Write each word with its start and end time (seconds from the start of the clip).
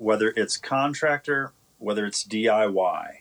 whether 0.00 0.32
it's 0.34 0.56
contractor, 0.56 1.52
whether 1.76 2.06
it's 2.06 2.26
DIY, 2.26 3.16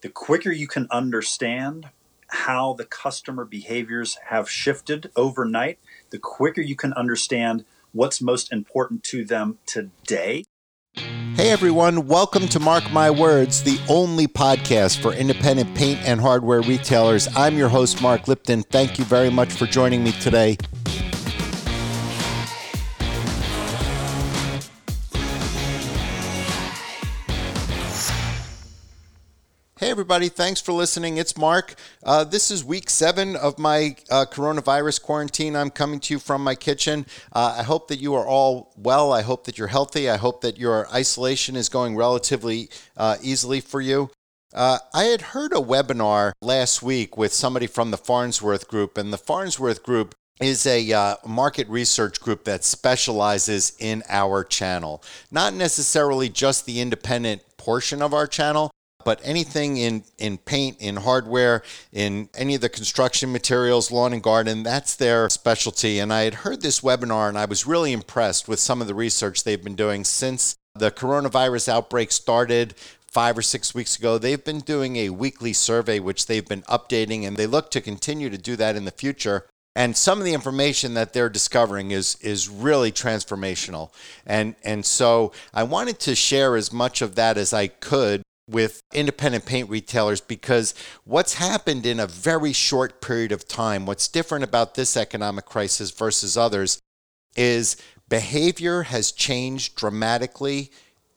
the 0.00 0.08
quicker 0.08 0.50
you 0.50 0.66
can 0.66 0.88
understand 0.90 1.90
how 2.28 2.72
the 2.72 2.86
customer 2.86 3.44
behaviors 3.44 4.16
have 4.28 4.48
shifted 4.48 5.10
overnight, 5.14 5.78
the 6.08 6.18
quicker 6.18 6.62
you 6.62 6.74
can 6.74 6.94
understand 6.94 7.66
what's 7.92 8.22
most 8.22 8.50
important 8.50 9.04
to 9.04 9.26
them 9.26 9.58
today. 9.66 10.44
Hey 11.34 11.50
everyone, 11.50 12.06
welcome 12.06 12.48
to 12.48 12.58
Mark 12.58 12.90
My 12.90 13.10
Words, 13.10 13.62
the 13.62 13.78
only 13.86 14.26
podcast 14.26 15.02
for 15.02 15.12
independent 15.12 15.74
paint 15.74 16.00
and 16.02 16.18
hardware 16.18 16.62
retailers. 16.62 17.28
I'm 17.36 17.58
your 17.58 17.68
host, 17.68 18.00
Mark 18.00 18.26
Lipton. 18.26 18.62
Thank 18.62 18.98
you 18.98 19.04
very 19.04 19.30
much 19.30 19.52
for 19.52 19.66
joining 19.66 20.02
me 20.02 20.12
today. 20.12 20.56
Everybody, 29.94 30.28
thanks 30.28 30.60
for 30.60 30.72
listening. 30.72 31.18
It's 31.18 31.36
Mark. 31.36 31.76
Uh, 32.02 32.24
this 32.24 32.50
is 32.50 32.64
week 32.64 32.90
seven 32.90 33.36
of 33.36 33.60
my 33.60 33.94
uh, 34.10 34.24
coronavirus 34.28 35.00
quarantine. 35.00 35.54
I'm 35.54 35.70
coming 35.70 36.00
to 36.00 36.14
you 36.14 36.18
from 36.18 36.42
my 36.42 36.56
kitchen. 36.56 37.06
Uh, 37.32 37.54
I 37.58 37.62
hope 37.62 37.86
that 37.86 38.00
you 38.00 38.12
are 38.16 38.26
all 38.26 38.72
well. 38.76 39.12
I 39.12 39.22
hope 39.22 39.44
that 39.44 39.56
you're 39.56 39.68
healthy. 39.68 40.10
I 40.10 40.16
hope 40.16 40.40
that 40.40 40.58
your 40.58 40.92
isolation 40.92 41.54
is 41.54 41.68
going 41.68 41.94
relatively 41.94 42.70
uh, 42.96 43.18
easily 43.22 43.60
for 43.60 43.80
you. 43.80 44.10
Uh, 44.52 44.78
I 44.92 45.04
had 45.04 45.20
heard 45.20 45.52
a 45.52 45.60
webinar 45.60 46.32
last 46.42 46.82
week 46.82 47.16
with 47.16 47.32
somebody 47.32 47.68
from 47.68 47.92
the 47.92 47.96
Farnsworth 47.96 48.66
Group, 48.66 48.98
and 48.98 49.12
the 49.12 49.16
Farnsworth 49.16 49.84
Group 49.84 50.16
is 50.40 50.66
a 50.66 50.92
uh, 50.92 51.14
market 51.24 51.68
research 51.68 52.20
group 52.20 52.42
that 52.46 52.64
specializes 52.64 53.76
in 53.78 54.02
our 54.08 54.42
channel. 54.42 55.04
Not 55.30 55.54
necessarily 55.54 56.28
just 56.28 56.66
the 56.66 56.80
independent 56.80 57.42
portion 57.56 58.02
of 58.02 58.12
our 58.12 58.26
channel, 58.26 58.72
but 59.04 59.20
anything 59.22 59.76
in, 59.76 60.04
in 60.18 60.38
paint, 60.38 60.76
in 60.80 60.96
hardware, 60.96 61.62
in 61.92 62.28
any 62.34 62.54
of 62.54 62.60
the 62.60 62.68
construction 62.68 63.32
materials, 63.32 63.90
lawn 63.90 64.12
and 64.12 64.22
garden, 64.22 64.62
that's 64.62 64.96
their 64.96 65.28
specialty. 65.28 65.98
And 65.98 66.12
I 66.12 66.22
had 66.22 66.34
heard 66.34 66.62
this 66.62 66.80
webinar 66.80 67.28
and 67.28 67.38
I 67.38 67.44
was 67.44 67.66
really 67.66 67.92
impressed 67.92 68.48
with 68.48 68.60
some 68.60 68.80
of 68.80 68.86
the 68.86 68.94
research 68.94 69.44
they've 69.44 69.62
been 69.62 69.76
doing 69.76 70.04
since 70.04 70.56
the 70.74 70.90
coronavirus 70.90 71.68
outbreak 71.68 72.10
started 72.10 72.74
five 73.14 73.38
or 73.38 73.42
six 73.42 73.74
weeks 73.74 73.96
ago. 73.96 74.18
They've 74.18 74.42
been 74.42 74.58
doing 74.58 74.96
a 74.96 75.10
weekly 75.10 75.52
survey, 75.52 76.00
which 76.00 76.26
they've 76.26 76.46
been 76.46 76.62
updating, 76.62 77.24
and 77.24 77.36
they 77.36 77.46
look 77.46 77.70
to 77.70 77.80
continue 77.80 78.28
to 78.28 78.36
do 78.36 78.56
that 78.56 78.74
in 78.74 78.84
the 78.84 78.90
future. 78.90 79.46
And 79.76 79.96
some 79.96 80.18
of 80.18 80.24
the 80.24 80.34
information 80.34 80.94
that 80.94 81.12
they're 81.12 81.28
discovering 81.28 81.92
is 81.92 82.16
is 82.20 82.48
really 82.48 82.92
transformational. 82.92 83.90
And 84.26 84.56
and 84.64 84.84
so 84.84 85.32
I 85.52 85.62
wanted 85.62 86.00
to 86.00 86.14
share 86.14 86.56
as 86.56 86.72
much 86.72 87.02
of 87.02 87.14
that 87.14 87.36
as 87.36 87.52
I 87.52 87.68
could 87.68 88.22
with 88.48 88.82
independent 88.92 89.46
paint 89.46 89.70
retailers 89.70 90.20
because 90.20 90.74
what's 91.04 91.34
happened 91.34 91.86
in 91.86 91.98
a 91.98 92.06
very 92.06 92.52
short 92.52 93.00
period 93.00 93.32
of 93.32 93.48
time, 93.48 93.86
what's 93.86 94.08
different 94.08 94.44
about 94.44 94.74
this 94.74 94.96
economic 94.96 95.46
crisis 95.46 95.90
versus 95.90 96.36
others, 96.36 96.80
is 97.36 97.76
behavior 98.08 98.82
has 98.82 99.12
changed 99.12 99.76
dramatically, 99.76 100.70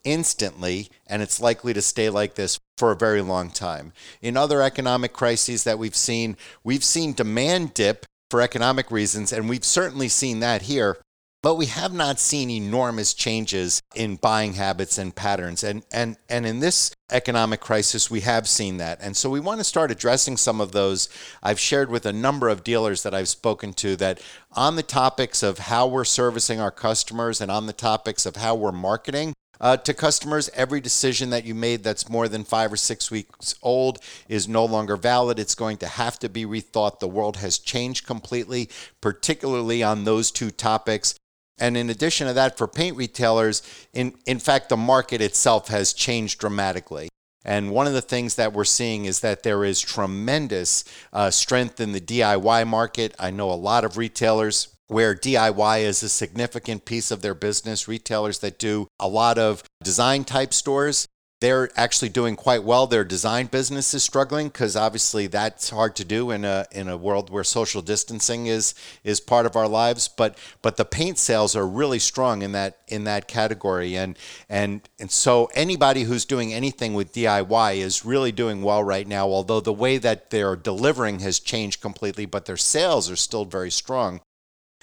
instantly, 0.03 0.89
and 1.05 1.21
it's 1.21 1.41
likely 1.41 1.73
to 1.73 1.81
stay 1.81 2.09
like 2.09 2.35
this 2.35 2.59
for 2.77 2.91
a 2.91 2.97
very 2.97 3.21
long 3.21 3.49
time. 3.49 3.91
In 4.21 4.37
other 4.37 4.61
economic 4.61 5.13
crises 5.13 5.63
that 5.65 5.79
we've 5.79 5.95
seen, 5.95 6.37
we've 6.63 6.83
seen 6.83 7.13
demand 7.13 7.73
dip 7.73 8.05
for 8.31 8.41
economic 8.41 8.89
reasons, 8.89 9.33
and 9.33 9.49
we've 9.49 9.65
certainly 9.65 10.07
seen 10.07 10.39
that 10.39 10.63
here 10.63 10.97
but 11.43 11.55
we 11.55 11.67
have 11.67 11.93
not 11.93 12.19
seen 12.19 12.49
enormous 12.49 13.13
changes 13.13 13.81
in 13.95 14.15
buying 14.15 14.53
habits 14.53 14.97
and 14.97 15.15
patterns. 15.15 15.63
And, 15.63 15.83
and, 15.91 16.17
and 16.27 16.45
in 16.45 16.59
this 16.59 16.93
economic 17.11 17.59
crisis, 17.59 18.11
we 18.11 18.21
have 18.21 18.47
seen 18.47 18.77
that. 18.77 18.99
And 19.01 19.15
so 19.15 19.29
we 19.29 19.39
want 19.39 19.59
to 19.59 19.63
start 19.63 19.91
addressing 19.91 20.37
some 20.37 20.59
of 20.59 20.71
those. 20.71 21.09
I've 21.41 21.59
shared 21.59 21.89
with 21.89 22.05
a 22.05 22.13
number 22.13 22.49
of 22.49 22.63
dealers 22.63 23.03
that 23.03 23.13
I've 23.13 23.29
spoken 23.29 23.73
to 23.73 23.95
that 23.97 24.21
on 24.53 24.75
the 24.75 24.83
topics 24.83 25.43
of 25.43 25.59
how 25.59 25.87
we're 25.87 26.03
servicing 26.03 26.59
our 26.59 26.71
customers 26.71 27.39
and 27.41 27.49
on 27.49 27.65
the 27.65 27.73
topics 27.73 28.25
of 28.25 28.35
how 28.35 28.55
we're 28.55 28.71
marketing, 28.71 29.33
uh, 29.59 29.77
to 29.77 29.93
customers, 29.93 30.49
every 30.53 30.79
decision 30.79 31.29
that 31.31 31.45
you 31.45 31.55
made 31.55 31.83
that's 31.83 32.09
more 32.09 32.27
than 32.27 32.43
five 32.43 32.71
or 32.71 32.77
six 32.77 33.09
weeks 33.09 33.55
old 33.63 33.99
is 34.27 34.47
no 34.47 34.65
longer 34.65 34.95
valid. 34.95 35.39
It's 35.39 35.55
going 35.55 35.77
to 35.77 35.87
have 35.87 36.19
to 36.19 36.29
be 36.29 36.45
rethought. 36.45 36.99
The 36.99 37.07
world 37.07 37.37
has 37.37 37.57
changed 37.57 38.05
completely, 38.05 38.69
particularly 39.01 39.81
on 39.81 40.03
those 40.03 40.31
two 40.31 40.51
topics. 40.51 41.15
And 41.57 41.75
in 41.75 41.89
addition 41.89 42.27
to 42.27 42.33
that, 42.33 42.57
for 42.57 42.67
paint 42.67 42.97
retailers, 42.97 43.61
in, 43.93 44.13
in 44.25 44.39
fact, 44.39 44.69
the 44.69 44.77
market 44.77 45.21
itself 45.21 45.69
has 45.69 45.93
changed 45.93 46.39
dramatically. 46.39 47.09
And 47.43 47.71
one 47.71 47.87
of 47.87 47.93
the 47.93 48.01
things 48.01 48.35
that 48.35 48.53
we're 48.53 48.65
seeing 48.65 49.05
is 49.05 49.21
that 49.21 49.43
there 49.43 49.63
is 49.63 49.79
tremendous 49.79 50.83
uh, 51.13 51.31
strength 51.31 51.79
in 51.79 51.93
the 51.93 52.01
DIY 52.01 52.67
market. 52.67 53.15
I 53.17 53.31
know 53.31 53.49
a 53.49 53.53
lot 53.53 53.85
of 53.85 53.97
retailers 53.97 54.67
where 54.87 55.15
DIY 55.15 55.81
is 55.81 56.03
a 56.03 56.09
significant 56.09 56.85
piece 56.85 57.09
of 57.09 57.21
their 57.21 57.33
business, 57.33 57.87
retailers 57.87 58.39
that 58.39 58.59
do 58.59 58.87
a 58.99 59.07
lot 59.07 59.37
of 59.37 59.63
design 59.83 60.23
type 60.25 60.53
stores 60.53 61.07
they're 61.39 61.69
actually 61.79 62.09
doing 62.09 62.35
quite 62.35 62.63
well. 62.63 62.87
Their 62.87 63.03
design 63.03 63.45
business 63.45 63.93
is 63.93 64.03
struggling 64.03 64.47
because 64.47 64.75
obviously 64.75 65.27
that's 65.27 65.69
hard 65.69 65.95
to 65.97 66.05
do 66.05 66.31
in 66.31 66.43
a 66.43 66.65
in 66.71 66.87
a 66.87 66.97
world 66.97 67.29
where 67.29 67.43
social 67.43 67.81
distancing 67.81 68.47
is 68.47 68.73
is 69.03 69.19
part 69.19 69.45
of 69.45 69.55
our 69.55 69.67
lives. 69.67 70.07
But 70.07 70.37
but 70.61 70.77
the 70.77 70.85
paint 70.85 71.19
sales 71.19 71.55
are 71.55 71.67
really 71.67 71.99
strong 71.99 72.41
in 72.41 72.53
that 72.53 72.79
in 72.87 73.03
that 73.03 73.27
category, 73.27 73.95
and 73.95 74.17
and 74.49 74.81
and 74.99 75.11
so 75.11 75.49
anybody 75.53 76.03
who's 76.03 76.25
doing 76.25 76.53
anything 76.53 76.95
with 76.95 77.13
DIY 77.13 77.77
is 77.77 78.03
really 78.03 78.31
doing 78.31 78.63
well 78.63 78.83
right 78.83 79.07
now. 79.07 79.27
Although 79.27 79.61
the 79.61 79.73
way 79.73 79.99
that 79.99 80.31
they're 80.31 80.55
delivering 80.55 81.19
has 81.19 81.39
changed 81.39 81.81
completely, 81.81 82.25
but 82.25 82.45
their 82.45 82.57
sales 82.57 83.11
are 83.11 83.15
still 83.15 83.45
very 83.45 83.71
strong. 83.71 84.21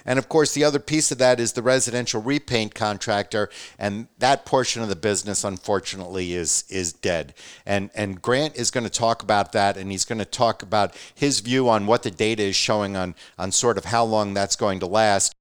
And 0.05 0.19
of 0.19 0.29
course, 0.29 0.53
the 0.53 0.65
other 0.65 0.79
piece 0.79 1.11
of 1.11 1.19
that 1.19 1.41
is 1.41 1.53
the 1.53 1.63
residential 1.63 2.21
repaint 2.21 2.75
contractor, 2.75 3.49
and 3.79 4.09
that 4.19 4.45
portion 4.45 4.83
of 4.83 4.89
the 4.89 4.97
business, 4.97 5.45
unfortunately, 5.45 6.35
is 6.35 6.65
is 6.69 6.93
dead. 6.93 7.35
And 7.65 7.91
and 7.95 8.21
Grant 8.21 8.57
is 8.57 8.71
going 8.71 8.85
to 8.85 8.91
talk 8.91 9.23
about 9.23 9.53
that, 9.53 9.77
and 9.77 9.91
he's 9.91 10.05
going 10.05 10.19
to 10.19 10.25
talk 10.25 10.63
about 10.63 10.95
his 11.15 11.41
view 11.41 11.69
on 11.69 11.87
what 11.87 12.03
the 12.03 12.11
data 12.11 12.43
is 12.43 12.57
showing 12.57 12.97
on 12.97 13.15
on 13.39 13.53
sort 13.53 13.79
of 13.79 13.87
how 13.87 14.05
long 14.05 14.35
that's 14.35 14.57
going 14.57 14.81
to 14.81 14.87
last. 14.87 15.35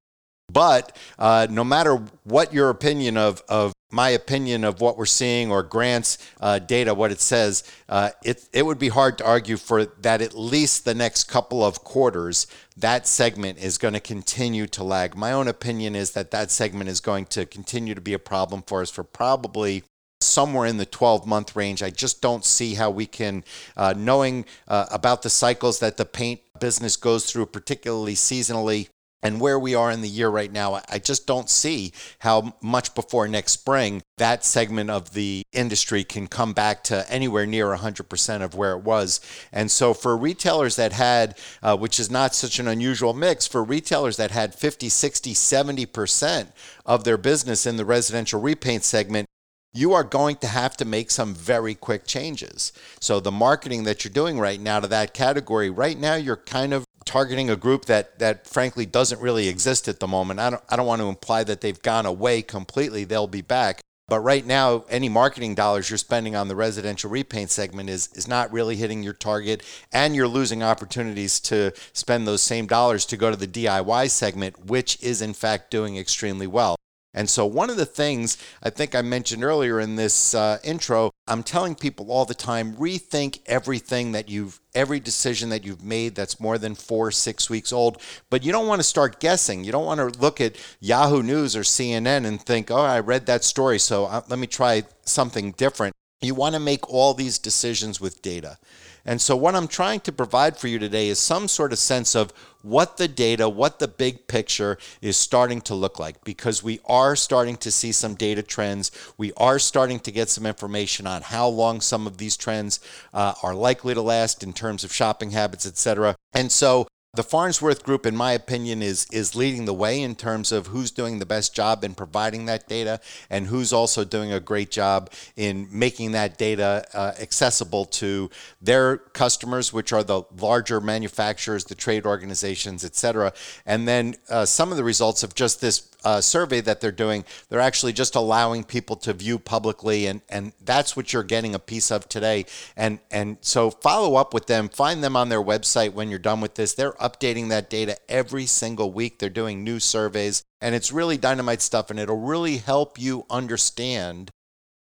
But 0.51 0.95
uh, 1.17 1.47
no 1.49 1.63
matter 1.63 2.01
what 2.23 2.53
your 2.53 2.69
opinion 2.69 3.17
of, 3.17 3.41
of 3.49 3.72
my 3.93 4.09
opinion 4.09 4.63
of 4.63 4.81
what 4.81 4.97
we're 4.97 5.05
seeing 5.05 5.51
or 5.51 5.61
Grant's 5.61 6.17
uh, 6.41 6.57
data, 6.57 6.93
what 6.93 7.11
it 7.11 7.21
says, 7.21 7.63
uh, 7.87 8.09
it, 8.23 8.49
it 8.51 8.65
would 8.65 8.79
be 8.79 8.89
hard 8.89 9.19
to 9.19 9.25
argue 9.25 9.55
for 9.55 9.85
that 9.85 10.19
at 10.21 10.33
least 10.33 10.83
the 10.83 10.95
next 10.95 11.25
couple 11.25 11.63
of 11.63 11.83
quarters, 11.83 12.47
that 12.75 13.07
segment 13.07 13.59
is 13.59 13.77
going 13.77 13.93
to 13.93 13.99
continue 13.99 14.65
to 14.65 14.83
lag. 14.83 15.15
My 15.15 15.31
own 15.31 15.47
opinion 15.47 15.95
is 15.95 16.11
that 16.11 16.31
that 16.31 16.49
segment 16.49 16.89
is 16.89 16.99
going 16.99 17.25
to 17.27 17.45
continue 17.45 17.93
to 17.93 18.01
be 18.01 18.13
a 18.13 18.19
problem 18.19 18.63
for 18.65 18.81
us 18.81 18.89
for 18.89 19.03
probably 19.03 19.83
somewhere 20.21 20.65
in 20.65 20.77
the 20.77 20.85
12 20.87 21.27
month 21.27 21.55
range. 21.55 21.83
I 21.83 21.91
just 21.91 22.19
don't 22.19 22.43
see 22.43 22.73
how 22.73 22.89
we 22.89 23.05
can, 23.05 23.43
uh, 23.77 23.93
knowing 23.95 24.45
uh, 24.67 24.87
about 24.91 25.21
the 25.21 25.29
cycles 25.29 25.79
that 25.79 25.97
the 25.97 26.05
paint 26.05 26.41
business 26.59 26.95
goes 26.95 27.31
through, 27.31 27.45
particularly 27.47 28.15
seasonally, 28.15 28.89
and 29.23 29.39
where 29.39 29.57
we 29.57 29.73
are 29.73 29.89
in 29.89 30.01
the 30.01 30.09
year 30.09 30.29
right 30.29 30.51
now, 30.51 30.81
I 30.89 30.99
just 30.99 31.25
don't 31.25 31.49
see 31.49 31.93
how 32.19 32.55
much 32.61 32.93
before 32.93 33.27
next 33.27 33.53
spring 33.53 34.01
that 34.17 34.45
segment 34.45 34.89
of 34.89 35.13
the 35.13 35.43
industry 35.53 36.03
can 36.03 36.27
come 36.27 36.53
back 36.53 36.83
to 36.83 37.09
anywhere 37.11 37.45
near 37.45 37.67
100% 37.67 38.41
of 38.41 38.53
where 38.53 38.73
it 38.73 38.83
was. 38.83 39.19
And 39.51 39.71
so 39.71 39.93
for 39.93 40.15
retailers 40.15 40.75
that 40.75 40.93
had, 40.93 41.37
uh, 41.63 41.75
which 41.75 41.99
is 41.99 42.11
not 42.11 42.35
such 42.35 42.59
an 42.59 42.67
unusual 42.67 43.13
mix, 43.13 43.47
for 43.47 43.63
retailers 43.63 44.17
that 44.17 44.31
had 44.31 44.53
50, 44.53 44.89
60, 44.89 45.33
70% 45.33 46.47
of 46.85 47.03
their 47.03 47.17
business 47.17 47.65
in 47.65 47.77
the 47.77 47.85
residential 47.85 48.39
repaint 48.39 48.83
segment, 48.83 49.27
you 49.73 49.93
are 49.93 50.03
going 50.03 50.35
to 50.37 50.47
have 50.47 50.77
to 50.77 50.85
make 50.85 51.09
some 51.09 51.33
very 51.33 51.73
quick 51.73 52.05
changes. 52.05 52.71
So 52.99 53.19
the 53.19 53.31
marketing 53.31 53.83
that 53.85 54.05
you're 54.05 54.13
doing 54.13 54.39
right 54.39 54.59
now 54.59 54.79
to 54.79 54.87
that 54.87 55.15
category, 55.15 55.71
right 55.71 55.97
now 55.97 56.13
you're 56.13 56.37
kind 56.37 56.73
of 56.73 56.85
targeting 57.05 57.49
a 57.49 57.55
group 57.55 57.85
that 57.85 58.19
that 58.19 58.47
frankly 58.47 58.85
doesn't 58.85 59.21
really 59.21 59.47
exist 59.47 59.87
at 59.87 59.99
the 59.99 60.07
moment. 60.07 60.39
I 60.39 60.49
don't 60.49 60.63
I 60.69 60.75
don't 60.75 60.87
want 60.87 61.01
to 61.01 61.07
imply 61.07 61.43
that 61.43 61.61
they've 61.61 61.81
gone 61.81 62.05
away 62.05 62.41
completely. 62.41 63.03
They'll 63.03 63.27
be 63.27 63.41
back. 63.41 63.81
But 64.09 64.19
right 64.19 64.45
now, 64.45 64.83
any 64.89 65.07
marketing 65.07 65.55
dollars 65.55 65.89
you're 65.89 65.97
spending 65.97 66.35
on 66.35 66.47
the 66.47 66.55
residential 66.55 67.09
repaint 67.09 67.49
segment 67.49 67.89
is 67.89 68.09
is 68.13 68.27
not 68.27 68.51
really 68.51 68.75
hitting 68.75 69.01
your 69.01 69.13
target, 69.13 69.63
and 69.91 70.15
you're 70.15 70.27
losing 70.27 70.61
opportunities 70.61 71.39
to 71.41 71.71
spend 71.93 72.27
those 72.27 72.41
same 72.41 72.67
dollars 72.67 73.05
to 73.07 73.17
go 73.17 73.31
to 73.31 73.37
the 73.37 73.47
DIY 73.47 74.09
segment, 74.09 74.65
which 74.65 75.01
is 75.01 75.21
in 75.21 75.33
fact 75.33 75.71
doing 75.71 75.97
extremely 75.97 76.47
well. 76.47 76.75
And 77.13 77.29
so, 77.29 77.45
one 77.45 77.69
of 77.69 77.77
the 77.77 77.85
things 77.85 78.37
I 78.61 78.69
think 78.69 78.95
I 78.95 79.01
mentioned 79.01 79.43
earlier 79.43 79.79
in 79.79 79.95
this 79.95 80.33
uh, 80.33 80.57
intro 80.63 81.11
I'm 81.25 81.43
telling 81.43 81.75
people 81.75 82.11
all 82.11 82.25
the 82.25 82.33
time 82.33 82.75
rethink 82.75 83.39
everything 83.45 84.11
that 84.11 84.27
you've, 84.27 84.59
every 84.75 84.99
decision 84.99 85.49
that 85.49 85.63
you've 85.63 85.83
made 85.83 86.15
that's 86.15 86.39
more 86.39 86.57
than 86.57 86.75
four, 86.75 87.11
six 87.11 87.49
weeks 87.49 87.71
old. 87.71 88.01
But 88.29 88.43
you 88.43 88.51
don't 88.51 88.67
want 88.67 88.79
to 88.79 88.87
start 88.87 89.21
guessing. 89.21 89.63
You 89.63 89.71
don't 89.71 89.85
want 89.85 89.99
to 89.99 90.19
look 90.19 90.41
at 90.41 90.57
Yahoo 90.81 91.23
News 91.23 91.55
or 91.55 91.61
CNN 91.61 92.25
and 92.25 92.41
think, 92.41 92.69
oh, 92.69 92.75
I 92.75 92.99
read 92.99 93.25
that 93.27 93.45
story, 93.45 93.79
so 93.79 94.05
uh, 94.05 94.21
let 94.27 94.37
me 94.37 94.47
try 94.47 94.83
something 95.05 95.51
different. 95.53 95.95
You 96.21 96.35
want 96.35 96.55
to 96.55 96.59
make 96.59 96.89
all 96.89 97.13
these 97.13 97.39
decisions 97.39 98.01
with 98.01 98.21
data. 98.21 98.57
And 99.05 99.21
so, 99.21 99.35
what 99.35 99.55
I'm 99.55 99.67
trying 99.67 99.99
to 100.01 100.11
provide 100.11 100.57
for 100.57 100.67
you 100.67 100.79
today 100.79 101.09
is 101.09 101.19
some 101.19 101.47
sort 101.47 101.73
of 101.73 101.79
sense 101.79 102.15
of 102.15 102.33
what 102.63 102.97
the 102.97 103.07
data, 103.07 103.47
what 103.47 103.77
the 103.77 103.87
big 103.87 104.25
picture 104.27 104.77
is 105.01 105.15
starting 105.15 105.61
to 105.61 105.75
look 105.75 105.99
like, 105.99 106.23
because 106.23 106.63
we 106.63 106.79
are 106.85 107.15
starting 107.15 107.57
to 107.57 107.69
see 107.69 107.91
some 107.91 108.15
data 108.15 108.41
trends. 108.41 108.89
We 109.17 109.31
are 109.37 109.59
starting 109.59 109.99
to 109.99 110.11
get 110.11 110.29
some 110.29 110.45
information 110.47 111.05
on 111.05 111.21
how 111.21 111.47
long 111.47 111.81
some 111.81 112.07
of 112.07 112.17
these 112.17 112.35
trends 112.35 112.79
uh, 113.13 113.33
are 113.43 113.53
likely 113.53 113.93
to 113.93 114.01
last 114.01 114.41
in 114.43 114.53
terms 114.53 114.83
of 114.83 114.91
shopping 114.91 115.31
habits, 115.31 115.67
et 115.67 115.77
cetera. 115.77 116.15
And 116.33 116.51
so, 116.51 116.87
the 117.15 117.23
Farnsworth 117.23 117.83
Group, 117.83 118.07
in 118.07 118.15
my 118.15 118.31
opinion, 118.31 118.81
is 118.81 119.05
is 119.11 119.35
leading 119.35 119.65
the 119.65 119.73
way 119.73 120.01
in 120.01 120.15
terms 120.15 120.51
of 120.51 120.67
who's 120.67 120.89
doing 120.89 121.19
the 121.19 121.27
best 121.27 121.53
job 121.53 121.83
in 121.83 121.93
providing 121.93 122.45
that 122.45 122.67
data 122.67 122.99
and 123.29 123.45
who's 123.47 123.71
also 123.71 124.03
doing 124.03 124.33
a 124.33 124.39
great 124.39 124.71
job 124.71 125.11
in 125.35 125.67
making 125.71 126.13
that 126.13 126.39
data 126.39 126.83
uh, 126.93 127.13
accessible 127.21 127.85
to 127.85 128.31
their 128.59 128.97
customers, 128.97 129.71
which 129.71 129.93
are 129.93 130.03
the 130.03 130.23
larger 130.39 130.81
manufacturers, 130.81 131.65
the 131.65 131.75
trade 131.75 132.07
organizations, 132.07 132.83
et 132.83 132.95
cetera. 132.95 133.31
And 133.63 133.87
then 133.87 134.15
uh, 134.27 134.45
some 134.45 134.71
of 134.71 134.77
the 134.77 134.83
results 134.83 135.21
of 135.21 135.35
just 135.35 135.61
this 135.61 135.92
uh, 136.03 136.21
survey 136.21 136.61
that 136.61 136.81
they're 136.81 136.91
doing, 136.91 137.25
they're 137.49 137.59
actually 137.59 137.93
just 137.93 138.15
allowing 138.15 138.63
people 138.63 138.95
to 138.97 139.13
view 139.13 139.39
publicly, 139.39 140.07
and 140.07 140.21
and 140.29 140.53
that's 140.61 140.95
what 140.95 141.13
you're 141.13 141.23
getting 141.23 141.55
a 141.55 141.59
piece 141.59 141.91
of 141.91 142.07
today. 142.09 142.45
And 142.75 142.99
and 143.11 143.37
so 143.41 143.71
follow 143.71 144.15
up 144.15 144.33
with 144.33 144.47
them, 144.47 144.69
find 144.69 145.03
them 145.03 145.15
on 145.15 145.29
their 145.29 145.43
website 145.43 145.93
when 145.93 146.09
you're 146.09 146.19
done 146.19 146.41
with 146.41 146.55
this. 146.55 146.73
They're 146.73 146.93
updating 146.93 147.49
that 147.49 147.69
data 147.69 147.97
every 148.09 148.45
single 148.45 148.91
week. 148.91 149.19
They're 149.19 149.29
doing 149.29 149.63
new 149.63 149.79
surveys, 149.79 150.43
and 150.61 150.75
it's 150.75 150.91
really 150.91 151.17
dynamite 151.17 151.61
stuff, 151.61 151.89
and 151.89 151.99
it'll 151.99 152.19
really 152.19 152.57
help 152.57 152.99
you 152.99 153.25
understand 153.29 154.31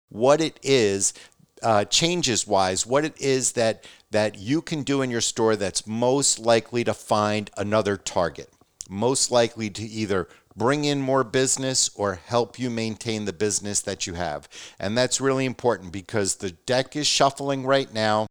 what 0.09 0.41
it 0.41 0.61
is 0.63 1.15
uh, 1.63 1.85
changes 1.85 2.47
wise, 2.47 2.87
what 2.87 3.05
it 3.05 3.19
is 3.21 3.53
that 3.53 3.85
that 4.11 4.39
you 4.39 4.61
can 4.61 4.83
do 4.83 5.01
in 5.01 5.11
your 5.11 5.21
store 5.21 5.57
that's 5.57 5.87
most 5.87 6.39
likely 6.39 6.85
to 6.85 6.93
find 6.93 7.51
another 7.57 7.97
target, 7.97 8.51
most 8.91 9.31
likely 9.31 9.71
to 9.71 9.83
either 9.83 10.29
bring 10.57 10.85
in 10.85 11.01
more 11.01 11.25
business 11.25 11.91
or 11.95 12.15
help 12.15 12.59
you 12.59 12.71
maintain 12.71 13.25
the 13.25 13.33
business 13.33 13.81
that 13.83 14.07
you 14.07 14.15
have. 14.15 14.49
And 14.79 14.97
that's 14.97 15.21
really 15.21 15.45
important 15.45 15.93
because 15.93 16.37
the 16.37 16.53
deck 16.53 16.97
is 16.97 17.07
shuffling 17.07 17.65
right 17.65 17.93
now. 17.93 18.27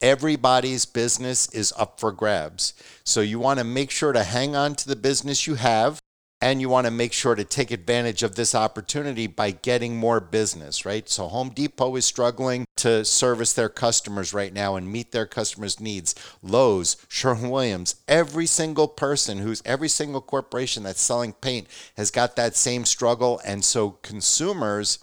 Everybody's 0.00 0.84
business 0.84 1.48
is 1.52 1.72
up 1.78 1.98
for 1.98 2.12
grabs. 2.12 2.74
So 3.04 3.20
you 3.20 3.38
want 3.38 3.58
to 3.58 3.64
make 3.64 3.90
sure 3.90 4.12
to 4.12 4.24
hang 4.24 4.54
on 4.54 4.74
to 4.76 4.88
the 4.88 4.96
business 4.96 5.46
you 5.46 5.54
have 5.54 6.00
and 6.46 6.60
you 6.60 6.68
want 6.68 6.84
to 6.84 6.92
make 6.92 7.12
sure 7.12 7.34
to 7.34 7.42
take 7.42 7.72
advantage 7.72 8.22
of 8.22 8.36
this 8.36 8.54
opportunity 8.54 9.26
by 9.26 9.50
getting 9.50 9.96
more 9.96 10.20
business, 10.20 10.86
right? 10.86 11.08
So 11.08 11.26
Home 11.26 11.48
Depot 11.48 11.96
is 11.96 12.04
struggling 12.04 12.66
to 12.76 13.04
service 13.04 13.52
their 13.52 13.68
customers 13.68 14.32
right 14.32 14.52
now 14.52 14.76
and 14.76 14.92
meet 14.92 15.10
their 15.10 15.26
customers' 15.26 15.80
needs. 15.80 16.14
Lowe's, 16.44 16.98
Sherwin 17.08 17.50
Williams, 17.50 17.96
every 18.06 18.46
single 18.46 18.86
person 18.86 19.38
who's 19.38 19.60
every 19.64 19.88
single 19.88 20.20
corporation 20.20 20.84
that's 20.84 21.02
selling 21.02 21.32
paint 21.32 21.66
has 21.96 22.12
got 22.12 22.36
that 22.36 22.54
same 22.54 22.84
struggle. 22.84 23.40
And 23.44 23.64
so 23.64 23.98
consumers 24.02 25.00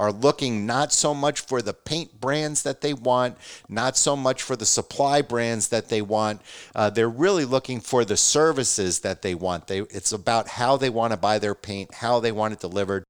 are 0.00 0.10
looking 0.10 0.64
not 0.64 0.94
so 0.94 1.12
much 1.12 1.40
for 1.40 1.60
the 1.60 1.74
paint 1.74 2.22
brands 2.22 2.62
that 2.62 2.80
they 2.80 2.94
want, 2.94 3.36
not 3.68 3.98
so 3.98 4.16
much 4.16 4.42
for 4.42 4.56
the 4.56 4.64
supply 4.64 5.20
brands 5.20 5.68
that 5.68 5.90
they 5.90 6.00
want. 6.00 6.40
Uh, 6.74 6.88
they're 6.88 7.06
really 7.06 7.44
looking 7.44 7.80
for 7.80 8.02
the 8.06 8.16
services 8.16 9.00
that 9.00 9.20
they 9.20 9.34
want. 9.34 9.66
They, 9.66 9.80
it's 9.80 10.10
about 10.10 10.48
how 10.48 10.78
they 10.78 10.88
want 10.88 11.12
to 11.12 11.18
buy 11.18 11.38
their 11.38 11.54
paint, 11.54 11.92
how 11.92 12.18
they 12.18 12.32
want 12.32 12.54
it 12.54 12.60
delivered. 12.60 13.04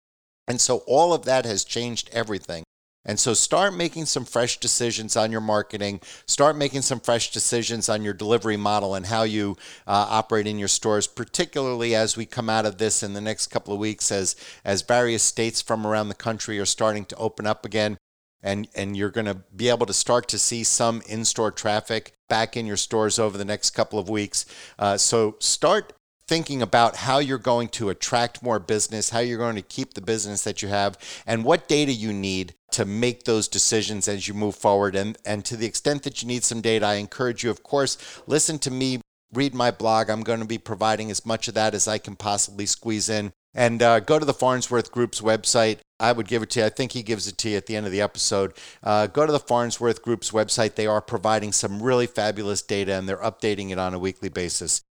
And 0.49 0.61
so 0.61 0.79
all 0.89 1.15
of 1.15 1.25
that 1.27 1.45
has 1.45 1.63
changed 1.63 2.11
everything. 2.13 2.65
And 3.05 3.19
so 3.19 3.33
start 3.33 3.75
making 3.75 4.07
some 4.07 4.25
fresh 4.25 4.59
decisions 4.59 5.17
on 5.17 5.33
your 5.33 5.41
marketing. 5.41 6.01
Start 6.27 6.57
making 6.57 6.83
some 6.83 7.01
fresh 7.01 7.31
decisions 7.31 7.89
on 7.89 8.03
your 8.03 8.13
delivery 8.13 8.59
model 8.59 8.95
and 8.95 9.07
how 9.07 9.23
you 9.23 9.57
uh, 9.87 10.07
operate 10.11 10.47
in 10.47 10.59
your 10.59 10.69
stores, 10.69 11.07
particularly 11.07 11.95
as 11.95 12.17
we 12.17 12.27
come 12.27 12.51
out 12.51 12.67
of 12.67 12.79
this 12.79 13.03
in 13.03 13.15
the 13.15 13.21
next 13.21 13.47
couple 13.47 13.73
of 13.73 13.81
weeks 13.81 14.13
as, 14.13 14.37
as 14.65 14.83
various 14.83 15.23
states 15.23 15.63
from 15.63 15.87
around 15.87 16.09
the 16.09 16.15
country 16.15 16.59
are 16.59 16.67
starting 16.67 17.07
to 17.07 17.17
open 17.17 17.47
up 17.47 17.65
again. 17.65 17.97
And, 18.43 18.69
and 18.75 18.97
you're 18.97 19.11
going 19.11 19.27
to 19.27 19.43
be 19.55 19.69
able 19.69 19.87
to 19.87 19.93
start 19.93 20.27
to 20.29 20.39
see 20.39 20.65
some 20.65 21.03
in 21.07 21.27
store 21.27 21.51
traffic 21.51 22.13
back 22.29 22.57
in 22.57 22.65
your 22.65 22.79
stores 22.79 23.19
over 23.19 23.37
the 23.37 23.45
next 23.45 23.71
couple 23.71 23.99
of 23.99 24.09
weeks. 24.09 24.47
Uh, 24.79 24.97
so 24.97 25.37
start 25.41 25.93
thinking 26.31 26.63
about 26.63 26.95
how 26.95 27.19
you're 27.19 27.39
going 27.39 27.67
to 27.67 27.89
attract 27.89 28.41
more 28.41 28.61
business, 28.61 29.11
how 29.11 29.19
you're 29.19 29.37
going 29.37 29.57
to 29.57 29.63
keep 29.63 29.95
the 29.95 30.01
business 30.01 30.45
that 30.45 30.63
you 30.63 30.69
have, 30.69 30.97
and 31.27 31.43
what 31.43 31.67
data 31.67 31.91
you 31.91 32.13
need 32.13 32.55
to 32.71 32.85
make 32.85 33.25
those 33.25 33.49
decisions 33.49 34.07
as 34.07 34.29
you 34.29 34.33
move 34.33 34.55
forward. 34.55 34.95
And, 34.95 35.19
and 35.27 35.45
to 35.47 35.57
the 35.57 35.67
extent 35.67 36.05
that 36.05 36.23
you 36.23 36.29
need 36.29 36.45
some 36.45 36.61
data, 36.61 36.87
I 36.87 36.95
encourage 36.95 37.43
you, 37.43 37.51
of 37.51 37.65
course, 37.65 37.99
listen 38.29 38.61
to 38.61 38.71
me, 38.71 39.01
read 39.35 39.57
my 39.57 39.73
blog. 39.73 40.09
I'm 40.09 40.23
going 40.23 40.39
to 40.39 40.47
be 40.47 40.57
providing 40.57 41.11
as 41.11 41.27
much 41.27 41.49
of 41.49 41.55
that 41.55 41.75
as 41.75 41.89
I 41.89 41.99
can 41.99 42.15
possibly 42.15 42.67
squeeze 42.67 43.09
in. 43.09 43.33
And 43.53 43.83
uh, 43.83 43.99
go 43.99 44.21
to 44.21 44.25
the 44.25 44.33
Farnsworth 44.33 44.93
Group's 44.93 45.21
website. 45.21 45.79
I 45.99 46.13
would 46.13 46.29
give 46.29 46.45
it 46.45 46.51
to 46.51 46.61
you. 46.61 46.67
I 46.67 46.69
think 46.69 46.93
he 46.93 47.03
gives 47.03 47.27
it 47.27 47.39
to 47.39 47.49
you 47.49 47.57
at 47.57 47.67
the 47.67 47.75
end 47.75 47.87
of 47.87 47.93
the 47.93 48.03
episode. 48.03 48.53
Uh, 48.85 49.09
go 49.09 49.27
to 49.27 49.33
the 49.33 49.41
Farnsworth 49.41 50.01
Group's 50.01 50.31
website. 50.31 50.77
They 50.77 50.87
are 50.87 51.01
providing 51.03 51.51
some 51.51 51.83
really 51.83 52.07
fabulous 52.07 52.63
data 52.63 52.95
and 52.95 53.09
they're 53.09 53.17
updating 53.17 53.71
it 53.71 53.81
on 53.81 53.95
a 53.95 53.99
weekly 53.99 54.29
basis. 54.29 54.83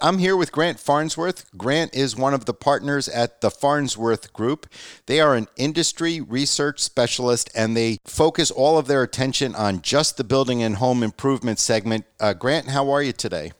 I'm 0.00 0.18
here 0.18 0.36
with 0.36 0.52
Grant 0.52 0.78
Farnsworth. 0.78 1.50
Grant 1.56 1.92
is 1.92 2.14
one 2.14 2.32
of 2.32 2.44
the 2.44 2.54
partners 2.54 3.08
at 3.08 3.40
the 3.40 3.50
Farnsworth 3.50 4.32
Group. 4.32 4.68
They 5.06 5.20
are 5.20 5.34
an 5.34 5.48
industry 5.56 6.20
research 6.20 6.78
specialist 6.78 7.50
and 7.52 7.76
they 7.76 7.98
focus 8.04 8.52
all 8.52 8.78
of 8.78 8.86
their 8.86 9.02
attention 9.02 9.56
on 9.56 9.82
just 9.82 10.16
the 10.16 10.22
building 10.22 10.62
and 10.62 10.76
home 10.76 11.02
improvement 11.02 11.58
segment. 11.58 12.04
Uh, 12.20 12.32
Grant, 12.32 12.68
how 12.68 12.90
are 12.90 13.02
you 13.02 13.10
today? 13.10 13.50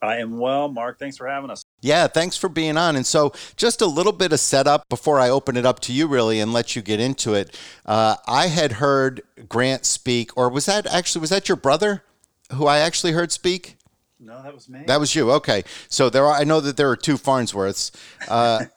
I 0.00 0.18
am 0.18 0.38
well, 0.38 0.68
Mark. 0.68 1.00
Thanks 1.00 1.16
for 1.16 1.26
having 1.26 1.50
us. 1.50 1.64
Yeah, 1.80 2.06
thanks 2.06 2.36
for 2.36 2.48
being 2.48 2.76
on. 2.76 2.94
And 2.94 3.04
so, 3.04 3.32
just 3.56 3.82
a 3.82 3.86
little 3.86 4.12
bit 4.12 4.32
of 4.32 4.38
setup 4.38 4.88
before 4.88 5.18
I 5.18 5.28
open 5.28 5.56
it 5.56 5.66
up 5.66 5.80
to 5.80 5.92
you, 5.92 6.06
really, 6.06 6.40
and 6.40 6.52
let 6.52 6.74
you 6.74 6.82
get 6.82 7.00
into 7.00 7.34
it. 7.34 7.58
Uh, 7.84 8.14
I 8.26 8.46
had 8.46 8.72
heard 8.72 9.22
Grant 9.48 9.84
speak, 9.84 10.34
or 10.38 10.48
was 10.48 10.66
that 10.66 10.86
actually 10.86 11.20
was 11.20 11.30
that 11.30 11.48
your 11.48 11.56
brother 11.56 12.02
who 12.54 12.66
I 12.66 12.78
actually 12.78 13.12
heard 13.12 13.30
speak? 13.30 13.76
No, 14.20 14.42
that 14.42 14.54
was 14.54 14.68
me. 14.68 14.84
That 14.86 15.00
was 15.00 15.14
you. 15.14 15.32
Okay. 15.32 15.64
So 15.88 16.10
there 16.10 16.26
are. 16.26 16.34
I 16.34 16.44
know 16.44 16.60
that 16.60 16.76
there 16.76 16.90
are 16.90 16.96
two 16.96 17.16
Farnsworths. 17.16 17.90
Uh, 18.28 18.66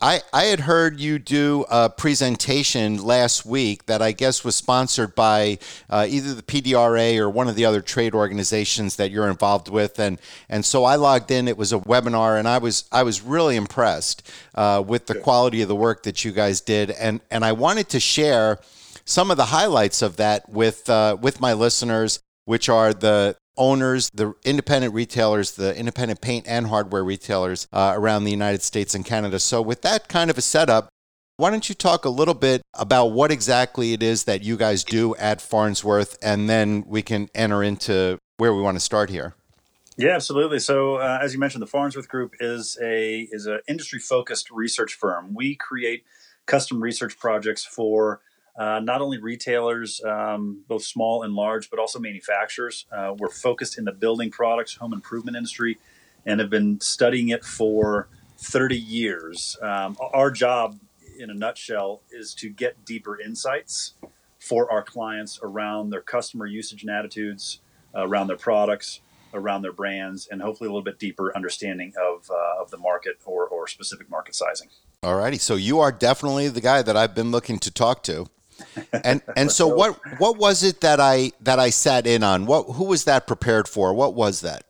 I 0.00 0.22
I 0.32 0.44
had 0.44 0.60
heard 0.60 0.98
you 1.00 1.18
do 1.18 1.66
a 1.70 1.88
presentation 1.88 3.02
last 3.02 3.46
week 3.46 3.86
that 3.86 4.02
I 4.02 4.12
guess 4.12 4.42
was 4.42 4.56
sponsored 4.56 5.14
by 5.14 5.58
uh, 5.88 6.06
either 6.08 6.34
the 6.34 6.42
PDRA 6.42 7.18
or 7.18 7.30
one 7.30 7.46
of 7.46 7.56
the 7.56 7.64
other 7.64 7.80
trade 7.80 8.14
organizations 8.14 8.96
that 8.96 9.10
you're 9.10 9.28
involved 9.28 9.68
with, 9.68 9.98
and 9.98 10.18
and 10.48 10.64
so 10.64 10.84
I 10.84 10.96
logged 10.96 11.30
in. 11.30 11.46
It 11.46 11.56
was 11.56 11.72
a 11.72 11.78
webinar, 11.78 12.38
and 12.38 12.48
I 12.48 12.58
was 12.58 12.88
I 12.90 13.02
was 13.02 13.20
really 13.20 13.56
impressed 13.56 14.28
uh, 14.54 14.82
with 14.86 15.06
the 15.06 15.14
quality 15.14 15.62
of 15.62 15.68
the 15.68 15.76
work 15.76 16.02
that 16.04 16.24
you 16.24 16.32
guys 16.32 16.60
did, 16.60 16.90
and 16.90 17.20
and 17.30 17.44
I 17.44 17.52
wanted 17.52 17.88
to 17.90 18.00
share 18.00 18.60
some 19.04 19.30
of 19.30 19.36
the 19.36 19.46
highlights 19.46 20.02
of 20.02 20.16
that 20.16 20.48
with 20.48 20.88
uh, 20.88 21.16
with 21.20 21.40
my 21.40 21.52
listeners, 21.52 22.20
which 22.46 22.68
are 22.68 22.92
the 22.92 23.36
owners, 23.56 24.10
the 24.14 24.34
independent 24.44 24.94
retailers, 24.94 25.52
the 25.52 25.76
independent 25.76 26.20
paint 26.20 26.46
and 26.48 26.66
hardware 26.66 27.04
retailers 27.04 27.66
uh, 27.72 27.92
around 27.96 28.24
the 28.24 28.30
United 28.30 28.62
States 28.62 28.94
and 28.94 29.04
Canada. 29.04 29.38
So, 29.38 29.62
with 29.62 29.82
that 29.82 30.08
kind 30.08 30.30
of 30.30 30.38
a 30.38 30.42
setup, 30.42 30.88
why 31.36 31.50
don't 31.50 31.68
you 31.68 31.74
talk 31.74 32.04
a 32.04 32.10
little 32.10 32.34
bit 32.34 32.62
about 32.74 33.06
what 33.06 33.30
exactly 33.30 33.92
it 33.92 34.02
is 34.02 34.24
that 34.24 34.42
you 34.42 34.56
guys 34.56 34.84
do 34.84 35.16
at 35.16 35.40
Farnsworth, 35.40 36.16
and 36.22 36.48
then 36.48 36.84
we 36.86 37.02
can 37.02 37.28
enter 37.34 37.62
into 37.62 38.18
where 38.36 38.54
we 38.54 38.62
want 38.62 38.76
to 38.76 38.80
start 38.80 39.10
here. 39.10 39.34
Yeah, 39.96 40.14
absolutely. 40.14 40.58
So, 40.58 40.96
uh, 40.96 41.18
as 41.22 41.32
you 41.32 41.40
mentioned, 41.40 41.62
the 41.62 41.66
Farnsworth 41.66 42.08
Group 42.08 42.34
is 42.40 42.78
a 42.82 43.28
is 43.30 43.46
an 43.46 43.60
industry 43.68 44.00
focused 44.00 44.50
research 44.50 44.94
firm. 44.94 45.34
We 45.34 45.54
create 45.54 46.04
custom 46.46 46.82
research 46.82 47.18
projects 47.18 47.64
for 47.64 48.20
uh, 48.56 48.80
not 48.80 49.00
only 49.00 49.18
retailers, 49.18 50.00
um, 50.04 50.62
both 50.68 50.84
small 50.84 51.22
and 51.22 51.34
large, 51.34 51.70
but 51.70 51.78
also 51.78 51.98
manufacturers. 51.98 52.86
Uh, 52.92 53.14
we're 53.18 53.28
focused 53.28 53.78
in 53.78 53.84
the 53.84 53.92
building 53.92 54.30
products, 54.30 54.76
home 54.76 54.92
improvement 54.92 55.36
industry, 55.36 55.78
and 56.24 56.40
have 56.40 56.50
been 56.50 56.80
studying 56.80 57.30
it 57.30 57.44
for 57.44 58.08
30 58.38 58.78
years. 58.78 59.56
Um, 59.60 59.96
our 60.12 60.30
job, 60.30 60.78
in 61.18 61.30
a 61.30 61.34
nutshell, 61.34 62.02
is 62.10 62.34
to 62.34 62.48
get 62.48 62.84
deeper 62.84 63.20
insights 63.20 63.94
for 64.38 64.70
our 64.70 64.82
clients 64.82 65.40
around 65.42 65.90
their 65.90 66.02
customer 66.02 66.46
usage 66.46 66.82
and 66.82 66.90
attitudes, 66.90 67.60
uh, 67.94 68.06
around 68.06 68.26
their 68.28 68.36
products, 68.36 69.00
around 69.34 69.62
their 69.62 69.72
brands 69.72 70.28
and 70.30 70.40
hopefully 70.40 70.68
a 70.68 70.70
little 70.70 70.84
bit 70.84 70.98
deeper 70.98 71.34
understanding 71.36 71.92
of, 72.00 72.30
uh, 72.30 72.62
of 72.62 72.70
the 72.70 72.78
market 72.78 73.18
or, 73.24 73.46
or 73.46 73.66
specific 73.66 74.08
market 74.08 74.34
sizing. 74.34 74.68
All 75.02 75.16
righty. 75.16 75.38
So 75.38 75.56
you 75.56 75.80
are 75.80 75.92
definitely 75.92 76.48
the 76.48 76.60
guy 76.60 76.82
that 76.82 76.96
I've 76.96 77.14
been 77.14 77.30
looking 77.30 77.58
to 77.58 77.70
talk 77.70 78.02
to. 78.04 78.26
And 78.92 79.22
and 79.36 79.50
so 79.50 79.66
what 79.68 79.98
what 80.18 80.36
was 80.38 80.62
it 80.62 80.80
that 80.80 81.00
I 81.00 81.32
that 81.40 81.58
I 81.58 81.70
sat 81.70 82.06
in 82.06 82.22
on? 82.22 82.46
What 82.46 82.64
who 82.64 82.84
was 82.84 83.04
that 83.04 83.26
prepared 83.26 83.68
for? 83.68 83.92
What 83.92 84.14
was 84.14 84.40
that? 84.40 84.64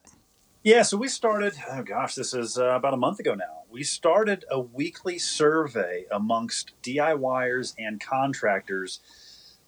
Yeah, 0.64 0.80
so 0.80 0.96
we 0.96 1.08
started, 1.08 1.52
oh 1.70 1.82
gosh, 1.82 2.14
this 2.14 2.32
is 2.32 2.56
uh, 2.56 2.68
about 2.68 2.94
a 2.94 2.96
month 2.96 3.20
ago 3.20 3.34
now. 3.34 3.64
We 3.68 3.82
started 3.82 4.46
a 4.50 4.58
weekly 4.58 5.18
survey 5.18 6.06
amongst 6.10 6.72
DIYers 6.82 7.74
and 7.78 8.00
contractors 8.00 9.00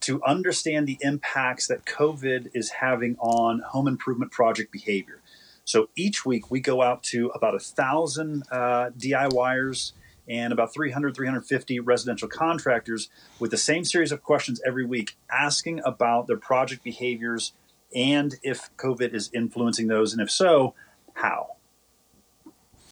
to 0.00 0.22
understand 0.24 0.86
the 0.86 0.96
impacts 1.02 1.66
that 1.66 1.84
COVID 1.84 2.48
is 2.54 2.70
having 2.70 3.16
on 3.18 3.60
home 3.60 3.86
improvement 3.86 4.32
project 4.32 4.72
behavior. 4.72 5.20
So 5.66 5.90
each 5.96 6.24
week 6.24 6.50
we 6.50 6.60
go 6.60 6.80
out 6.80 7.02
to 7.04 7.28
about 7.34 7.54
a 7.54 7.58
thousand 7.58 8.44
uh, 8.50 8.90
DIYers 8.96 9.92
and 10.28 10.52
about 10.52 10.72
300, 10.72 11.14
350 11.14 11.80
residential 11.80 12.28
contractors 12.28 13.08
with 13.38 13.50
the 13.50 13.56
same 13.56 13.84
series 13.84 14.12
of 14.12 14.22
questions 14.22 14.60
every 14.66 14.84
week, 14.84 15.16
asking 15.30 15.80
about 15.84 16.26
their 16.26 16.36
project 16.36 16.82
behaviors 16.82 17.52
and 17.94 18.34
if 18.42 18.70
COVID 18.76 19.14
is 19.14 19.30
influencing 19.32 19.86
those, 19.86 20.12
and 20.12 20.20
if 20.20 20.30
so, 20.30 20.74
how. 21.14 21.56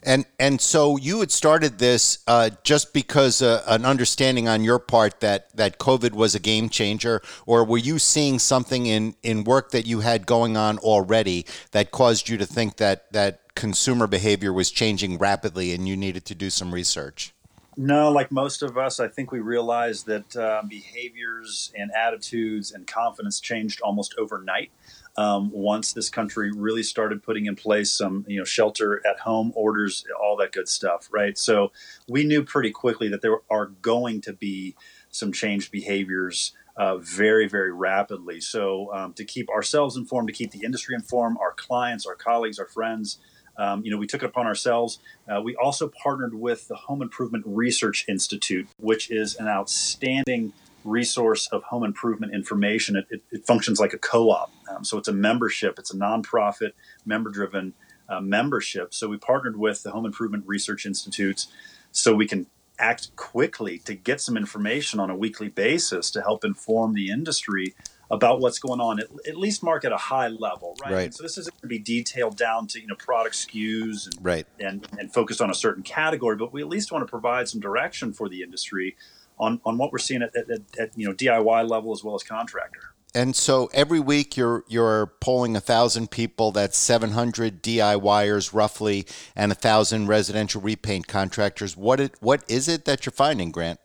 And 0.07 0.27
and 0.39 0.61
so 0.61 0.99
you 0.99 1.21
had 1.21 1.33
started 1.33 1.79
this 1.79 2.19
uh, 2.27 2.51
just 2.63 2.93
because 2.93 3.41
uh, 3.41 3.63
an 3.67 3.87
understanding 3.87 4.47
on 4.49 4.63
your 4.63 4.79
part 4.79 5.21
that 5.21 5.55
that 5.57 5.79
COVID 5.79 6.13
was 6.13 6.35
a 6.35 6.39
game 6.39 6.69
changer, 6.69 7.23
or 7.47 7.65
were 7.65 7.79
you 7.79 7.99
seeing 7.99 8.39
something 8.39 8.85
in 8.85 9.15
in 9.23 9.45
work 9.45 9.71
that 9.71 9.87
you 9.87 10.01
had 10.01 10.27
going 10.27 10.59
on 10.59 10.79
already 10.79 11.47
that 11.71 11.91
caused 11.91 12.29
you 12.29 12.37
to 12.37 12.45
think 12.45 12.77
that 12.77 13.11
that 13.13 13.41
consumer 13.55 14.07
behavior 14.07 14.53
was 14.53 14.71
changing 14.71 15.19
rapidly 15.19 15.73
and 15.73 15.89
you 15.89 15.97
needed 15.97 16.25
to 16.27 16.35
do 16.35 16.51
some 16.51 16.73
research? 16.73 17.35
No, 17.77 18.11
like 18.13 18.31
most 18.31 18.63
of 18.63 18.79
us, 18.79 19.01
I 19.01 19.09
think 19.09 19.33
we 19.33 19.41
realized 19.41 20.07
that 20.07 20.37
uh, 20.37 20.63
behaviors 20.69 21.73
and 21.77 21.91
attitudes 21.91 22.71
and 22.71 22.87
confidence 22.87 23.41
changed 23.41 23.81
almost 23.81 24.15
overnight. 24.17 24.71
Um, 25.17 25.51
once 25.53 25.93
this 25.93 26.09
country 26.09 26.51
really 26.51 26.83
started 26.83 27.23
putting 27.23 27.47
in 27.47 27.55
place 27.55 27.93
some 27.93 28.25
you 28.27 28.37
know 28.37 28.45
shelter 28.45 29.01
at 29.07 29.21
home 29.21 29.53
orders 29.55 30.05
all 30.21 30.37
that 30.39 30.51
good 30.51 30.69
stuff 30.69 31.09
right? 31.13 31.39
So 31.39 31.71
we 32.09 32.25
knew 32.25 32.43
pretty 32.43 32.73
quickly 32.73 33.09
that 33.11 33.23
there 33.23 33.39
are 33.49 33.67
going 33.67 34.23
to 34.23 34.33
be 34.33 34.75
some 35.11 35.33
changed 35.33 35.71
behaviors 35.71 36.53
uh, 36.77 36.97
very 36.97 37.49
very 37.49 37.73
rapidly. 37.73 38.41
So 38.41 38.93
um, 38.93 39.13
to 39.13 39.25
keep 39.25 39.49
ourselves 39.51 39.97
informed 39.97 40.27
to 40.29 40.35
keep 40.35 40.51
the 40.51 40.65
industry 40.65 40.97
informed 40.97 41.37
our 41.41 41.53
clients 41.53 42.07
our 42.07 42.17
colleagues 42.17 42.59
our 42.59 42.67
friends 42.67 43.19
um, 43.57 43.85
you 43.85 43.91
know, 43.91 43.99
we 43.99 44.07
took 44.07 44.23
it 44.23 44.27
upon 44.27 44.47
ourselves. 44.47 44.99
Uh, 45.29 45.41
we 45.41 45.55
also 45.57 45.91
partnered 46.03 46.35
with 46.35 46.69
the 46.69 46.77
Home 46.77 47.03
Improvement 47.03 47.45
Research 47.47 48.05
Institute, 48.09 48.67
which 48.79 49.11
is 49.11 49.37
an 49.37 49.47
outstanding 49.47 50.53
resource 50.85 51.49
of 51.49 51.63
home 51.65 51.85
improvement 51.85 52.35
information. 52.35 52.97
It, 52.97 53.07
it, 53.11 53.23
it 53.31 53.47
functions 53.47 53.81
like 53.81 53.93
a 53.93 53.99
co-op, 53.99 54.53
um, 54.71 54.85
so 54.85 54.99
it's 54.99 55.09
a 55.09 55.13
membership. 55.13 55.79
It's 55.79 55.93
a 55.93 55.97
nonprofit, 55.97 56.73
member-driven 57.07 57.73
uh, 58.09 58.21
membership. 58.21 58.93
So 58.93 59.09
we 59.09 59.17
partnered 59.17 59.59
with 59.59 59.83
the 59.83 59.93
Home 59.93 60.05
Improvement 60.05 60.45
Research 60.47 60.85
Institute, 60.85 61.47
so 61.91 62.15
we 62.15 62.27
can 62.27 62.47
act 62.79 63.15
quickly 63.17 63.79
to 63.79 63.95
get 63.95 64.21
some 64.21 64.37
information 64.37 64.99
on 64.99 65.09
a 65.09 65.17
weekly 65.17 65.49
basis 65.49 66.11
to 66.11 66.21
help 66.21 66.45
inform 66.45 66.93
the 66.93 67.09
industry 67.09 67.75
about 68.11 68.41
what's 68.41 68.59
going 68.59 68.81
on 68.81 69.01
at, 69.01 69.07
at 69.27 69.37
least 69.37 69.63
mark 69.63 69.85
at 69.85 69.93
a 69.93 69.97
high 69.97 70.29
level 70.29 70.77
right, 70.83 70.93
right. 70.93 71.15
so 71.15 71.23
this 71.23 71.39
isn't 71.39 71.55
going 71.55 71.63
to 71.63 71.69
be 71.69 71.79
detailed 71.79 72.37
down 72.37 72.67
to 72.67 72.81
you 72.81 72.87
know 72.87 72.95
product 72.97 73.35
skus 73.35 74.07
and, 74.07 74.25
right. 74.25 74.47
and 74.61 74.87
and 74.99 75.13
focused 75.13 75.41
on 75.41 75.51
a 75.51 75.55
certain 75.55 75.83
category 75.83 76.37
but 76.37 76.53
we 76.53 76.61
at 76.61 76.69
least 76.69 76.93
want 76.93 77.03
to 77.03 77.11
provide 77.11 77.49
some 77.49 77.61
direction 77.61 78.13
for 78.13 78.29
the 78.29 78.43
industry 78.43 78.97
on, 79.39 79.61
on 79.65 79.79
what 79.79 79.93
we're 79.93 79.99
seeing 79.99 80.23
at, 80.23 80.35
at, 80.37 80.51
at 80.79 80.91
you 80.97 81.07
know 81.07 81.15
DIY 81.15 81.69
level 81.69 81.93
as 81.93 82.05
well 82.05 82.15
as 82.15 82.23
contractor. 82.23 82.81
And 83.17 83.37
so 83.37 83.71
every 83.73 84.01
week 84.01 84.37
you're 84.37 84.65
you're 84.69 85.07
polling 85.21 85.57
a 85.57 85.61
thousand 85.61 86.11
people. 86.11 86.51
That's 86.51 86.77
700 86.77 87.63
DIYers 87.63 88.53
roughly, 88.53 89.07
and 89.37 89.53
a 89.53 89.55
thousand 89.55 90.09
residential 90.09 90.61
repaint 90.61 91.07
contractors. 91.07 91.77
What 91.77 92.01
it 92.01 92.15
what 92.21 92.43
is 92.49 92.69
it 92.69 92.85
that 92.87 93.07
you're 93.07 93.13
finding, 93.13 93.51
Grant? 93.51 93.79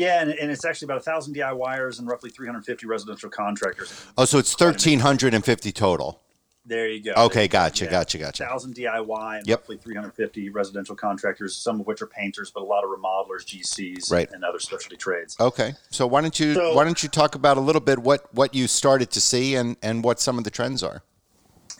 Yeah, 0.00 0.22
and, 0.22 0.30
and 0.30 0.50
it's 0.50 0.64
actually 0.64 0.86
about 0.86 0.96
a 0.96 1.02
thousand 1.02 1.36
DIYers 1.36 1.98
and 1.98 2.08
roughly 2.08 2.30
350 2.30 2.86
residential 2.86 3.28
contractors. 3.28 4.06
Oh, 4.16 4.24
so 4.24 4.38
it's 4.38 4.58
1,350 4.58 5.72
total. 5.72 6.22
There 6.64 6.88
you 6.88 7.02
go. 7.02 7.12
Okay, 7.24 7.46
gotcha, 7.48 7.84
yeah. 7.84 7.90
gotcha, 7.90 8.16
gotcha. 8.16 8.46
Thousand 8.46 8.74
DIY 8.74 9.38
and 9.38 9.46
yep. 9.46 9.60
roughly 9.60 9.76
350 9.76 10.48
residential 10.48 10.96
contractors, 10.96 11.54
some 11.54 11.80
of 11.80 11.86
which 11.86 12.00
are 12.00 12.06
painters, 12.06 12.50
but 12.50 12.62
a 12.62 12.64
lot 12.64 12.82
of 12.82 12.88
remodelers, 12.88 13.44
GCs, 13.44 14.10
right. 14.10 14.30
and 14.32 14.42
other 14.42 14.58
specialty 14.58 14.96
trades. 14.96 15.36
Okay, 15.38 15.74
so 15.90 16.06
why 16.06 16.22
don't 16.22 16.40
you 16.40 16.54
so, 16.54 16.74
why 16.74 16.84
don't 16.84 17.02
you 17.02 17.08
talk 17.10 17.34
about 17.34 17.58
a 17.58 17.60
little 17.60 17.80
bit 17.80 17.98
what 17.98 18.32
what 18.34 18.54
you 18.54 18.68
started 18.68 19.10
to 19.10 19.20
see 19.20 19.54
and 19.54 19.76
and 19.82 20.02
what 20.02 20.18
some 20.18 20.38
of 20.38 20.44
the 20.44 20.50
trends 20.50 20.82
are? 20.82 21.02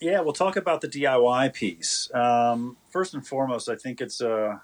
Yeah, 0.01 0.21
we'll 0.21 0.35
talk 0.35 0.57
about 0.57 0.83
the 0.83 0.89
DIY 0.89 1.55
piece. 1.55 2.11
Um, 2.15 2.77
first 2.91 3.15
and 3.15 3.27
foremost, 3.27 3.71
I 3.71 3.77
think 3.77 4.01
it's 4.03 4.21
a 4.21 4.35
uh, 4.35 4.59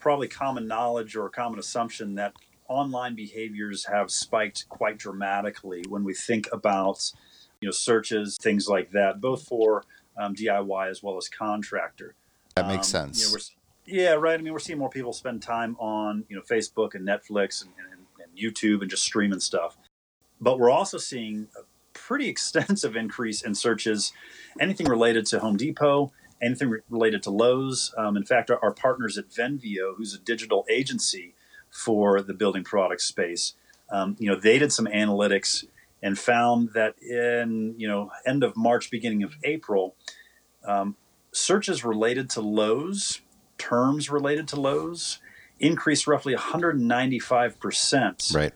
probably 0.00 0.28
common 0.28 0.66
knowledge 0.66 1.14
or 1.16 1.26
a 1.26 1.30
common 1.30 1.58
assumption 1.58 2.16
that 2.16 2.34
online 2.74 3.14
behaviors 3.14 3.86
have 3.86 4.10
spiked 4.10 4.68
quite 4.68 4.98
dramatically 4.98 5.84
when 5.88 6.04
we 6.04 6.14
think 6.14 6.48
about 6.52 7.12
you 7.60 7.68
know 7.68 7.72
searches, 7.72 8.36
things 8.36 8.68
like 8.68 8.90
that, 8.92 9.20
both 9.20 9.44
for 9.44 9.84
um, 10.18 10.34
DIY 10.34 10.90
as 10.90 11.02
well 11.02 11.16
as 11.16 11.28
contractor. 11.28 12.14
That 12.56 12.66
makes 12.66 12.94
um, 12.94 13.12
sense. 13.12 13.24
You 13.24 13.38
know, 13.38 13.42
yeah, 13.86 14.12
right. 14.12 14.38
I 14.38 14.42
mean, 14.42 14.52
we're 14.52 14.58
seeing 14.58 14.78
more 14.78 14.90
people 14.90 15.12
spend 15.12 15.42
time 15.42 15.76
on 15.78 16.24
you 16.28 16.36
know 16.36 16.42
Facebook 16.42 16.94
and 16.94 17.06
Netflix 17.06 17.62
and, 17.62 17.72
and, 17.90 18.00
and 18.22 18.36
YouTube 18.36 18.80
and 18.80 18.90
just 18.90 19.04
streaming 19.04 19.40
stuff, 19.40 19.76
but 20.40 20.58
we're 20.58 20.70
also 20.70 20.98
seeing 20.98 21.48
a 21.56 21.62
pretty 21.92 22.28
extensive 22.34 22.96
increase 22.96 23.42
in 23.42 23.54
searches, 23.54 24.12
anything 24.60 24.88
related 24.88 25.26
to 25.26 25.38
Home 25.40 25.56
Depot, 25.56 26.12
anything 26.42 26.68
re- 26.68 26.80
related 26.90 27.22
to 27.24 27.30
Lowe's. 27.30 27.94
Um, 27.96 28.16
in 28.16 28.24
fact, 28.24 28.50
our, 28.50 28.58
our, 28.62 28.72
partners 28.72 29.16
at 29.16 29.30
Venveo, 29.30 29.96
who's 29.96 30.14
a 30.14 30.18
digital 30.18 30.64
agency 30.68 31.33
for 31.74 32.22
the 32.22 32.32
building 32.32 32.62
product 32.62 33.02
space, 33.02 33.54
um, 33.90 34.16
you 34.18 34.30
know, 34.30 34.38
they 34.38 34.58
did 34.58 34.72
some 34.72 34.86
analytics 34.86 35.64
and 36.02 36.18
found 36.18 36.70
that 36.74 36.94
in 37.02 37.74
you 37.76 37.88
know 37.88 38.10
end 38.26 38.44
of 38.44 38.56
March, 38.56 38.90
beginning 38.90 39.22
of 39.22 39.34
April, 39.42 39.96
um, 40.64 40.96
searches 41.32 41.84
related 41.84 42.30
to 42.30 42.40
Lowe's, 42.40 43.22
terms 43.58 44.10
related 44.10 44.46
to 44.48 44.60
Lowe's, 44.60 45.18
increased 45.58 46.06
roughly 46.06 46.34
195 46.34 47.58
percent. 47.58 48.30
Right. 48.32 48.52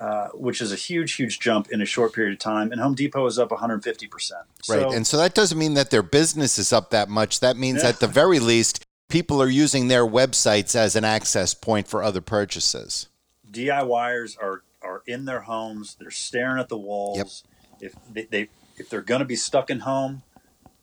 Uh, 0.00 0.30
which 0.30 0.60
is 0.60 0.72
a 0.72 0.76
huge, 0.76 1.14
huge 1.14 1.38
jump 1.38 1.70
in 1.70 1.80
a 1.80 1.84
short 1.84 2.12
period 2.12 2.32
of 2.32 2.38
time. 2.40 2.72
And 2.72 2.80
Home 2.80 2.96
Depot 2.96 3.24
is 3.26 3.38
up 3.38 3.50
150%. 3.50 4.32
right. 4.68 4.92
And 4.92 5.06
so 5.06 5.16
that 5.16 5.32
doesn't 5.32 5.56
mean 5.56 5.74
that 5.74 5.90
their 5.90 6.02
business 6.02 6.58
is 6.58 6.72
up 6.72 6.90
that 6.90 7.08
much. 7.08 7.38
That 7.38 7.56
means 7.56 7.84
yeah. 7.84 7.90
at 7.90 8.00
the 8.00 8.08
very 8.08 8.40
least, 8.40 8.84
people 9.12 9.42
are 9.42 9.48
using 9.48 9.88
their 9.88 10.06
websites 10.06 10.74
as 10.74 10.96
an 10.96 11.04
access 11.04 11.52
point 11.52 11.86
for 11.86 12.02
other 12.02 12.22
purchases. 12.22 13.08
DIYers 13.50 14.38
are 14.42 14.62
are 14.80 15.02
in 15.06 15.26
their 15.26 15.42
homes. 15.42 15.96
They're 16.00 16.10
staring 16.10 16.58
at 16.58 16.70
the 16.70 16.78
walls. 16.78 17.44
Yep. 17.80 17.92
If 17.92 18.14
they, 18.14 18.24
they 18.24 18.48
if 18.78 18.88
they're 18.88 19.02
going 19.02 19.18
to 19.18 19.26
be 19.26 19.36
stuck 19.36 19.68
in 19.68 19.80
home, 19.80 20.22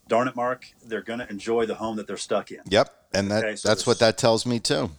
darn 0.06 0.28
it, 0.28 0.36
Mark, 0.36 0.66
they're 0.86 1.02
going 1.02 1.18
to 1.18 1.28
enjoy 1.28 1.66
the 1.66 1.74
home 1.74 1.96
that 1.96 2.06
they're 2.06 2.16
stuck 2.16 2.52
in. 2.52 2.60
Yep, 2.68 2.94
and 3.12 3.30
that 3.32 3.44
okay, 3.44 3.56
so 3.56 3.68
that's 3.68 3.86
what 3.86 3.98
that 3.98 4.16
tells 4.16 4.46
me 4.46 4.60
too. 4.60 4.90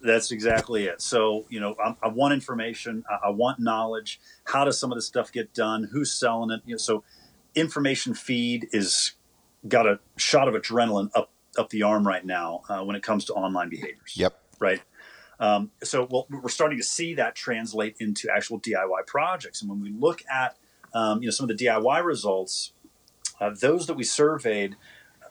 That's 0.00 0.30
exactly 0.30 0.86
it. 0.86 1.02
So 1.02 1.44
you 1.50 1.60
know, 1.60 1.76
I, 1.84 1.94
I 2.02 2.08
want 2.08 2.32
information. 2.32 3.04
I, 3.10 3.26
I, 3.26 3.30
want 3.30 3.60
knowledge. 3.60 4.18
How 4.44 4.64
does 4.64 4.80
some 4.80 4.90
of 4.90 4.96
this 4.96 5.06
stuff 5.06 5.30
get 5.30 5.52
done? 5.52 5.90
Who's 5.92 6.10
selling 6.10 6.50
it? 6.50 6.62
You 6.64 6.74
know, 6.74 6.78
so 6.78 7.04
information 7.54 8.14
feed 8.14 8.68
is 8.72 9.12
got 9.66 9.86
a 9.86 10.00
shot 10.16 10.48
of 10.48 10.54
adrenaline 10.54 11.10
up 11.14 11.30
up 11.58 11.70
the 11.70 11.82
arm 11.82 12.06
right 12.06 12.24
now 12.24 12.62
uh, 12.68 12.82
when 12.82 12.96
it 12.96 13.02
comes 13.02 13.24
to 13.26 13.32
online 13.34 13.68
behaviors. 13.68 14.14
Yep. 14.14 14.38
Right. 14.60 14.80
Um, 15.40 15.70
so 15.82 16.08
we 16.10 16.38
we 16.38 16.44
are 16.44 16.48
starting 16.48 16.78
to 16.78 16.84
see 16.84 17.14
that 17.14 17.34
translate 17.34 17.96
into 18.00 18.28
actual 18.34 18.60
DIY 18.60 19.06
projects. 19.06 19.60
And 19.60 19.70
when 19.70 19.80
we 19.80 19.90
look 19.90 20.22
at 20.30 20.56
um, 20.94 21.22
you 21.22 21.26
know 21.26 21.30
some 21.30 21.48
of 21.48 21.56
the 21.56 21.64
DIY 21.64 22.04
results, 22.04 22.72
uh, 23.40 23.50
those 23.50 23.86
that 23.86 23.94
we 23.94 24.04
surveyed, 24.04 24.76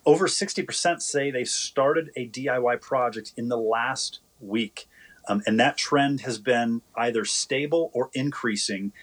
over 0.05 0.27
60% 0.27 1.01
say 1.01 1.31
they 1.31 1.43
started 1.43 2.11
a 2.15 2.29
DIY 2.29 2.79
project 2.81 3.33
in 3.35 3.49
the 3.49 3.57
last 3.57 4.19
week. 4.39 4.87
Um, 5.27 5.43
and 5.45 5.59
that 5.59 5.77
trend 5.77 6.21
has 6.21 6.37
been 6.37 6.81
either 6.95 7.25
stable 7.25 7.91
or 7.93 8.09
increasing 8.13 8.93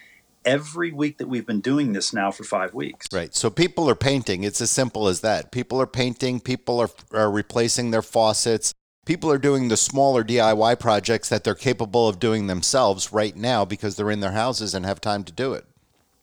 every 0.44 0.92
week 0.92 1.18
that 1.18 1.28
we've 1.28 1.46
been 1.46 1.60
doing 1.60 1.92
this 1.92 2.12
now 2.12 2.30
for 2.30 2.44
five 2.44 2.74
weeks. 2.74 3.06
Right. 3.12 3.34
So 3.34 3.50
people 3.50 3.88
are 3.88 3.94
painting. 3.94 4.44
It's 4.44 4.60
as 4.60 4.70
simple 4.70 5.08
as 5.08 5.20
that. 5.20 5.52
People 5.52 5.80
are 5.80 5.86
painting, 5.86 6.40
people 6.40 6.80
are, 6.80 6.90
are 7.12 7.30
replacing 7.30 7.90
their 7.90 8.02
faucets 8.02 8.74
people 9.04 9.30
are 9.30 9.38
doing 9.38 9.68
the 9.68 9.76
smaller 9.76 10.24
DIY 10.24 10.78
projects 10.80 11.28
that 11.28 11.44
they're 11.44 11.54
capable 11.54 12.08
of 12.08 12.18
doing 12.18 12.46
themselves 12.46 13.12
right 13.12 13.36
now 13.36 13.64
because 13.64 13.96
they're 13.96 14.10
in 14.10 14.20
their 14.20 14.32
houses 14.32 14.74
and 14.74 14.84
have 14.86 15.00
time 15.00 15.24
to 15.24 15.32
do 15.32 15.52
it. 15.52 15.66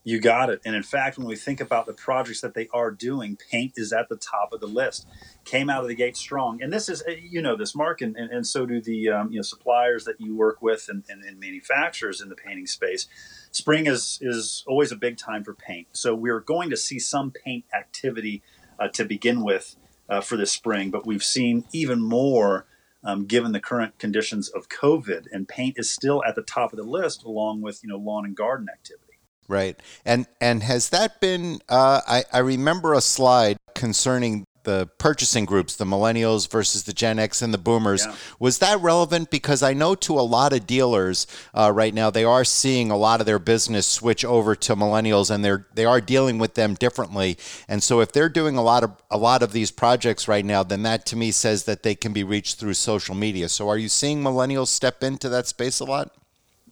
You 0.04 0.20
got 0.20 0.50
it. 0.50 0.62
And 0.66 0.75
in 0.75 0.82
fact, 0.82 1.20
when 1.20 1.28
we 1.28 1.36
think 1.36 1.62
about 1.62 1.86
the 1.86 1.94
projects 1.94 2.42
that 2.42 2.56
they 2.56 2.68
are 2.74 2.90
doing, 2.90 3.38
paint 3.51 3.74
is 3.75 3.94
at 3.94 4.10
the 4.10 4.16
top 4.16 4.51
of 4.51 4.60
the 4.60 4.68
list. 4.68 5.08
Came 5.46 5.70
out 5.70 5.84
of 5.84 5.90
the 5.90 5.96
gate 5.96 6.18
strong. 6.18 6.60
And 6.63 6.74
this 6.74 6.90
is, 6.90 7.04
uh, 7.08 7.12
you 7.12 7.40
know, 7.40 7.56
this 7.56 7.75
mark, 7.75 8.01
and, 8.01 8.16
and, 8.16 8.32
and 8.32 8.48
so 8.48 8.66
do 8.66 8.82
the 8.82 9.10
um, 9.10 9.32
you 9.32 9.36
know 9.36 9.44
suppliers 9.44 10.06
that 10.06 10.20
you 10.20 10.36
work 10.36 10.60
with 10.60 10.88
and, 10.90 11.04
and, 11.08 11.24
and, 11.24 11.40
manufacturers 11.40 12.20
in 12.20 12.30
the 12.30 12.36
painting 12.36 12.66
space. 12.66 13.08
Spring 13.51 13.88
is 13.88 14.20
is 14.22 14.63
always 14.67 14.91
a 14.91 14.96
big 14.96 15.17
time 15.17 15.43
for 15.43 15.53
paint. 15.53 15.88
So 15.91 16.15
we're 16.15 16.39
going 16.39 16.70
to 16.70 16.77
see 16.77 17.00
some 17.00 17.31
paint 17.31 17.65
activity 17.74 18.41
uh, 18.79 18.88
to 18.89 19.05
begin 19.05 19.43
with 19.43 19.75
uh, 20.10 20.22
for 20.22 20.38
this 20.38 20.51
spring, 20.51 20.89
but 20.89 21.05
we've 21.05 21.24
seen 21.24 21.65
even 21.72 22.01
more. 22.01 22.65
Um, 23.03 23.25
given 23.25 23.51
the 23.51 23.60
current 23.60 23.98
conditions 23.98 24.48
of 24.48 24.70
COVID, 24.70 25.25
and 25.31 25.48
paint 25.48 25.79
is 25.79 25.89
still 25.89 26.24
at 26.24 26.36
the 26.36 26.43
top 26.43 26.72
of 26.72 26.77
the 26.77 26.84
list, 26.84 27.24
along 27.24 27.62
with 27.62 27.81
you 27.81 27.89
know 27.89 27.98
lawn 27.98 28.25
and 28.25 28.36
garden 28.36 28.67
activity. 28.72 29.12
Right. 29.48 29.77
And 30.05 30.27
and 30.39 30.63
has 30.63 30.89
that 30.89 31.20
been? 31.20 31.60
Uh, 31.67 32.01
I 32.08 32.24
I 32.31 32.39
remember 32.39 32.93
a 32.93 33.01
slide 33.01 33.58
concerning 33.75 34.46
the 34.63 34.89
purchasing 34.98 35.46
groups, 35.46 35.75
the 35.75 35.86
millennials 35.86 36.50
versus 36.50 36.84
the 36.84 36.94
Gen 36.94 37.20
X 37.20 37.41
and 37.41 37.53
the 37.53 37.58
boomers. 37.58 38.06
Yeah. 38.06 38.15
Was 38.39 38.60
that 38.60 38.80
relevant? 38.82 39.30
Because 39.30 39.63
I 39.63 39.74
know 39.74 39.96
to 39.96 40.20
a 40.20 40.22
lot 40.22 40.53
of 40.53 40.68
dealers 40.68 41.27
uh, 41.53 41.72
right 41.74 41.94
now, 41.94 42.10
they 42.10 42.24
are 42.24 42.44
seeing 42.44 42.91
a 42.91 42.98
lot 42.98 43.20
of 43.20 43.25
their 43.25 43.39
business 43.39 43.88
switch 43.88 44.24
over 44.24 44.56
to 44.56 44.75
millennials, 44.75 45.32
and 45.32 45.44
they're 45.44 45.68
they 45.74 45.86
are 45.86 46.01
dealing 46.01 46.38
with 46.38 46.56
them 46.56 46.75
differently. 46.75 47.38
And 47.68 47.82
so, 47.82 48.00
if 48.01 48.12
they're 48.12 48.30
doing 48.30 48.58
a 48.58 48.63
lot 48.63 48.84
of 48.84 48.91
a 49.10 49.18
lot 49.18 49.44
of 49.44 49.51
these 49.51 49.72
projects 49.72 50.27
right 50.27 50.46
now, 50.46 50.63
then 50.63 50.84
that 50.84 51.06
to 51.08 51.15
me 51.15 51.32
says 51.32 51.63
that 51.65 51.84
they 51.84 51.96
can 51.96 52.13
be 52.13 52.24
reached 52.24 52.60
through 52.60 52.74
social 52.75 53.15
media. 53.15 53.50
So, 53.50 53.70
are 53.70 53.77
you 53.77 53.89
seeing 53.89 54.22
millennials 54.22 54.68
step 54.68 55.03
into 55.03 55.30
that 55.30 55.48
space 55.48 55.80
a 55.80 55.86
lot? 55.86 56.15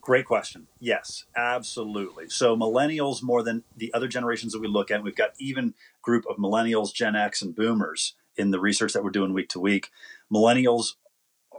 Great 0.01 0.25
question. 0.25 0.68
Yes, 0.79 1.25
absolutely. 1.36 2.29
So 2.29 2.56
millennials 2.56 3.22
more 3.22 3.44
than 3.44 3.63
the 3.75 3.94
other 3.94 4.08
generations 4.08 4.53
that 4.53 4.60
we 4.60 4.68
look 4.68 4.91
at, 4.91 5.03
we've 5.03 5.15
got 5.15 5.32
even 5.39 5.74
group 6.01 6.25
of 6.29 6.38
millennials, 6.38 6.94
Gen 6.94 7.15
X, 7.15 7.41
and 7.41 7.56
boomers 7.56 8.15
in 8.36 8.51
the 8.51 8.60
research 8.60 8.94
that 8.94 9.03
we're 9.03 9.10
doing 9.10 9.34
week 9.34 9.50
to 9.50 9.60
week. 9.60 9.89
Millennials 10.34 10.96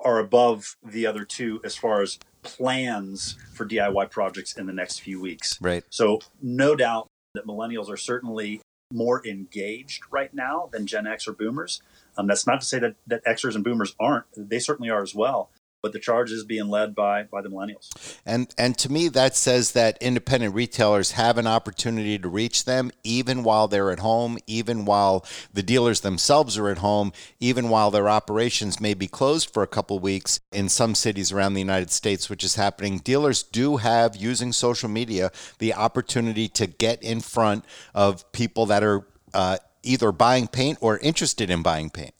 are 0.02 0.18
above 0.18 0.76
the 0.82 1.06
other 1.06 1.24
two 1.24 1.60
as 1.64 1.76
far 1.76 2.00
as 2.00 2.18
plans 2.42 3.36
for 3.52 3.66
DIY 3.66 4.10
projects 4.10 4.56
in 4.56 4.66
the 4.66 4.72
next 4.72 5.00
few 5.00 5.20
weeks. 5.20 5.58
Right. 5.60 5.84
So 5.90 6.20
no 6.40 6.74
doubt 6.74 7.06
that 7.34 7.46
millennials 7.46 7.90
are 7.90 7.98
certainly 7.98 8.62
more 8.92 9.24
engaged 9.26 10.02
right 10.10 10.32
now 10.32 10.68
than 10.72 10.86
Gen 10.86 11.06
X 11.06 11.28
or 11.28 11.32
boomers. 11.32 11.82
Um, 12.16 12.26
that's 12.26 12.46
not 12.46 12.60
to 12.60 12.66
say 12.66 12.78
that, 12.80 12.96
that 13.06 13.24
Xers 13.24 13.54
and 13.54 13.62
boomers 13.62 13.94
aren't. 14.00 14.24
They 14.36 14.58
certainly 14.58 14.90
are 14.90 15.02
as 15.02 15.14
well 15.14 15.50
but 15.82 15.92
the 15.92 15.98
charge 15.98 16.30
is 16.30 16.44
being 16.44 16.68
led 16.68 16.94
by 16.94 17.24
by 17.24 17.40
the 17.40 17.48
millennials. 17.48 17.88
And 18.26 18.52
and 18.58 18.76
to 18.78 18.90
me 18.90 19.08
that 19.08 19.36
says 19.36 19.72
that 19.72 19.98
independent 20.00 20.54
retailers 20.54 21.12
have 21.12 21.38
an 21.38 21.46
opportunity 21.46 22.18
to 22.18 22.28
reach 22.28 22.64
them 22.64 22.90
even 23.04 23.42
while 23.42 23.68
they're 23.68 23.90
at 23.90 24.00
home, 24.00 24.38
even 24.46 24.84
while 24.84 25.24
the 25.52 25.62
dealers 25.62 26.00
themselves 26.00 26.58
are 26.58 26.68
at 26.68 26.78
home, 26.78 27.12
even 27.38 27.68
while 27.68 27.90
their 27.90 28.08
operations 28.08 28.80
may 28.80 28.94
be 28.94 29.08
closed 29.08 29.52
for 29.52 29.62
a 29.62 29.68
couple 29.68 29.98
weeks 29.98 30.40
in 30.52 30.68
some 30.68 30.94
cities 30.94 31.32
around 31.32 31.54
the 31.54 31.60
United 31.60 31.90
States, 31.90 32.28
which 32.28 32.44
is 32.44 32.54
happening. 32.56 32.98
Dealers 32.98 33.42
do 33.42 33.78
have 33.78 34.16
using 34.16 34.52
social 34.52 34.88
media 34.88 35.30
the 35.58 35.74
opportunity 35.74 36.48
to 36.48 36.66
get 36.66 37.02
in 37.02 37.20
front 37.20 37.64
of 37.94 38.30
people 38.32 38.66
that 38.66 38.82
are 38.82 39.06
uh, 39.32 39.56
either 39.82 40.12
buying 40.12 40.46
paint 40.46 40.78
or 40.80 40.98
interested 40.98 41.50
in 41.50 41.62
buying 41.62 41.90
paint 41.90 42.14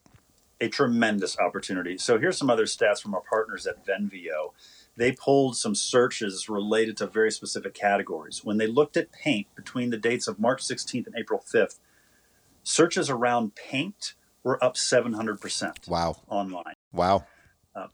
a 0.60 0.68
tremendous 0.68 1.38
opportunity. 1.38 1.96
So 1.96 2.18
here's 2.18 2.36
some 2.36 2.50
other 2.50 2.66
stats 2.66 3.00
from 3.00 3.14
our 3.14 3.22
partners 3.22 3.66
at 3.66 3.84
Venveo. 3.86 4.52
They 4.96 5.12
pulled 5.12 5.56
some 5.56 5.74
searches 5.74 6.48
related 6.48 6.96
to 6.98 7.06
very 7.06 7.30
specific 7.30 7.74
categories. 7.74 8.44
When 8.44 8.58
they 8.58 8.66
looked 8.66 8.96
at 8.96 9.12
paint 9.12 9.46
between 9.54 9.90
the 9.90 9.96
dates 9.96 10.28
of 10.28 10.38
March 10.38 10.62
16th 10.62 11.06
and 11.06 11.16
April 11.16 11.42
5th, 11.42 11.78
searches 12.62 13.08
around 13.08 13.54
paint 13.54 14.14
were 14.42 14.62
up 14.62 14.74
700%. 14.74 15.88
Wow. 15.88 16.16
Online. 16.28 16.74
Wow. 16.92 17.24
Uh, 17.74 17.86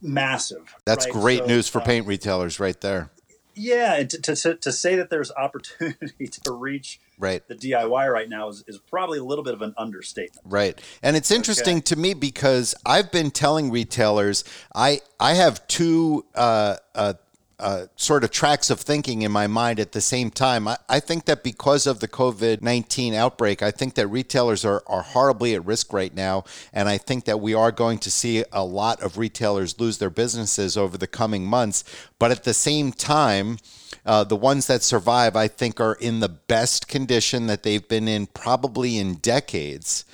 massive. 0.00 0.74
That's 0.84 1.06
right? 1.06 1.12
great 1.12 1.40
so, 1.40 1.46
news 1.46 1.68
for 1.68 1.80
uh, 1.80 1.84
paint 1.84 2.06
retailers 2.06 2.60
right 2.60 2.78
there. 2.80 3.10
Yeah, 3.54 3.94
and 3.94 4.10
to, 4.10 4.34
to, 4.34 4.54
to 4.54 4.72
say 4.72 4.96
that 4.96 5.10
there's 5.10 5.30
opportunity 5.32 6.26
to 6.44 6.52
reach 6.52 7.00
right. 7.18 7.46
the 7.48 7.54
DIY 7.54 8.12
right 8.12 8.28
now 8.28 8.48
is, 8.48 8.64
is 8.66 8.78
probably 8.78 9.18
a 9.18 9.24
little 9.24 9.44
bit 9.44 9.54
of 9.54 9.62
an 9.62 9.74
understatement. 9.76 10.40
Right. 10.44 10.80
And 11.02 11.16
it's 11.16 11.30
interesting 11.30 11.78
okay. 11.78 11.84
to 11.84 11.96
me 11.96 12.14
because 12.14 12.74
I've 12.84 13.10
been 13.12 13.30
telling 13.30 13.70
retailers 13.70 14.44
I 14.74 15.00
I 15.20 15.34
have 15.34 15.66
two 15.68 16.24
uh, 16.34 16.76
uh, 16.94 17.14
uh, 17.62 17.86
sort 17.94 18.24
of 18.24 18.30
tracks 18.32 18.70
of 18.70 18.80
thinking 18.80 19.22
in 19.22 19.30
my 19.30 19.46
mind 19.46 19.78
at 19.78 19.92
the 19.92 20.00
same 20.00 20.30
time. 20.30 20.66
I, 20.66 20.76
I 20.88 20.98
think 20.98 21.26
that 21.26 21.44
because 21.44 21.86
of 21.86 22.00
the 22.00 22.08
COVID 22.08 22.60
19 22.60 23.14
outbreak, 23.14 23.62
I 23.62 23.70
think 23.70 23.94
that 23.94 24.08
retailers 24.08 24.64
are, 24.64 24.82
are 24.88 25.02
horribly 25.02 25.54
at 25.54 25.64
risk 25.64 25.92
right 25.92 26.12
now. 26.12 26.42
And 26.72 26.88
I 26.88 26.98
think 26.98 27.24
that 27.26 27.40
we 27.40 27.54
are 27.54 27.70
going 27.70 27.98
to 28.00 28.10
see 28.10 28.44
a 28.52 28.64
lot 28.64 29.00
of 29.00 29.16
retailers 29.16 29.78
lose 29.78 29.98
their 29.98 30.10
businesses 30.10 30.76
over 30.76 30.98
the 30.98 31.06
coming 31.06 31.46
months. 31.46 31.84
But 32.18 32.32
at 32.32 32.42
the 32.42 32.52
same 32.52 32.90
time, 32.90 33.58
uh, 34.04 34.24
the 34.24 34.36
ones 34.36 34.66
that 34.66 34.82
survive, 34.82 35.36
I 35.36 35.46
think, 35.46 35.80
are 35.80 35.94
in 35.94 36.18
the 36.18 36.28
best 36.28 36.88
condition 36.88 37.46
that 37.46 37.62
they've 37.62 37.86
been 37.86 38.08
in 38.08 38.26
probably 38.26 38.98
in 38.98 39.16
decades 39.16 40.04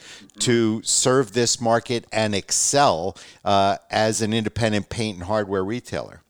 to 0.40 0.82
serve 0.82 1.32
this 1.32 1.60
market 1.60 2.06
and 2.12 2.34
excel 2.34 3.16
uh, 3.44 3.78
as 3.90 4.20
an 4.20 4.34
independent 4.34 4.90
paint 4.90 5.16
and 5.16 5.26
hardware 5.26 5.64
retailer 5.64 6.22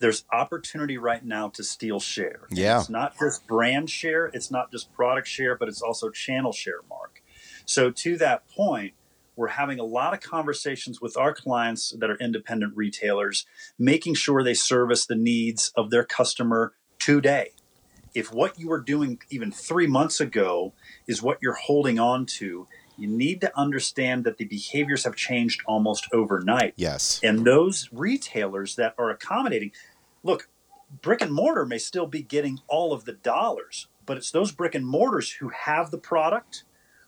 there's 0.00 0.24
opportunity 0.32 0.98
right 0.98 1.24
now 1.24 1.48
to 1.50 1.62
steal 1.62 2.00
share. 2.00 2.40
Yeah. 2.50 2.80
It's 2.80 2.90
not 2.90 3.16
just 3.18 3.46
brand 3.46 3.88
share, 3.88 4.26
it's 4.26 4.50
not 4.50 4.72
just 4.72 4.92
product 4.92 5.28
share, 5.28 5.56
but 5.56 5.68
it's 5.68 5.82
also 5.82 6.10
channel 6.10 6.52
share, 6.52 6.80
Mark. 6.88 7.22
So 7.66 7.90
to 7.90 8.16
that 8.16 8.48
point, 8.48 8.94
we're 9.36 9.48
having 9.48 9.78
a 9.78 9.84
lot 9.84 10.12
of 10.12 10.20
conversations 10.20 11.00
with 11.00 11.16
our 11.16 11.32
clients 11.32 11.94
that 11.98 12.10
are 12.10 12.16
independent 12.16 12.76
retailers, 12.76 13.46
making 13.78 14.14
sure 14.14 14.42
they 14.42 14.54
service 14.54 15.06
the 15.06 15.14
needs 15.14 15.72
of 15.76 15.90
their 15.90 16.04
customer 16.04 16.72
today. 16.98 17.52
If 18.14 18.32
what 18.32 18.58
you 18.58 18.68
were 18.68 18.80
doing 18.80 19.20
even 19.30 19.52
three 19.52 19.86
months 19.86 20.20
ago 20.20 20.72
is 21.06 21.22
what 21.22 21.38
you're 21.40 21.54
holding 21.54 21.98
on 21.98 22.26
to, 22.26 22.66
you 22.98 23.08
need 23.08 23.40
to 23.40 23.58
understand 23.58 24.24
that 24.24 24.36
the 24.36 24.44
behaviors 24.44 25.04
have 25.04 25.16
changed 25.16 25.62
almost 25.64 26.06
overnight. 26.12 26.74
Yes. 26.76 27.18
And 27.22 27.46
those 27.46 27.88
retailers 27.92 28.76
that 28.76 28.94
are 28.98 29.10
accommodating, 29.10 29.72
look, 30.22 30.48
brick 31.02 31.20
and 31.20 31.32
mortar 31.32 31.64
may 31.64 31.78
still 31.78 32.06
be 32.06 32.22
getting 32.22 32.58
all 32.68 32.92
of 32.92 33.04
the 33.04 33.12
dollars, 33.12 33.86
but 34.06 34.16
it's 34.16 34.30
those 34.30 34.52
brick 34.52 34.74
and 34.74 34.86
mortars 34.86 35.32
who 35.32 35.48
have 35.50 35.90
the 35.90 35.98
product 35.98 36.64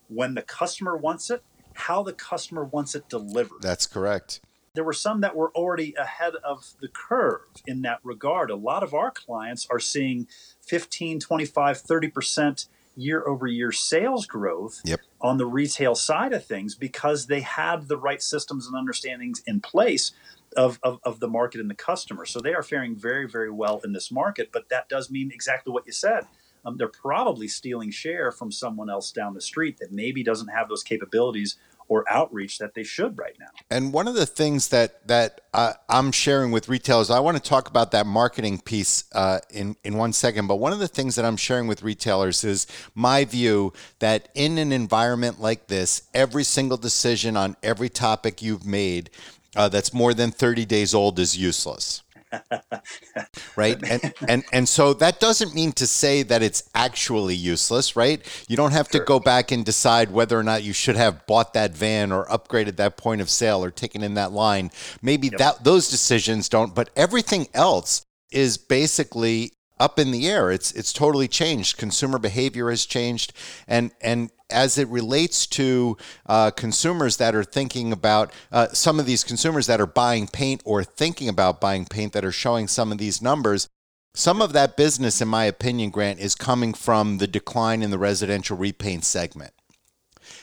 when 0.08 0.34
the 0.34 0.42
customer 0.42 0.96
wants 0.96 1.30
it, 1.30 1.42
how 1.74 2.02
the 2.02 2.12
customer 2.12 2.64
wants 2.64 2.94
it 2.94 3.08
delivered. 3.08 3.62
That's 3.62 3.86
correct. 3.86 4.40
There 4.74 4.84
were 4.84 4.94
some 4.94 5.20
that 5.20 5.36
were 5.36 5.50
already 5.54 5.94
ahead 5.98 6.34
of 6.42 6.72
the 6.80 6.88
curve 6.88 7.42
in 7.66 7.82
that 7.82 8.00
regard. 8.02 8.50
A 8.50 8.56
lot 8.56 8.82
of 8.82 8.94
our 8.94 9.10
clients 9.10 9.66
are 9.70 9.78
seeing 9.78 10.26
15, 10.62 11.20
25, 11.20 11.82
30% 11.82 12.68
year 12.96 13.26
over 13.26 13.46
year 13.46 13.72
sales 13.72 14.26
growth 14.26 14.80
yep. 14.84 15.00
on 15.20 15.38
the 15.38 15.46
retail 15.46 15.94
side 15.94 16.32
of 16.32 16.44
things 16.44 16.74
because 16.74 17.26
they 17.26 17.40
had 17.40 17.88
the 17.88 17.96
right 17.96 18.22
systems 18.22 18.66
and 18.66 18.76
understandings 18.76 19.42
in 19.46 19.60
place 19.60 20.12
of, 20.56 20.78
of, 20.82 20.98
of, 21.04 21.20
the 21.20 21.28
market 21.28 21.60
and 21.60 21.70
the 21.70 21.74
customer. 21.74 22.24
So 22.24 22.40
they 22.40 22.54
are 22.54 22.62
faring 22.62 22.96
very, 22.96 23.28
very 23.28 23.50
well 23.50 23.80
in 23.84 23.92
this 23.92 24.10
market. 24.10 24.50
But 24.52 24.68
that 24.70 24.88
does 24.88 25.10
mean 25.10 25.30
exactly 25.32 25.72
what 25.72 25.86
you 25.86 25.92
said. 25.92 26.26
Um, 26.64 26.76
they're 26.76 26.88
probably 26.88 27.48
stealing 27.48 27.90
share 27.90 28.30
from 28.30 28.52
someone 28.52 28.88
else 28.88 29.10
down 29.10 29.34
the 29.34 29.40
street 29.40 29.78
that 29.78 29.92
maybe 29.92 30.22
doesn't 30.22 30.48
have 30.48 30.68
those 30.68 30.82
capabilities 30.82 31.56
or 31.88 32.10
outreach 32.10 32.58
that 32.58 32.74
they 32.74 32.82
should 32.82 33.18
right 33.18 33.34
now. 33.38 33.48
And 33.70 33.92
one 33.92 34.08
of 34.08 34.14
the 34.14 34.24
things 34.24 34.68
that 34.68 35.06
that 35.08 35.42
uh, 35.52 35.74
I'm 35.88 36.12
sharing 36.12 36.50
with 36.50 36.68
retailers, 36.68 37.10
I 37.10 37.20
want 37.20 37.36
to 37.36 37.42
talk 37.42 37.68
about 37.68 37.90
that 37.90 38.06
marketing 38.06 38.60
piece 38.60 39.04
uh, 39.12 39.40
in 39.50 39.76
in 39.84 39.96
one 39.96 40.12
second. 40.12 40.46
But 40.46 40.56
one 40.56 40.72
of 40.72 40.78
the 40.78 40.88
things 40.88 41.16
that 41.16 41.24
I'm 41.24 41.36
sharing 41.36 41.66
with 41.66 41.82
retailers 41.82 42.44
is 42.44 42.66
my 42.94 43.24
view 43.24 43.72
that 43.98 44.28
in 44.34 44.58
an 44.58 44.72
environment 44.72 45.40
like 45.40 45.66
this, 45.66 46.02
every 46.14 46.44
single 46.44 46.78
decision 46.78 47.36
on 47.36 47.56
every 47.62 47.88
topic 47.88 48.40
you've 48.40 48.64
made 48.64 49.10
uh, 49.56 49.68
that's 49.68 49.92
more 49.92 50.14
than 50.14 50.30
30 50.30 50.64
days 50.64 50.94
old 50.94 51.18
is 51.18 51.36
useless. 51.36 52.02
right 53.56 53.78
and 53.90 54.14
and 54.26 54.42
and 54.54 54.66
so 54.66 54.94
that 54.94 55.20
doesn't 55.20 55.54
mean 55.54 55.70
to 55.70 55.86
say 55.86 56.22
that 56.22 56.42
it's 56.42 56.62
actually 56.74 57.34
useless 57.34 57.94
right 57.94 58.26
you 58.48 58.56
don't 58.56 58.72
have 58.72 58.88
sure. 58.90 59.02
to 59.02 59.06
go 59.06 59.20
back 59.20 59.52
and 59.52 59.66
decide 59.66 60.10
whether 60.10 60.38
or 60.38 60.42
not 60.42 60.62
you 60.62 60.72
should 60.72 60.96
have 60.96 61.26
bought 61.26 61.52
that 61.52 61.72
van 61.72 62.10
or 62.10 62.24
upgraded 62.28 62.76
that 62.76 62.96
point 62.96 63.20
of 63.20 63.28
sale 63.28 63.62
or 63.62 63.70
taken 63.70 64.02
in 64.02 64.14
that 64.14 64.32
line 64.32 64.70
maybe 65.02 65.28
yep. 65.28 65.36
that 65.36 65.62
those 65.64 65.90
decisions 65.90 66.48
don't 66.48 66.74
but 66.74 66.88
everything 66.96 67.46
else 67.52 68.06
is 68.30 68.56
basically 68.56 69.52
up 69.82 69.98
in 69.98 70.12
the 70.12 70.28
air. 70.28 70.50
It's 70.50 70.72
it's 70.72 70.92
totally 70.92 71.28
changed. 71.28 71.76
Consumer 71.76 72.18
behavior 72.18 72.70
has 72.70 72.86
changed, 72.86 73.32
and 73.66 73.90
and 74.00 74.30
as 74.52 74.78
it 74.78 74.88
relates 74.88 75.46
to 75.48 75.96
uh, 76.26 76.50
consumers 76.50 77.16
that 77.16 77.34
are 77.34 77.44
thinking 77.44 77.92
about 77.92 78.32
uh, 78.50 78.68
some 78.68 79.00
of 79.00 79.06
these 79.06 79.24
consumers 79.24 79.66
that 79.66 79.80
are 79.80 79.86
buying 79.86 80.28
paint 80.28 80.62
or 80.64 80.84
thinking 80.84 81.28
about 81.28 81.60
buying 81.60 81.84
paint 81.84 82.12
that 82.12 82.24
are 82.24 82.32
showing 82.32 82.68
some 82.68 82.92
of 82.92 82.98
these 82.98 83.20
numbers. 83.20 83.68
Some 84.14 84.42
of 84.42 84.52
that 84.52 84.76
business, 84.76 85.22
in 85.22 85.28
my 85.28 85.46
opinion, 85.46 85.90
Grant, 85.90 86.20
is 86.20 86.34
coming 86.34 86.74
from 86.74 87.18
the 87.18 87.26
decline 87.26 87.82
in 87.82 87.90
the 87.90 87.98
residential 87.98 88.56
repaint 88.56 89.04
segment. 89.04 89.54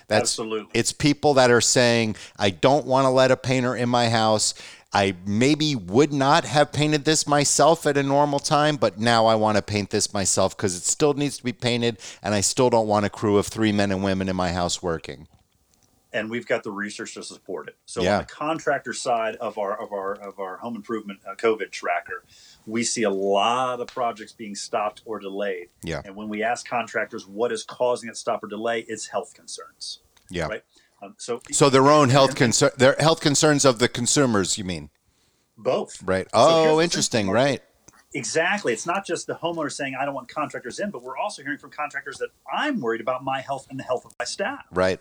That's, 0.08 0.32
Absolutely. 0.32 0.72
It's 0.74 0.92
people 0.92 1.36
that 1.36 1.52
are 1.52 1.62
saying, 1.62 2.16
I 2.38 2.50
don't 2.50 2.86
want 2.86 3.06
to 3.06 3.10
let 3.10 3.32
a 3.32 3.38
painter 3.38 3.76
in 3.76 3.90
my 3.90 4.10
house. 4.10 4.56
I 4.92 5.16
maybe 5.26 5.76
would 5.76 6.12
not 6.12 6.46
have 6.46 6.72
painted 6.72 7.06
this 7.06 7.28
myself 7.28 7.86
at 7.86 7.96
a 7.96 8.04
normal 8.04 8.40
time, 8.40 8.76
but 8.76 9.00
now 9.00 9.28
I 9.28 9.36
want 9.36 9.58
to 9.58 9.62
paint 9.62 9.92
this 9.92 10.14
myself 10.14 10.58
because 10.58 10.76
it 10.76 10.84
still 10.84 11.14
needs 11.14 11.38
to 11.38 11.44
be 11.44 11.54
painted, 11.54 12.00
and 12.24 12.34
I 12.34 12.42
still 12.42 12.70
don't 12.70 12.88
want 12.88 13.06
a 13.06 13.10
crew 13.10 13.38
of 13.38 13.48
three 13.48 13.72
men 13.72 13.92
and 13.92 14.04
women 14.04 14.30
in 14.30 14.36
my 14.36 14.52
house 14.52 14.82
working 14.82 15.28
and 16.12 16.30
we've 16.30 16.48
got 16.48 16.64
the 16.64 16.72
research 16.72 17.14
to 17.14 17.24
support 17.24 17.68
it. 17.68 17.76
So 17.86 18.02
yeah. 18.02 18.14
on 18.14 18.20
the 18.22 18.26
contractor 18.26 18.94
side 18.94 19.36
of 19.36 19.58
our 19.58 19.80
of 19.80 19.92
our 19.92 20.16
of 20.16 20.40
our 20.40 20.58
home 20.58 20.76
improvement 20.76 21.20
uh, 21.28 21.36
COVID 21.36 21.72
tracker, 21.72 22.24
we 22.66 22.84
see 22.84 23.04
a 23.04 23.10
lot 23.10 23.80
of 23.80 23.88
projects 23.88 24.32
being 24.32 24.56
stopped 24.56 25.02
or 25.06 25.20
delayed. 25.20 25.70
Yeah. 25.84 26.02
And 26.04 26.16
when 26.16 26.30
we 26.30 26.44
ask 26.44 26.68
contractors 26.68 27.28
what 27.28 27.52
is 27.52 27.64
causing 27.64 28.10
it 28.10 28.14
to 28.14 28.18
stop 28.18 28.44
or 28.44 28.48
delay, 28.48 28.86
it's 28.88 29.08
health 29.08 29.34
concerns. 29.34 30.00
Yeah. 30.30 30.48
Right. 30.48 30.64
Um, 31.02 31.16
so 31.18 31.42
so 31.52 31.70
their 31.70 31.88
own 31.88 32.10
health 32.10 32.36
concern, 32.36 32.72
their 32.78 32.96
health 33.00 33.22
concerns 33.22 33.66
of 33.66 33.80
the 33.80 33.88
consumers. 33.88 34.58
You 34.58 34.64
mean? 34.64 34.90
Both. 35.58 36.02
Right. 36.04 36.28
Oh, 36.34 36.66
so 36.66 36.82
interesting. 36.82 37.30
Right. 37.30 37.62
Exactly. 38.14 38.74
It's 38.74 38.88
not 38.88 39.06
just 39.06 39.28
the 39.28 39.36
homeowner 39.36 39.72
saying, 39.72 39.96
I 40.00 40.04
don't 40.04 40.16
want 40.16 40.30
contractors 40.30 40.80
in, 40.80 40.90
but 40.90 41.04
we're 41.04 41.18
also 41.18 41.44
hearing 41.44 41.60
from 41.60 41.70
contractors 41.70 42.18
that 42.18 42.30
I'm 42.52 42.82
worried 42.82 43.02
about 43.02 43.24
my 43.24 43.42
health 43.42 43.68
and 43.70 43.78
the 43.78 43.84
health 43.84 44.04
of 44.06 44.14
my 44.18 44.26
staff. 44.26 44.66
Right. 44.72 45.00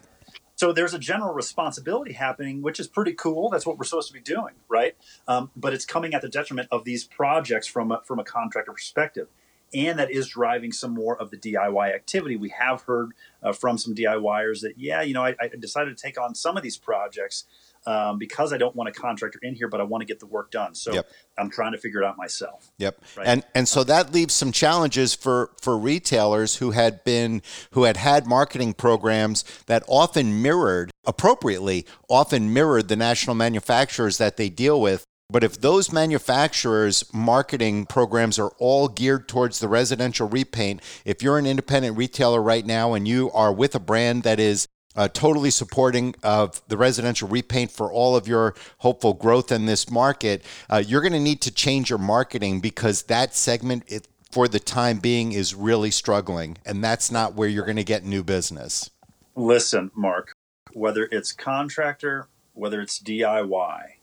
So 0.56 0.72
there's 0.72 0.92
a 0.92 0.98
general 0.98 1.32
responsibility 1.32 2.12
happening, 2.12 2.60
which 2.62 2.80
is 2.80 2.88
pretty 2.88 3.12
cool. 3.12 3.48
That's 3.48 3.64
what 3.64 3.78
we're 3.78 3.84
supposed 3.84 4.08
to 4.08 4.12
be 4.12 4.20
doing, 4.20 4.54
right? 4.68 4.96
Um, 5.26 5.50
but 5.56 5.72
it's 5.72 5.86
coming 5.86 6.14
at 6.14 6.20
the 6.20 6.28
detriment 6.28 6.68
of 6.70 6.84
these 6.84 7.04
projects 7.04 7.66
from 7.66 7.92
a, 7.92 8.02
from 8.04 8.18
a 8.18 8.24
contractor 8.24 8.72
perspective. 8.72 9.28
And 9.74 9.98
that 9.98 10.10
is 10.10 10.28
driving 10.28 10.72
some 10.72 10.92
more 10.92 11.20
of 11.20 11.30
the 11.30 11.36
DIY 11.36 11.94
activity. 11.94 12.36
We 12.36 12.48
have 12.50 12.82
heard 12.82 13.12
uh, 13.42 13.52
from 13.52 13.76
some 13.76 13.94
DIYers 13.94 14.62
that, 14.62 14.74
yeah, 14.76 15.02
you 15.02 15.14
know, 15.14 15.24
I, 15.24 15.34
I 15.40 15.48
decided 15.58 15.96
to 15.96 16.02
take 16.02 16.20
on 16.20 16.34
some 16.34 16.56
of 16.56 16.62
these 16.62 16.76
projects 16.76 17.44
um, 17.86 18.18
because 18.18 18.52
I 18.52 18.58
don't 18.58 18.74
want 18.76 18.88
a 18.88 18.92
contractor 18.92 19.38
in 19.42 19.54
here, 19.54 19.68
but 19.68 19.80
I 19.80 19.84
want 19.84 20.02
to 20.02 20.06
get 20.06 20.20
the 20.20 20.26
work 20.26 20.50
done. 20.50 20.74
So 20.74 20.92
yep. 20.92 21.10
I'm 21.38 21.50
trying 21.50 21.72
to 21.72 21.78
figure 21.78 22.02
it 22.02 22.06
out 22.06 22.16
myself. 22.16 22.70
Yep. 22.78 23.02
Right? 23.16 23.26
And 23.26 23.44
and 23.54 23.68
so 23.68 23.84
that 23.84 24.12
leaves 24.12 24.34
some 24.34 24.52
challenges 24.52 25.14
for 25.14 25.50
for 25.60 25.78
retailers 25.78 26.56
who 26.56 26.72
had 26.72 27.02
been 27.04 27.42
who 27.72 27.84
had 27.84 27.96
had 27.96 28.26
marketing 28.26 28.74
programs 28.74 29.44
that 29.66 29.84
often 29.86 30.42
mirrored 30.42 30.90
appropriately, 31.06 31.86
often 32.08 32.52
mirrored 32.52 32.88
the 32.88 32.96
national 32.96 33.34
manufacturers 33.34 34.18
that 34.18 34.36
they 34.36 34.50
deal 34.50 34.80
with. 34.80 35.04
But 35.30 35.44
if 35.44 35.60
those 35.60 35.92
manufacturers' 35.92 37.04
marketing 37.12 37.84
programs 37.84 38.38
are 38.38 38.52
all 38.58 38.88
geared 38.88 39.28
towards 39.28 39.58
the 39.58 39.68
residential 39.68 40.26
repaint, 40.26 40.80
if 41.04 41.22
you're 41.22 41.36
an 41.36 41.44
independent 41.44 41.98
retailer 41.98 42.40
right 42.40 42.64
now 42.64 42.94
and 42.94 43.06
you 43.06 43.30
are 43.32 43.52
with 43.52 43.74
a 43.74 43.80
brand 43.80 44.22
that 44.22 44.40
is 44.40 44.66
uh, 44.96 45.06
totally 45.08 45.50
supporting 45.50 46.14
of 46.22 46.62
the 46.68 46.78
residential 46.78 47.28
repaint 47.28 47.70
for 47.70 47.92
all 47.92 48.16
of 48.16 48.26
your 48.26 48.54
hopeful 48.78 49.12
growth 49.12 49.52
in 49.52 49.66
this 49.66 49.90
market, 49.90 50.42
uh, 50.70 50.82
you're 50.84 51.02
going 51.02 51.12
to 51.12 51.20
need 51.20 51.42
to 51.42 51.50
change 51.50 51.90
your 51.90 51.98
marketing 51.98 52.60
because 52.60 53.02
that 53.02 53.34
segment, 53.34 53.84
it, 53.86 54.08
for 54.32 54.48
the 54.48 54.58
time 54.58 54.98
being, 54.98 55.32
is 55.32 55.54
really 55.54 55.90
struggling. 55.90 56.56
And 56.64 56.82
that's 56.82 57.10
not 57.10 57.34
where 57.34 57.50
you're 57.50 57.66
going 57.66 57.76
to 57.76 57.84
get 57.84 58.02
new 58.02 58.24
business. 58.24 58.88
Listen, 59.36 59.90
Mark, 59.94 60.32
whether 60.72 61.06
it's 61.12 61.32
contractor, 61.32 62.28
whether 62.54 62.80
it's 62.80 62.98
DIY, 62.98 63.97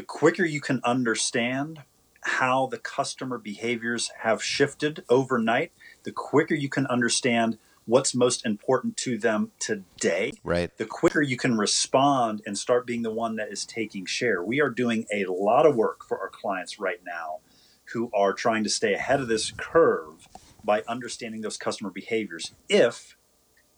the 0.00 0.06
quicker 0.06 0.46
you 0.46 0.62
can 0.62 0.80
understand 0.82 1.82
how 2.22 2.66
the 2.68 2.78
customer 2.78 3.36
behaviors 3.36 4.10
have 4.20 4.42
shifted 4.42 5.04
overnight, 5.10 5.72
the 6.04 6.10
quicker 6.10 6.54
you 6.54 6.70
can 6.70 6.86
understand 6.86 7.58
what's 7.84 8.14
most 8.14 8.46
important 8.46 8.96
to 8.96 9.18
them 9.18 9.50
today, 9.58 10.32
right. 10.42 10.74
the 10.78 10.86
quicker 10.86 11.20
you 11.20 11.36
can 11.36 11.58
respond 11.58 12.40
and 12.46 12.56
start 12.56 12.86
being 12.86 13.02
the 13.02 13.10
one 13.10 13.36
that 13.36 13.52
is 13.52 13.66
taking 13.66 14.06
share. 14.06 14.42
We 14.42 14.58
are 14.62 14.70
doing 14.70 15.04
a 15.12 15.26
lot 15.26 15.66
of 15.66 15.76
work 15.76 16.02
for 16.02 16.18
our 16.18 16.30
clients 16.30 16.80
right 16.80 17.00
now 17.04 17.40
who 17.92 18.10
are 18.14 18.32
trying 18.32 18.64
to 18.64 18.70
stay 18.70 18.94
ahead 18.94 19.20
of 19.20 19.28
this 19.28 19.52
curve 19.58 20.26
by 20.64 20.82
understanding 20.88 21.42
those 21.42 21.58
customer 21.58 21.90
behaviors. 21.90 22.54
If 22.70 23.18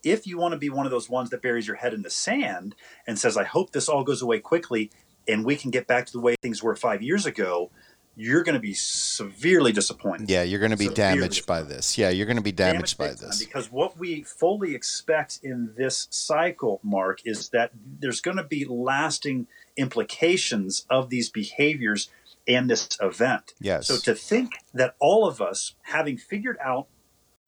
if 0.05 0.25
you 0.27 0.39
want 0.39 0.53
to 0.53 0.59
be 0.59 0.71
one 0.71 0.87
of 0.87 0.91
those 0.93 1.11
ones 1.11 1.31
that 1.31 1.43
buries 1.43 1.67
your 1.67 1.77
head 1.77 1.95
in 1.95 2.03
the 2.03 2.11
sand 2.11 2.77
and 3.09 3.19
says, 3.19 3.37
I 3.37 3.45
hope 3.45 3.71
this 3.71 3.89
all 3.89 4.05
goes 4.05 4.23
away 4.23 4.41
quickly 4.41 4.91
and 5.29 5.45
we 5.45 5.57
can 5.57 5.71
get 5.71 5.87
back 5.87 6.07
to 6.07 6.13
the 6.13 6.21
way 6.21 6.35
things 6.43 6.63
were 6.63 6.75
five 6.75 7.03
years 7.03 7.27
ago, 7.27 7.71
you're 8.15 8.43
going 8.43 8.55
to 8.55 8.61
be 8.61 8.75
severely 8.75 9.73
disappointed. 9.73 10.29
Yeah, 10.31 10.43
you're 10.43 10.61
going 10.61 10.73
to 10.73 10.77
be 10.77 10.89
damaged 10.89 11.47
by 11.47 11.63
this. 11.63 11.97
Yeah, 11.97 12.11
you're 12.11 12.27
going 12.27 12.37
to 12.37 12.43
be 12.43 12.53
damaged, 12.53 12.99
damaged 12.99 13.21
by 13.21 13.27
this. 13.27 13.39
Because 13.39 13.73
what 13.73 13.99
we 13.99 14.23
fully 14.23 14.75
expect 14.75 15.41
in 15.43 15.73
this 15.77 16.09
cycle, 16.11 16.79
Mark, 16.83 17.21
is 17.25 17.49
that 17.51 17.71
there's 18.01 18.21
going 18.21 18.37
to 18.37 18.45
be 18.45 18.67
lasting 18.67 19.47
implications 19.77 20.87
of 20.91 21.09
these 21.09 21.31
behaviors 21.31 22.11
and 22.47 22.69
this 22.69 22.99
event. 23.01 23.55
Yes. 23.61 23.87
So 23.87 23.97
to 23.97 24.15
think 24.15 24.57
that 24.75 24.95
all 24.99 25.27
of 25.27 25.41
us, 25.41 25.75
having 25.83 26.19
figured 26.19 26.59
out 26.63 26.89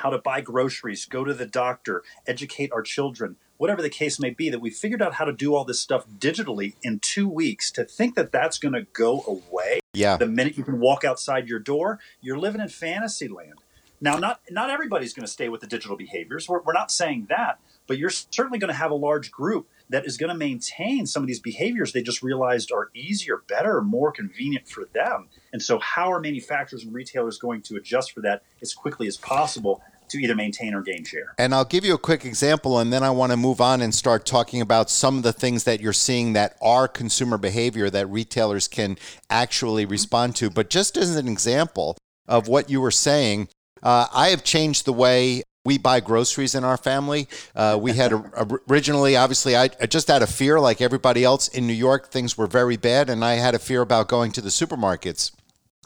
how 0.00 0.10
to 0.10 0.18
buy 0.18 0.40
groceries, 0.40 1.04
go 1.04 1.24
to 1.24 1.34
the 1.34 1.46
doctor, 1.46 2.02
educate 2.26 2.72
our 2.72 2.82
children, 2.82 3.36
whatever 3.56 3.82
the 3.82 3.90
case 3.90 4.18
may 4.18 4.30
be, 4.30 4.50
that 4.50 4.60
we 4.60 4.70
figured 4.70 5.02
out 5.02 5.14
how 5.14 5.24
to 5.24 5.32
do 5.32 5.54
all 5.54 5.64
this 5.64 5.80
stuff 5.80 6.06
digitally 6.18 6.74
in 6.82 6.98
two 7.00 7.28
weeks, 7.28 7.70
to 7.72 7.84
think 7.84 8.14
that 8.14 8.32
that's 8.32 8.58
going 8.58 8.74
to 8.74 8.86
go 8.92 9.24
away 9.26 9.80
yeah. 9.92 10.16
the 10.16 10.26
minute 10.26 10.56
you 10.56 10.64
can 10.64 10.80
walk 10.80 11.04
outside 11.04 11.48
your 11.48 11.58
door, 11.58 11.98
you're 12.20 12.38
living 12.38 12.60
in 12.60 12.68
fantasy 12.68 13.28
land. 13.28 13.54
Now, 14.00 14.18
not 14.18 14.40
not 14.50 14.70
everybody's 14.70 15.14
going 15.14 15.24
to 15.24 15.32
stay 15.32 15.48
with 15.48 15.60
the 15.60 15.66
digital 15.66 15.96
behaviors. 15.96 16.48
We're, 16.48 16.60
we're 16.60 16.74
not 16.74 16.90
saying 16.90 17.28
that, 17.30 17.58
but 17.86 17.96
you're 17.96 18.10
certainly 18.10 18.58
going 18.58 18.68
to 18.68 18.74
have 18.74 18.90
a 18.90 18.96
large 18.96 19.30
group 19.30 19.68
that 19.88 20.04
is 20.06 20.16
going 20.16 20.28
to 20.28 20.36
maintain 20.36 21.06
some 21.06 21.22
of 21.22 21.26
these 21.26 21.40
behaviors 21.40 21.92
they 21.92 22.02
just 22.02 22.22
realized 22.22 22.72
are 22.72 22.90
easier, 22.94 23.42
better, 23.48 23.80
more 23.80 24.10
convenient 24.10 24.68
for 24.68 24.86
them. 24.92 25.28
And 25.52 25.62
so, 25.62 25.78
how 25.78 26.12
are 26.12 26.20
manufacturers 26.20 26.84
and 26.84 26.92
retailers 26.92 27.38
going 27.38 27.62
to 27.62 27.76
adjust 27.76 28.12
for 28.12 28.20
that 28.22 28.42
as 28.60 28.74
quickly 28.74 29.06
as 29.06 29.16
possible 29.16 29.82
to 30.08 30.18
either 30.18 30.34
maintain 30.34 30.74
or 30.74 30.82
gain 30.82 31.04
share. 31.04 31.34
And 31.38 31.54
I'll 31.54 31.64
give 31.64 31.84
you 31.84 31.94
a 31.94 31.98
quick 31.98 32.24
example, 32.24 32.78
and 32.78 32.92
then 32.92 33.02
I 33.02 33.10
want 33.10 33.32
to 33.32 33.36
move 33.36 33.60
on 33.60 33.80
and 33.80 33.94
start 33.94 34.26
talking 34.26 34.60
about 34.60 34.90
some 34.90 35.16
of 35.16 35.22
the 35.22 35.32
things 35.32 35.64
that 35.64 35.80
you're 35.80 35.92
seeing 35.92 36.32
that 36.34 36.56
are 36.60 36.88
consumer 36.88 37.38
behavior 37.38 37.90
that 37.90 38.06
retailers 38.06 38.68
can 38.68 38.98
actually 39.30 39.84
respond 39.86 40.36
to. 40.36 40.50
But 40.50 40.70
just 40.70 40.96
as 40.96 41.16
an 41.16 41.28
example 41.28 41.96
of 42.26 42.48
what 42.48 42.70
you 42.70 42.80
were 42.80 42.90
saying, 42.90 43.48
uh, 43.82 44.06
I 44.12 44.28
have 44.28 44.44
changed 44.44 44.86
the 44.86 44.92
way 44.92 45.42
we 45.64 45.78
buy 45.78 46.00
groceries 46.00 46.54
in 46.54 46.62
our 46.62 46.76
family. 46.76 47.26
Uh, 47.54 47.78
we 47.80 47.92
had 47.92 48.12
a, 48.12 48.58
originally, 48.70 49.16
obviously, 49.16 49.56
I, 49.56 49.70
I, 49.80 49.86
just 49.86 50.08
had 50.08 50.22
a 50.22 50.26
fear, 50.26 50.60
like 50.60 50.80
everybody 50.80 51.24
else 51.24 51.48
in 51.48 51.66
New 51.66 51.74
York, 51.74 52.10
things 52.10 52.36
were 52.36 52.46
very 52.46 52.76
bad, 52.76 53.08
and 53.08 53.24
I 53.24 53.34
had 53.34 53.54
a 53.54 53.58
fear 53.58 53.80
about 53.80 54.08
going 54.08 54.32
to 54.32 54.40
the 54.40 54.50
supermarkets. 54.50 55.32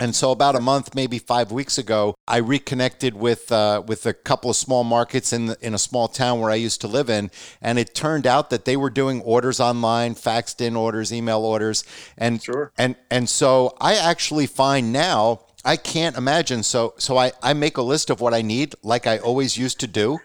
And 0.00 0.14
so, 0.14 0.30
about 0.30 0.54
a 0.54 0.60
month, 0.60 0.94
maybe 0.94 1.18
five 1.18 1.50
weeks 1.50 1.76
ago, 1.76 2.14
I 2.26 2.36
reconnected 2.38 3.14
with 3.14 3.50
uh, 3.50 3.82
with 3.86 4.06
a 4.06 4.12
couple 4.12 4.50
of 4.50 4.56
small 4.56 4.84
markets 4.84 5.32
in 5.32 5.46
the, 5.46 5.56
in 5.60 5.74
a 5.74 5.78
small 5.78 6.06
town 6.06 6.40
where 6.40 6.50
I 6.50 6.54
used 6.54 6.80
to 6.82 6.88
live 6.88 7.10
in, 7.10 7.30
and 7.60 7.78
it 7.78 7.94
turned 7.94 8.26
out 8.26 8.50
that 8.50 8.64
they 8.64 8.76
were 8.76 8.90
doing 8.90 9.20
orders 9.22 9.58
online, 9.58 10.14
faxed 10.14 10.60
in 10.60 10.76
orders, 10.76 11.12
email 11.12 11.40
orders, 11.40 11.84
and 12.16 12.42
sure. 12.42 12.72
and 12.78 12.94
and 13.10 13.28
so 13.28 13.76
I 13.80 13.96
actually 13.96 14.46
find 14.46 14.92
now 14.92 15.40
I 15.64 15.76
can't 15.76 16.16
imagine. 16.16 16.62
So 16.62 16.94
so 16.98 17.16
I 17.16 17.32
I 17.42 17.52
make 17.52 17.76
a 17.76 17.82
list 17.82 18.08
of 18.08 18.20
what 18.20 18.34
I 18.34 18.42
need, 18.42 18.74
like 18.82 19.06
I 19.06 19.18
always 19.18 19.58
used 19.58 19.80
to 19.80 19.88
do. 19.88 20.20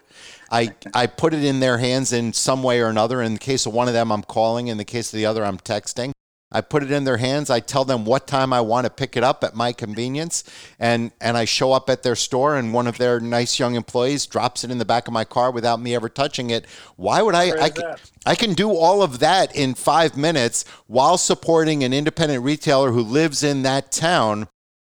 I, 0.50 0.72
I 0.92 1.06
put 1.08 1.34
it 1.34 1.42
in 1.42 1.58
their 1.58 1.78
hands 1.78 2.12
in 2.12 2.32
some 2.32 2.62
way 2.62 2.80
or 2.80 2.86
another. 2.86 3.20
In 3.22 3.32
the 3.32 3.38
case 3.40 3.66
of 3.66 3.72
one 3.72 3.88
of 3.88 3.94
them, 3.94 4.12
I'm 4.12 4.22
calling. 4.22 4.68
In 4.68 4.76
the 4.76 4.84
case 4.84 5.12
of 5.12 5.16
the 5.16 5.26
other, 5.26 5.44
I'm 5.44 5.58
texting. 5.58 6.12
I 6.52 6.60
put 6.60 6.84
it 6.84 6.92
in 6.92 7.04
their 7.04 7.16
hands. 7.16 7.50
I 7.50 7.60
tell 7.60 7.84
them 7.84 8.04
what 8.04 8.26
time 8.28 8.52
I 8.52 8.60
want 8.60 8.84
to 8.84 8.90
pick 8.90 9.16
it 9.16 9.24
up 9.24 9.42
at 9.42 9.56
my 9.56 9.72
convenience, 9.72 10.44
and 10.78 11.10
and 11.20 11.36
I 11.36 11.44
show 11.44 11.72
up 11.72 11.90
at 11.90 12.02
their 12.02 12.14
store, 12.14 12.56
and 12.56 12.72
one 12.72 12.86
of 12.86 12.98
their 12.98 13.18
nice 13.18 13.58
young 13.58 13.74
employees 13.74 14.26
drops 14.26 14.62
it 14.62 14.70
in 14.70 14.78
the 14.78 14.84
back 14.84 15.08
of 15.08 15.12
my 15.12 15.24
car 15.24 15.50
without 15.50 15.80
me 15.80 15.94
ever 15.94 16.08
touching 16.08 16.50
it. 16.50 16.66
Why 16.96 17.22
would 17.22 17.34
I? 17.34 17.60
I 17.60 17.70
can, 17.70 17.96
I 18.24 18.34
can 18.34 18.54
do 18.54 18.70
all 18.70 19.02
of 19.02 19.18
that 19.18 19.54
in 19.56 19.74
five 19.74 20.16
minutes 20.16 20.64
while 20.86 21.18
supporting 21.18 21.82
an 21.82 21.92
independent 21.92 22.44
retailer 22.44 22.92
who 22.92 23.02
lives 23.02 23.42
in 23.42 23.62
that 23.62 23.90
town 23.90 24.48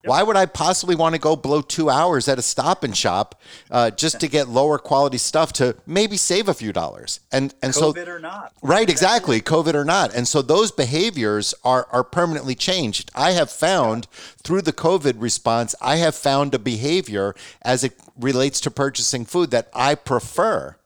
why 0.05 0.23
would 0.23 0.37
I 0.37 0.47
possibly 0.47 0.95
want 0.95 1.15
to 1.15 1.21
go 1.21 1.37
below 1.37 1.61
two 1.61 1.91
hours 1.91 2.29
at 2.29 2.39
a 2.39 2.43
stop 2.43 2.85
and 2.85 2.97
shop 2.97 3.41
uh, 3.71 3.91
just 3.91 4.21
to 4.21 4.29
get 4.29 4.49
lower 4.49 4.79
quality 4.79 5.19
stuff 5.19 5.53
to 5.55 5.77
maybe 5.87 6.17
save 6.17 6.49
a 6.49 6.55
few 6.55 6.73
dollars? 6.73 7.21
And 7.33 7.55
and 7.63 7.73
COVID 7.73 8.05
so 8.05 8.11
or 8.13 8.19
not, 8.19 8.53
right? 8.63 8.89
Exactly, 8.89 9.41
COVID 9.41 9.75
or 9.75 9.85
not. 9.85 10.15
And 10.15 10.29
so 10.29 10.43
those 10.43 10.71
behaviors 10.71 11.55
are 11.65 11.87
are 11.91 12.05
permanently 12.05 12.55
changed. 12.55 13.11
I 13.15 13.33
have 13.33 13.51
found 13.51 14.07
through 14.43 14.63
the 14.63 14.73
COVID 14.73 15.15
response, 15.19 15.75
I 15.81 15.97
have 15.97 16.15
found 16.15 16.55
a 16.55 16.59
behavior 16.59 17.35
as 17.63 17.85
it 17.85 17.95
relates 18.19 18.61
to 18.63 18.71
purchasing 18.71 19.25
food 19.25 19.51
that 19.51 19.69
I 19.75 19.95
prefer. 19.95 20.77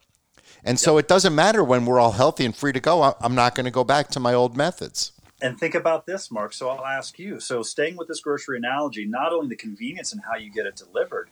And 0.64 0.78
so 0.78 0.98
it 0.98 1.08
doesn't 1.08 1.34
matter 1.34 1.62
when 1.62 1.86
we're 1.86 2.00
all 2.00 2.12
healthy 2.12 2.44
and 2.44 2.54
free 2.54 2.72
to 2.72 2.80
go. 2.80 3.14
I'm 3.20 3.34
not 3.34 3.54
going 3.54 3.64
to 3.64 3.70
go 3.70 3.84
back 3.84 4.08
to 4.10 4.20
my 4.20 4.34
old 4.34 4.56
methods. 4.56 5.12
And 5.40 5.58
think 5.58 5.74
about 5.74 6.06
this, 6.06 6.30
Mark. 6.30 6.52
So 6.52 6.68
I'll 6.68 6.84
ask 6.84 7.18
you. 7.18 7.38
So 7.40 7.62
staying 7.62 7.96
with 7.96 8.08
this 8.08 8.20
grocery 8.20 8.58
analogy, 8.58 9.06
not 9.06 9.32
only 9.32 9.48
the 9.48 9.56
convenience 9.56 10.12
and 10.12 10.22
how 10.28 10.36
you 10.36 10.50
get 10.50 10.66
it 10.66 10.76
delivered, 10.76 11.30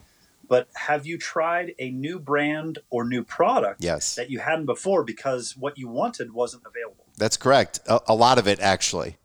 but 0.49 0.69
have 0.75 1.07
you 1.07 1.19
tried 1.19 1.75
a 1.79 1.91
new 1.91 2.19
brand 2.19 2.79
or 2.91 3.05
new 3.05 3.25
product 3.25 3.83
yes. 3.83 4.15
that 4.15 4.31
you 4.31 4.39
hadn't 4.39 4.67
before 4.67 5.03
because 5.03 5.57
what 5.57 5.77
you 5.77 5.89
wanted 5.89 6.33
wasn't 6.33 6.63
available? 6.65 7.05
That's 7.17 7.37
correct. 7.37 7.81
A, 7.87 8.01
a 8.09 8.15
lot 8.15 8.39
of 8.39 8.47
it 8.47 8.61
actually. 8.61 9.17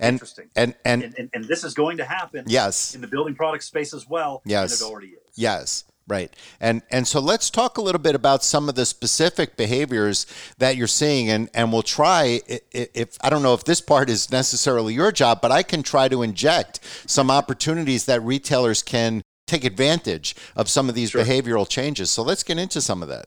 And, 0.00 0.14
Interesting. 0.14 0.48
And 0.56 0.74
and, 0.84 1.02
and 1.04 1.14
and, 1.18 1.30
and 1.32 1.44
this 1.44 1.62
is 1.62 1.74
going 1.74 1.98
to 1.98 2.04
happen. 2.04 2.44
Yes. 2.48 2.94
In 2.94 3.02
the 3.02 3.06
building 3.06 3.36
product 3.36 3.62
space 3.62 3.94
as 3.94 4.08
well. 4.08 4.42
Yes. 4.44 4.80
it 4.80 4.84
already 4.84 5.08
is. 5.08 5.36
Yes. 5.36 5.84
Right. 6.08 6.34
And 6.60 6.82
and 6.90 7.06
so 7.06 7.20
let's 7.20 7.48
talk 7.48 7.78
a 7.78 7.80
little 7.80 8.00
bit 8.00 8.14
about 8.14 8.42
some 8.42 8.68
of 8.68 8.74
the 8.74 8.84
specific 8.84 9.56
behaviors 9.56 10.26
that 10.58 10.76
you're 10.76 10.88
seeing 10.88 11.30
and 11.30 11.48
and 11.54 11.72
we'll 11.72 11.82
try 11.82 12.40
if, 12.46 12.60
if 12.72 13.16
I 13.20 13.30
don't 13.30 13.42
know 13.42 13.54
if 13.54 13.64
this 13.64 13.80
part 13.80 14.10
is 14.10 14.30
necessarily 14.30 14.94
your 14.94 15.12
job, 15.12 15.40
but 15.40 15.52
I 15.52 15.62
can 15.62 15.82
try 15.82 16.08
to 16.08 16.22
inject 16.22 16.80
some 17.06 17.30
opportunities 17.30 18.06
that 18.06 18.20
retailers 18.22 18.82
can 18.82 19.22
take 19.46 19.64
advantage 19.64 20.34
of 20.56 20.68
some 20.68 20.88
of 20.88 20.94
these 20.94 21.10
sure. 21.10 21.24
behavioral 21.24 21.68
changes. 21.68 22.10
So 22.10 22.22
let's 22.22 22.42
get 22.42 22.58
into 22.58 22.80
some 22.80 23.02
of 23.02 23.08
that. 23.08 23.26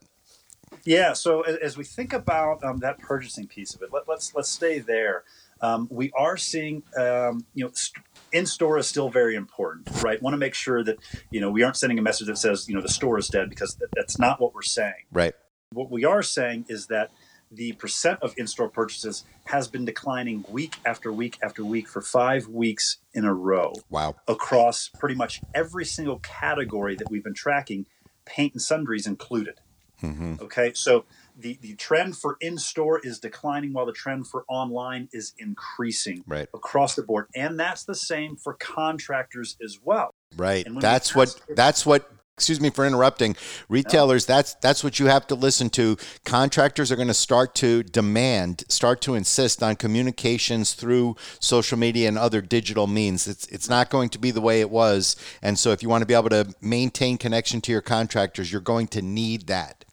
Yeah. 0.83 1.13
So 1.13 1.41
as 1.41 1.77
we 1.77 1.83
think 1.83 2.13
about 2.13 2.63
um, 2.63 2.79
that 2.79 2.99
purchasing 2.99 3.47
piece 3.47 3.73
of 3.73 3.81
it, 3.81 3.89
let, 3.91 4.03
us 4.03 4.07
let's, 4.07 4.35
let's 4.35 4.49
stay 4.49 4.79
there. 4.79 5.23
Um, 5.65 5.87
we 5.89 6.11
are 6.17 6.37
seeing, 6.37 6.83
um, 6.97 7.45
you 7.53 7.65
know, 7.65 7.71
st- 7.73 8.03
in 8.31 8.45
store 8.45 8.77
is 8.77 8.87
still 8.87 9.09
very 9.09 9.35
important, 9.35 9.89
right? 10.03 10.21
Want 10.21 10.33
to 10.33 10.37
make 10.37 10.53
sure 10.53 10.83
that 10.83 10.97
you 11.31 11.39
know 11.39 11.49
we 11.49 11.63
aren't 11.63 11.77
sending 11.77 11.97
a 11.97 12.01
message 12.01 12.27
that 12.27 12.37
says 12.37 12.67
you 12.67 12.75
know 12.75 12.81
the 12.81 12.89
store 12.89 13.17
is 13.17 13.27
dead 13.27 13.49
because 13.49 13.75
th- 13.75 13.89
that's 13.95 14.19
not 14.19 14.39
what 14.39 14.53
we're 14.53 14.61
saying. 14.61 15.05
Right. 15.11 15.33
What 15.71 15.89
we 15.89 16.05
are 16.05 16.21
saying 16.21 16.65
is 16.69 16.87
that 16.87 17.11
the 17.51 17.73
percent 17.73 18.19
of 18.21 18.33
in-store 18.37 18.69
purchases 18.69 19.23
has 19.45 19.67
been 19.67 19.85
declining 19.85 20.43
week 20.49 20.75
after 20.85 21.11
week 21.11 21.37
after 21.41 21.63
week 21.63 21.87
for 21.87 22.01
five 22.01 22.47
weeks 22.47 22.97
in 23.13 23.23
a 23.23 23.33
row. 23.33 23.73
Wow. 23.89 24.15
Across 24.27 24.89
pretty 24.99 25.15
much 25.15 25.41
every 25.53 25.85
single 25.85 26.19
category 26.19 26.95
that 26.95 27.09
we've 27.09 27.23
been 27.23 27.33
tracking, 27.33 27.85
paint 28.25 28.53
and 28.53 28.61
sundries 28.61 29.07
included. 29.07 29.61
Mm-hmm. 30.01 30.35
Okay, 30.41 30.71
so 30.73 31.05
the, 31.37 31.57
the 31.61 31.75
trend 31.75 32.17
for 32.17 32.37
in 32.41 32.57
store 32.57 32.99
is 33.03 33.19
declining 33.19 33.73
while 33.73 33.85
the 33.85 33.91
trend 33.91 34.27
for 34.27 34.45
online 34.47 35.09
is 35.11 35.33
increasing 35.37 36.23
right. 36.27 36.47
across 36.53 36.95
the 36.95 37.03
board. 37.03 37.27
And 37.35 37.59
that's 37.59 37.83
the 37.83 37.95
same 37.95 38.35
for 38.35 38.53
contractors 38.53 39.57
as 39.63 39.79
well. 39.83 40.13
Right. 40.37 40.65
That's 40.79 41.15
what 41.15 41.39
that's 41.49 41.85
what 41.85 42.09
excuse 42.37 42.59
me 42.59 42.69
for 42.69 42.85
interrupting 42.85 43.33
retailers 43.69 44.27
no. 44.27 44.35
that's 44.35 44.55
that's 44.55 44.83
what 44.83 44.99
you 44.99 45.05
have 45.05 45.25
to 45.25 45.35
listen 45.35 45.69
to 45.69 45.95
contractors 46.25 46.91
are 46.91 46.97
going 46.97 47.07
to 47.07 47.13
start 47.13 47.55
to 47.55 47.81
demand 47.81 48.65
start 48.67 48.99
to 48.99 49.15
insist 49.15 49.63
on 49.63 49.73
communications 49.73 50.73
through 50.73 51.15
social 51.39 51.77
media 51.77 52.09
and 52.09 52.17
other 52.17 52.41
digital 52.41 52.87
means 52.87 53.25
it's 53.25 53.47
it's 53.47 53.69
not 53.69 53.89
going 53.89 54.09
to 54.09 54.19
be 54.19 54.31
the 54.31 54.41
way 54.41 54.59
it 54.59 54.69
was 54.69 55.15
and 55.41 55.57
so 55.57 55.71
if 55.71 55.81
you 55.81 55.87
want 55.87 56.01
to 56.01 56.05
be 56.05 56.13
able 56.13 56.27
to 56.27 56.53
maintain 56.59 57.17
connection 57.17 57.61
to 57.61 57.71
your 57.71 57.81
contractors 57.81 58.51
you're 58.51 58.59
going 58.59 58.87
to 58.87 59.01
need 59.01 59.47
that 59.47 59.85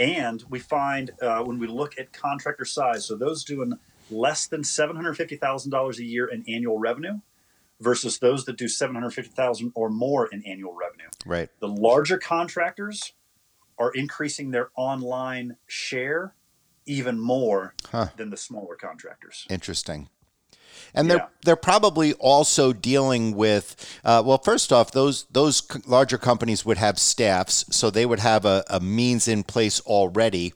and 0.00 0.42
we 0.48 0.58
find 0.58 1.12
uh, 1.22 1.42
when 1.42 1.58
we 1.58 1.68
look 1.68 1.98
at 1.98 2.12
contractor 2.12 2.64
size 2.64 3.04
so 3.04 3.14
those 3.14 3.44
doing 3.44 3.74
less 4.10 4.46
than 4.48 4.62
$750000 4.62 5.98
a 5.98 6.04
year 6.04 6.26
in 6.26 6.42
annual 6.48 6.78
revenue 6.78 7.20
versus 7.80 8.18
those 8.18 8.46
that 8.46 8.56
do 8.56 8.66
750,000 8.66 9.72
or 9.74 9.90
more 9.90 10.26
in 10.26 10.42
annual 10.44 10.74
revenue. 10.74 11.08
Right. 11.24 11.48
The 11.60 11.68
larger 11.68 12.18
contractors 12.18 13.12
are 13.78 13.92
increasing 13.92 14.50
their 14.50 14.70
online 14.74 15.56
share 15.66 16.34
even 16.86 17.20
more 17.20 17.74
huh. 17.90 18.08
than 18.16 18.30
the 18.30 18.36
smaller 18.36 18.74
contractors. 18.74 19.46
Interesting. 19.48 20.08
And 20.94 21.10
they're 21.10 21.28
they're 21.44 21.56
probably 21.56 22.12
also 22.14 22.72
dealing 22.72 23.36
with 23.36 24.00
uh, 24.04 24.22
well, 24.24 24.38
first 24.38 24.72
off, 24.72 24.92
those 24.92 25.24
those 25.30 25.62
larger 25.86 26.18
companies 26.18 26.64
would 26.64 26.78
have 26.78 26.98
staffs, 26.98 27.64
so 27.70 27.90
they 27.90 28.06
would 28.06 28.20
have 28.20 28.44
a, 28.44 28.64
a 28.68 28.80
means 28.80 29.28
in 29.28 29.42
place 29.42 29.80
already 29.80 30.52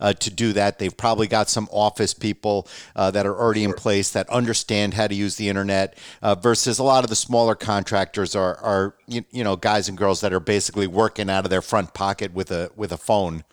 uh, 0.00 0.12
to 0.14 0.30
do 0.30 0.52
that. 0.52 0.78
They've 0.78 0.96
probably 0.96 1.26
got 1.26 1.48
some 1.48 1.68
office 1.70 2.14
people 2.14 2.68
uh, 2.94 3.10
that 3.12 3.26
are 3.26 3.36
already 3.36 3.64
in 3.64 3.72
place 3.72 4.10
that 4.12 4.28
understand 4.30 4.94
how 4.94 5.06
to 5.06 5.14
use 5.14 5.36
the 5.36 5.48
internet. 5.48 5.96
Uh, 6.22 6.34
versus 6.34 6.78
a 6.78 6.82
lot 6.82 7.04
of 7.04 7.10
the 7.10 7.16
smaller 7.16 7.54
contractors 7.54 8.34
are 8.34 8.56
are 8.56 8.94
you, 9.06 9.24
you 9.30 9.44
know 9.44 9.56
guys 9.56 9.88
and 9.88 9.98
girls 9.98 10.20
that 10.20 10.32
are 10.32 10.40
basically 10.40 10.86
working 10.86 11.30
out 11.30 11.44
of 11.44 11.50
their 11.50 11.62
front 11.62 11.94
pocket 11.94 12.32
with 12.32 12.50
a 12.50 12.70
with 12.76 12.92
a 12.92 12.98
phone. 12.98 13.44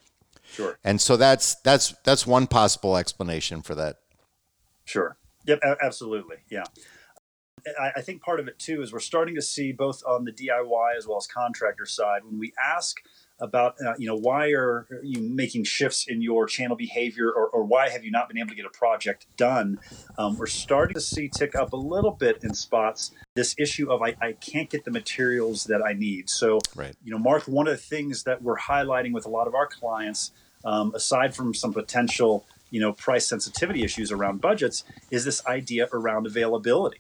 Sure. 0.52 0.78
And 0.84 1.00
so 1.00 1.18
that's 1.18 1.56
that's 1.56 1.96
that's 2.04 2.26
one 2.26 2.48
possible 2.48 2.98
explanation 2.98 3.62
for 3.62 3.76
that. 3.76 3.98
Sure. 4.86 5.18
Yep. 5.48 5.60
Absolutely. 5.82 6.38
Yeah. 6.50 6.64
I, 7.80 8.02
think 8.02 8.22
part 8.22 8.40
of 8.40 8.48
it 8.48 8.60
too 8.60 8.82
is 8.82 8.94
we're 8.94 9.00
starting 9.00 9.36
to 9.36 9.42
see 9.42 9.72
both 9.72 10.04
on 10.08 10.24
the 10.24 10.32
DIY 10.32 10.98
as 10.98 11.08
well 11.08 11.18
as 11.18 11.28
contractor 11.28 11.86
side 11.86 12.24
when 12.24 12.40
we 12.40 12.54
ask 12.64 12.98
about 13.40 13.76
uh, 13.86 13.94
you 13.98 14.08
know 14.08 14.16
why 14.16 14.48
are 14.50 14.88
you 15.04 15.22
making 15.22 15.64
shifts 15.64 16.06
in 16.08 16.22
your 16.22 16.48
channel 16.48 16.76
behavior 16.76 17.30
or, 17.30 17.48
or 17.50 17.64
why 17.64 17.90
have 17.90 18.04
you 18.04 18.10
not 18.10 18.28
been 18.28 18.38
able 18.38 18.50
to 18.50 18.56
get 18.56 18.66
a 18.66 18.70
project 18.70 19.28
done 19.38 19.80
um, 20.18 20.38
we're 20.38 20.48
starting 20.48 20.96
to 20.96 21.02
see 21.02 21.30
tick 21.30 21.56
up 21.56 21.72
a 21.74 21.78
little 21.78 22.12
bit 22.12 22.44
in 22.44 22.54
spots 22.54 23.12
this 23.36 23.54
issue 23.60 23.92
of 23.92 24.02
I, 24.02 24.16
I 24.22 24.32
can't 24.34 24.70
get 24.70 24.86
the 24.86 24.92
materials 24.92 25.66
that 25.66 25.84
i 25.84 25.94
need 25.94 26.30
so 26.30 26.60
right. 26.76 26.96
you 27.04 27.12
know 27.12 27.20
mark 27.20 27.44
one 27.44 27.68
of 27.68 27.74
the 27.74 27.84
things 27.84 28.24
that 28.24 28.42
we're 28.42 28.58
highlighting 28.58 29.14
with 29.14 29.26
a 29.26 29.30
lot 29.30 29.48
of 29.48 29.54
our 29.54 29.68
clients 29.68 30.32
um, 30.66 30.94
aside 30.96 31.36
from 31.36 31.54
some 31.54 31.74
potential 31.74 32.46
you 32.70 32.80
know 32.80 32.94
price 32.94 33.28
sensitivity 33.28 33.84
issues 33.84 34.12
around 34.12 34.42
budgets 34.42 34.84
is 35.12 35.26
this 35.26 35.46
idea 35.46 35.88
around 35.92 36.26
availability 36.26 37.00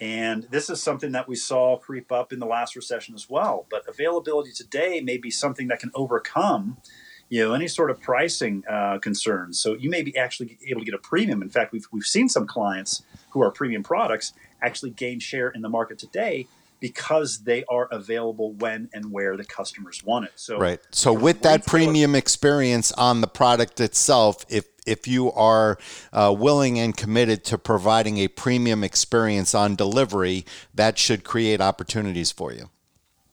and 0.00 0.44
this 0.50 0.68
is 0.68 0.82
something 0.82 1.12
that 1.12 1.26
we 1.26 1.36
saw 1.36 1.78
creep 1.78 2.12
up 2.12 2.32
in 2.32 2.38
the 2.38 2.46
last 2.46 2.76
recession 2.76 3.14
as 3.14 3.30
well. 3.30 3.66
But 3.70 3.88
availability 3.88 4.52
today 4.52 5.00
may 5.00 5.16
be 5.16 5.30
something 5.30 5.68
that 5.68 5.80
can 5.80 5.90
overcome, 5.94 6.76
you 7.30 7.42
know, 7.42 7.54
any 7.54 7.68
sort 7.68 7.90
of 7.90 8.00
pricing 8.00 8.62
uh, 8.68 8.98
concerns. 8.98 9.58
So 9.58 9.74
you 9.74 9.88
may 9.88 10.02
be 10.02 10.16
actually 10.16 10.58
able 10.68 10.80
to 10.80 10.84
get 10.84 10.94
a 10.94 10.98
premium. 10.98 11.40
In 11.40 11.48
fact, 11.48 11.72
we've 11.72 11.86
we've 11.92 12.04
seen 12.04 12.28
some 12.28 12.46
clients 12.46 13.02
who 13.30 13.42
are 13.42 13.50
premium 13.50 13.82
products 13.82 14.34
actually 14.60 14.90
gain 14.90 15.18
share 15.18 15.48
in 15.48 15.62
the 15.62 15.68
market 15.68 15.98
today 15.98 16.46
because 16.80 17.40
they 17.44 17.64
are 17.70 17.88
available 17.90 18.52
when 18.52 18.88
and 18.92 19.10
where 19.10 19.36
the 19.36 19.44
customers 19.44 20.02
want 20.04 20.26
it. 20.26 20.32
So 20.36 20.58
right. 20.58 20.80
So 20.90 21.12
with 21.12 21.42
that 21.42 21.66
premium 21.66 22.14
experience 22.14 22.92
on 22.92 23.20
the 23.20 23.26
product 23.26 23.80
itself, 23.80 24.44
if 24.48 24.66
if 24.86 25.08
you 25.08 25.32
are 25.32 25.78
uh, 26.12 26.34
willing 26.36 26.78
and 26.78 26.96
committed 26.96 27.44
to 27.44 27.58
providing 27.58 28.18
a 28.18 28.28
premium 28.28 28.84
experience 28.84 29.54
on 29.54 29.74
delivery, 29.74 30.46
that 30.74 30.96
should 30.96 31.24
create 31.24 31.60
opportunities 31.60 32.30
for 32.30 32.52
you. 32.52 32.70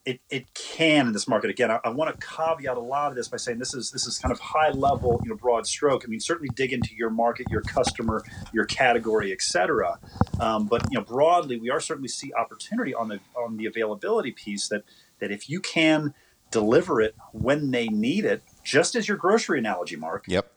It, 0.05 0.19
it 0.29 0.53
can 0.53 1.07
in 1.07 1.13
this 1.13 1.29
market 1.29 1.49
again. 1.49 1.71
I, 1.71 1.79
I 1.85 1.89
want 1.89 2.19
to 2.19 2.27
caveat 2.27 2.75
a 2.75 2.79
lot 2.81 3.09
of 3.09 3.15
this 3.15 3.29
by 3.29 3.37
saying 3.37 3.59
this 3.59 3.73
is 3.73 3.91
this 3.91 4.05
is 4.05 4.17
kind 4.17 4.33
of 4.33 4.39
high 4.39 4.71
level, 4.71 5.21
you 5.23 5.29
know, 5.29 5.35
broad 5.35 5.65
stroke. 5.65 6.03
I 6.05 6.07
mean, 6.07 6.19
certainly 6.19 6.49
dig 6.55 6.73
into 6.73 6.93
your 6.95 7.09
market, 7.09 7.47
your 7.49 7.61
customer, 7.61 8.21
your 8.51 8.65
category, 8.65 9.31
etc. 9.31 9.99
Um, 10.41 10.67
but 10.67 10.85
you 10.91 10.97
know, 10.97 11.05
broadly, 11.05 11.57
we 11.57 11.69
are 11.69 11.79
certainly 11.79 12.09
see 12.09 12.33
opportunity 12.33 12.93
on 12.93 13.07
the 13.07 13.19
on 13.35 13.55
the 13.55 13.65
availability 13.65 14.31
piece 14.31 14.67
that 14.67 14.83
that 15.19 15.31
if 15.31 15.49
you 15.49 15.61
can 15.61 16.13
deliver 16.51 16.99
it 16.99 17.15
when 17.31 17.71
they 17.71 17.87
need 17.87 18.25
it, 18.25 18.43
just 18.63 18.95
as 18.95 19.07
your 19.07 19.17
grocery 19.17 19.59
analogy, 19.59 19.95
Mark. 19.95 20.25
Yep 20.27 20.49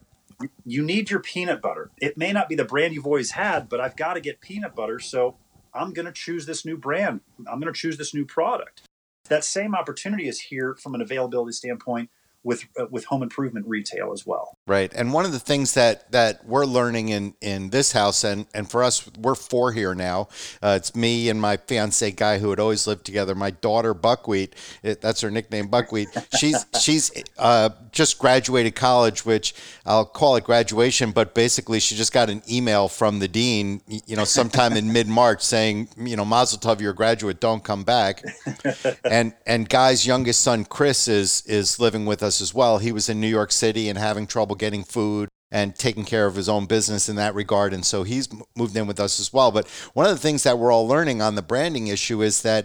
you 0.65 0.83
need 0.83 1.11
your 1.11 1.21
peanut 1.21 1.63
butter. 1.63 1.91
It 1.99 2.19
may 2.19 2.33
not 2.33 2.49
be 2.49 2.55
the 2.55 2.65
brand 2.65 2.95
you've 2.95 3.07
always 3.07 3.33
had, 3.33 3.69
but 3.69 3.81
I've 3.81 3.97
got 3.97 4.15
to 4.15 4.21
get 4.21 4.41
peanut 4.41 4.75
butter. 4.75 4.99
So 4.99 5.37
I'm 5.75 5.93
going 5.93 6.07
to 6.07 6.13
choose 6.13 6.47
this 6.47 6.65
new 6.65 6.77
brand. 6.77 7.21
I'm 7.47 7.61
going 7.61 7.73
to 7.73 7.79
choose 7.79 7.97
this 7.97 8.15
new 8.15 8.25
product. 8.25 8.83
That 9.29 9.45
same 9.45 9.75
opportunity 9.75 10.29
is 10.29 10.41
here 10.41 10.75
from 10.75 10.95
an 10.95 11.01
availability 11.01 11.53
standpoint 11.53 12.11
with 12.43 12.65
uh, 12.79 12.87
with 12.91 13.07
home 13.07 13.23
improvement 13.23 13.67
retail 13.67 14.13
as 14.13 14.27
well. 14.27 14.56
Right. 14.69 14.93
And 14.95 15.13
one 15.13 15.25
of 15.25 15.31
the 15.31 15.39
things 15.39 15.75
that 15.75 16.11
that 16.11 16.45
we're 16.45 16.67
learning 16.67 17.11
in 17.11 17.35
in 17.41 17.71
this 17.71 17.93
house 17.93 18.25
and 18.25 18.47
and 18.53 18.69
for 18.69 18.83
us 18.83 19.09
we're 19.17 19.37
four 19.37 19.71
here 19.71 19.95
now. 19.95 20.27
Uh, 20.61 20.75
it's 20.77 20.93
me 20.97 21.29
and 21.29 21.41
my 21.41 21.57
fiance 21.57 22.11
guy 22.11 22.39
who 22.39 22.51
had 22.51 22.59
always 22.59 22.85
lived 22.85 23.07
together. 23.07 23.37
My 23.37 23.51
daughter 23.53 23.95
Buckwheat, 23.95 24.57
it, 24.83 25.01
that's 25.01 25.21
her 25.21 25.31
nickname 25.31 25.69
Buckwheat. 25.69 26.09
She's 26.37 26.67
she's 26.81 27.13
uh, 27.39 27.71
just 27.93 28.19
graduated 28.19 28.75
college, 28.75 29.25
which 29.25 29.55
I'll 29.85 30.05
call 30.05 30.35
it 30.35 30.43
graduation, 30.43 31.13
but 31.13 31.33
basically 31.33 31.79
she 31.79 31.95
just 31.95 32.13
got 32.13 32.29
an 32.29 32.43
email 32.51 32.89
from 32.89 33.21
the 33.21 33.29
dean, 33.29 33.83
you 33.87 34.17
know, 34.17 34.25
sometime 34.25 34.73
in 34.73 34.93
mid 34.93 35.07
March 35.07 35.43
saying, 35.43 35.91
you 35.97 36.17
know, 36.17 36.25
Mazel 36.25 36.59
Tov, 36.59 36.81
you're 36.81 36.91
a 36.91 36.95
graduate, 36.95 37.39
don't 37.39 37.63
come 37.63 37.85
back. 37.85 38.21
and 39.05 39.33
and 39.47 39.69
Guy's 39.69 40.05
youngest 40.05 40.41
son 40.41 40.65
Chris 40.65 41.07
is 41.07 41.45
is 41.47 41.79
living 41.79 42.05
with 42.05 42.25
us 42.25 42.41
as 42.41 42.53
well. 42.53 42.79
He 42.79 42.91
was 42.91 43.09
in 43.09 43.21
New 43.21 43.29
York 43.29 43.53
City 43.53 43.89
and 43.89 43.97
having 43.97 44.27
trouble 44.27 44.56
getting 44.57 44.85
food 44.85 45.29
and 45.51 45.77
taking 45.77 46.05
care 46.05 46.27
of 46.27 46.35
his 46.35 46.49
own 46.49 46.67
business 46.67 47.09
in 47.09 47.17
that 47.17 47.35
regard. 47.35 47.73
And 47.73 47.85
so 47.85 48.03
he's 48.03 48.29
moved 48.57 48.77
in 48.77 48.87
with 48.87 48.99
us 48.99 49.21
as 49.21 49.33
well. 49.33 49.53
But 49.53 49.69
one 49.95 50.07
of 50.07 50.13
the 50.13 50.21
things 50.21 50.43
that 50.43 50.59
we're 50.59 50.73
all 50.73 50.89
learning 50.89 51.23
on 51.23 51.35
the 51.35 51.43
branding 51.43 51.87
issue 51.87 52.23
is 52.23 52.43
that 52.43 52.65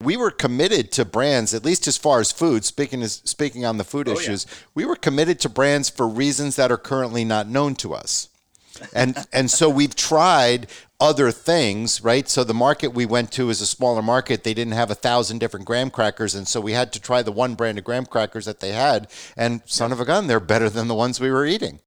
we 0.00 0.16
were 0.16 0.30
committed 0.30 0.90
to 0.92 1.04
brands, 1.04 1.54
at 1.54 1.64
least 1.64 1.86
as 1.86 1.96
far 1.96 2.20
as 2.20 2.32
food. 2.32 2.64
Speaking 2.64 3.02
as, 3.02 3.22
speaking 3.24 3.64
on 3.64 3.76
the 3.76 3.84
food 3.84 4.08
oh, 4.08 4.12
issues, 4.12 4.46
yeah. 4.48 4.54
we 4.74 4.84
were 4.84 4.96
committed 4.96 5.38
to 5.40 5.48
brands 5.48 5.88
for 5.88 6.08
reasons 6.08 6.56
that 6.56 6.72
are 6.72 6.78
currently 6.78 7.24
not 7.24 7.48
known 7.48 7.74
to 7.76 7.94
us. 7.94 8.28
and 8.94 9.16
and 9.32 9.50
so 9.50 9.70
we've 9.70 9.94
tried 9.94 10.66
other 11.04 11.30
things, 11.30 12.02
right? 12.02 12.26
So 12.30 12.44
the 12.44 12.54
market 12.54 12.94
we 12.94 13.04
went 13.04 13.30
to 13.32 13.50
is 13.50 13.60
a 13.60 13.66
smaller 13.66 14.00
market. 14.00 14.42
They 14.42 14.54
didn't 14.54 14.72
have 14.72 14.90
a 14.90 14.94
thousand 14.94 15.38
different 15.38 15.66
graham 15.66 15.90
crackers, 15.90 16.34
and 16.34 16.48
so 16.48 16.62
we 16.62 16.72
had 16.72 16.94
to 16.94 17.00
try 17.00 17.20
the 17.20 17.30
one 17.30 17.54
brand 17.54 17.76
of 17.76 17.84
graham 17.84 18.06
crackers 18.06 18.46
that 18.46 18.60
they 18.60 18.72
had. 18.72 19.10
And 19.36 19.60
son 19.66 19.92
of 19.92 20.00
a 20.00 20.06
gun, 20.06 20.28
they're 20.28 20.40
better 20.40 20.70
than 20.70 20.88
the 20.88 20.94
ones 20.94 21.20
we 21.20 21.30
were 21.30 21.44
eating. 21.44 21.80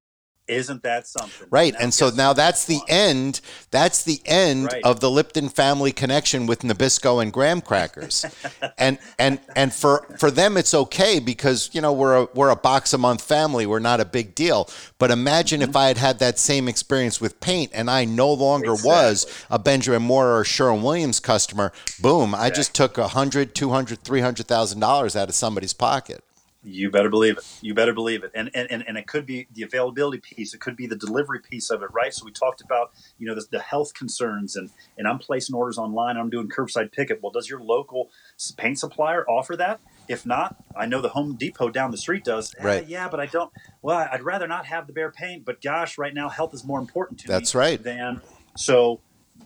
Isn't 0.48 0.84
that 0.84 1.08
something? 1.08 1.48
Right. 1.50 1.74
And, 1.74 1.84
and 1.84 1.94
so 1.94 2.10
now 2.10 2.34
that's 2.34 2.66
the 2.66 2.80
end. 2.88 3.42
That's 3.72 4.04
the 4.04 4.22
end 4.26 4.72
Right. 4.72 4.82
of 4.84 5.00
the 5.02 5.12
Lipton 5.12 5.50
family 5.50 5.92
connection 5.92 6.46
with 6.48 6.62
Nabisco 6.62 7.22
and 7.22 7.34
graham 7.34 7.62
crackers. 7.62 8.26
and 8.78 8.98
and 9.20 9.40
and 9.56 9.74
for 9.74 10.06
for 10.18 10.32
them 10.32 10.56
it's 10.58 10.74
okay 10.74 11.20
because 11.20 11.70
you 11.74 11.82
know 11.82 11.92
we're 11.94 12.24
a 12.24 12.28
we're 12.34 12.50
a 12.50 12.56
box 12.56 12.94
a 12.94 12.98
month 12.98 13.22
family. 13.22 13.66
We're 13.66 13.80
not 13.80 14.00
a 14.00 14.06
big 14.06 14.36
deal. 14.36 14.70
But 15.00 15.12
imagine 15.12 15.60
Mm-hmm. 15.62 15.70
if 15.70 15.76
I 15.76 15.88
had 15.88 15.98
had 15.98 16.20
that 16.20 16.40
same 16.40 16.68
experience 16.68 17.20
with 17.22 17.40
paint 17.40 17.72
and 17.74 17.90
I 17.90 18.06
no 18.06 18.32
longer 18.32 18.74
was 18.74 19.26
a 19.50 19.58
Benjamin 19.60 20.02
Moore 20.04 20.38
or 20.38 20.44
Sherwin 20.44 20.82
Williams 20.84 21.20
customer. 21.20 21.72
Boom, 22.02 22.34
I 22.36 22.50
just 22.50 22.74
took 22.76 22.98
a 22.98 23.10
hundred, 23.10 23.54
two 23.56 23.70
hundred, 23.72 24.04
three 24.04 24.22
hundred 24.22 24.48
thousand 24.48 24.80
dollars 24.80 25.16
out 25.16 25.30
of 25.30 25.36
somebody's 25.36 25.74
pocket. 25.74 26.24
You 26.70 26.92
better 26.92 27.10
believe 27.10 27.38
it. 27.38 27.46
You 27.62 27.74
better 27.74 27.94
believe 27.94 28.24
it. 28.26 28.32
And, 28.36 28.52
and 28.54 28.84
and 28.86 28.98
it 28.98 29.08
could 29.08 29.26
be 29.26 29.48
the 29.54 29.64
availability 29.64 30.20
piece. 30.20 30.54
It 30.54 30.60
could 30.60 30.76
be 30.76 30.86
the 30.86 30.98
delivery 30.98 31.40
piece 31.40 31.70
of 31.70 31.82
it, 31.82 31.90
right? 31.94 32.14
So 32.14 32.26
we 32.26 32.32
talked 32.32 32.60
about 32.62 32.92
you 33.18 33.26
know 33.26 33.36
the, 33.36 33.46
the 33.50 33.60
health 33.60 33.94
concerns, 33.94 34.56
and 34.58 34.70
and 34.98 35.08
I'm 35.08 35.18
placing 35.18 35.56
orders 35.56 35.78
online. 35.78 36.18
I'm 36.18 36.30
doing 36.30 36.50
curbside 36.50 36.92
pickup. 36.92 37.20
Well, 37.22 37.32
does 37.32 37.50
your 37.50 37.62
local 37.62 38.10
paint 38.58 38.80
supplier 38.80 39.26
offer 39.30 39.56
that? 39.56 39.80
If 40.10 40.26
not, 40.26 40.58
I 40.76 40.86
know 40.88 41.00
the 41.02 41.10
Home 41.10 41.36
Depot 41.36 41.70
down 41.70 41.92
the 41.92 41.98
street 41.98 42.26
does. 42.26 42.54
"Ah, 42.60 42.66
Right. 42.66 42.88
yeah, 42.88 43.08
but 43.08 43.20
I 43.22 43.28
don't. 43.28 43.52
Well, 43.82 44.08
I'd 44.12 44.24
rather 44.24 44.48
not 44.48 44.66
have 44.66 44.88
the 44.88 44.94
Behr 44.94 45.14
paint. 45.14 45.46
But 45.46 45.62
gosh, 45.62 45.98
right 45.98 46.14
now 46.14 46.28
health 46.28 46.54
is 46.54 46.66
more 46.66 46.80
important 46.80 47.20
to 47.22 47.28
me. 47.30 47.34
That's 47.34 47.56
right. 47.56 47.82
Than 47.82 48.22
so 48.58 49.00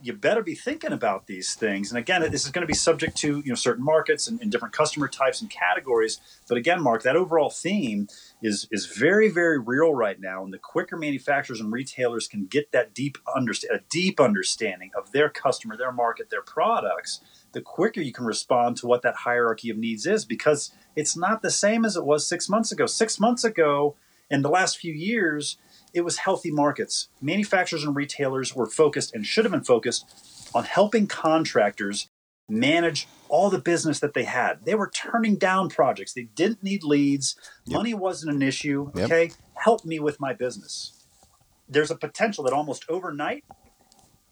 you 0.04 0.14
better 0.14 0.42
be 0.42 0.56
thinking 0.56 0.92
about 0.92 1.28
these 1.28 1.54
things. 1.54 1.92
And 1.92 1.98
again, 1.98 2.22
this 2.32 2.46
is 2.46 2.52
going 2.52 2.64
to 2.64 2.68
be 2.68 2.74
subject 2.74 3.18
to 3.18 3.40
you 3.40 3.50
know 3.50 3.56
certain 3.56 3.84
markets 3.84 4.28
and, 4.28 4.42
and 4.42 4.52
different 4.52 4.74
customer 4.74 5.08
types 5.08 5.42
and 5.42 5.50
categories. 5.50 6.20
But 6.48 6.58
again, 6.58 6.82
Mark, 6.82 7.04
that 7.04 7.16
overall 7.16 7.50
theme 7.50 8.08
is 8.42 8.68
is 8.72 8.86
very 8.86 9.30
very 9.30 9.60
real 9.60 9.94
right 9.94 10.20
now. 10.20 10.44
And 10.44 10.54
the 10.54 10.58
quicker 10.58 10.98
manufacturers 10.98 11.60
and 11.60 11.72
retailers 11.72 12.28
can 12.28 12.46
get 12.46 12.72
that 12.72 12.94
deep 12.94 13.18
understand 13.36 13.80
a 13.80 13.84
deep 13.90 14.20
understanding 14.20 14.92
of 14.98 15.12
their 15.12 15.30
customer, 15.30 15.78
their 15.78 15.92
market, 15.92 16.30
their 16.30 16.42
products, 16.42 17.22
the 17.52 17.62
quicker 17.62 18.02
you 18.02 18.14
can 18.14 18.26
respond 18.26 18.78
to 18.78 18.88
what 18.88 19.02
that 19.04 19.16
hierarchy 19.16 19.70
of 19.70 19.78
needs 19.78 20.06
is. 20.06 20.26
Because 20.26 20.72
it's 20.96 21.16
not 21.16 21.42
the 21.42 21.52
same 21.52 21.86
as 21.86 21.96
it 21.96 22.06
was 22.06 22.28
six 22.28 22.50
months 22.50 22.72
ago. 22.72 22.86
Six 22.86 23.20
months 23.20 23.44
ago, 23.44 23.96
in 24.32 24.42
the 24.42 24.50
last 24.50 24.78
few 24.78 24.94
years, 24.94 25.58
it 25.94 26.02
was 26.02 26.20
healthy 26.20 26.52
markets. 26.52 27.10
Manufacturers 27.22 27.84
and 27.84 27.96
retailers 27.96 28.56
were 28.56 28.66
focused 28.66 29.14
and 29.14 29.26
should 29.26 29.46
have 29.46 29.52
been 29.52 29.64
focused 29.64 30.50
on 30.54 30.64
helping 30.64 31.08
contractors 31.08 32.10
manage 32.50 33.08
all 33.30 33.50
the 33.50 33.60
business 33.60 34.00
that 34.00 34.14
they 34.14 34.24
had. 34.24 34.66
They 34.66 34.76
were 34.76 34.90
turning 34.90 35.36
down 35.36 35.70
projects. 35.70 36.14
They 36.14 36.24
didn't 36.24 36.64
need 36.64 36.84
leads. 36.84 37.36
Money 37.68 37.94
wasn't 37.94 38.34
an 38.36 38.42
issue. 38.42 38.92
Yep. 38.96 39.06
Okay, 39.06 39.32
help 39.56 39.86
me 39.86 40.00
with 40.00 40.20
my 40.20 40.34
business. 40.34 41.06
There's 41.70 41.92
a 41.92 41.96
potential 41.96 42.44
that 42.44 42.54
almost 42.54 42.84
overnight, 42.90 43.46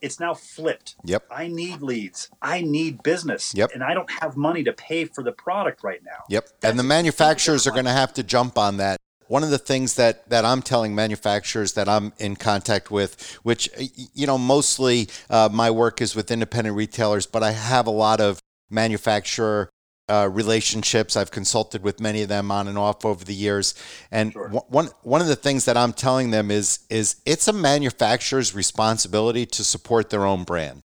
it's 0.01 0.19
now 0.19 0.33
flipped. 0.33 0.95
Yep. 1.05 1.25
I 1.31 1.47
need 1.47 1.81
leads. 1.81 2.29
I 2.41 2.61
need 2.61 3.03
business. 3.03 3.53
Yep. 3.55 3.71
And 3.73 3.83
I 3.83 3.93
don't 3.93 4.09
have 4.21 4.35
money 4.37 4.63
to 4.63 4.73
pay 4.73 5.05
for 5.05 5.23
the 5.23 5.31
product 5.31 5.83
right 5.83 6.01
now. 6.03 6.23
Yep. 6.29 6.49
That's 6.59 6.71
and 6.71 6.79
the 6.79 6.83
manufacturers 6.83 7.67
are 7.67 7.71
going 7.71 7.85
to 7.85 7.91
have 7.91 8.13
to 8.13 8.23
jump 8.23 8.57
on 8.57 8.77
that. 8.77 8.99
One 9.29 9.43
of 9.43 9.51
the 9.51 9.59
things 9.59 9.93
that, 9.93 10.27
that 10.29 10.43
I'm 10.43 10.63
telling 10.63 10.95
manufacturers 10.95 11.73
that 11.73 11.87
I'm 11.87 12.13
in 12.17 12.35
contact 12.35 12.89
with, 12.89 13.37
which, 13.43 13.69
you 14.15 14.25
know, 14.25 14.39
mostly 14.39 15.07
uh, 15.29 15.49
my 15.51 15.69
work 15.69 16.01
is 16.01 16.15
with 16.15 16.31
independent 16.31 16.75
retailers, 16.75 17.27
but 17.27 17.43
I 17.43 17.51
have 17.51 17.85
a 17.85 17.91
lot 17.91 18.19
of 18.19 18.39
manufacturer 18.71 19.69
uh, 20.09 20.27
relationships. 20.31 21.15
I've 21.15 21.29
consulted 21.29 21.83
with 21.83 21.99
many 21.99 22.23
of 22.23 22.29
them 22.29 22.49
on 22.49 22.67
and 22.67 22.75
off 22.75 23.05
over 23.05 23.23
the 23.23 23.35
years. 23.35 23.75
And 24.09 24.33
Sure. 24.33 24.49
one- 24.49 24.63
one, 24.69 24.89
one 25.03 25.21
of 25.21 25.27
the 25.27 25.35
things 25.35 25.65
that 25.65 25.77
I'm 25.77 25.93
telling 25.93 26.31
them 26.31 26.49
is, 26.49 26.79
is 26.89 27.17
it's 27.23 27.47
a 27.47 27.53
manufacturer's 27.53 28.55
responsibility 28.55 29.45
to 29.45 29.63
support 29.63 30.09
their 30.09 30.25
own 30.25 30.43
brand. 30.43 30.81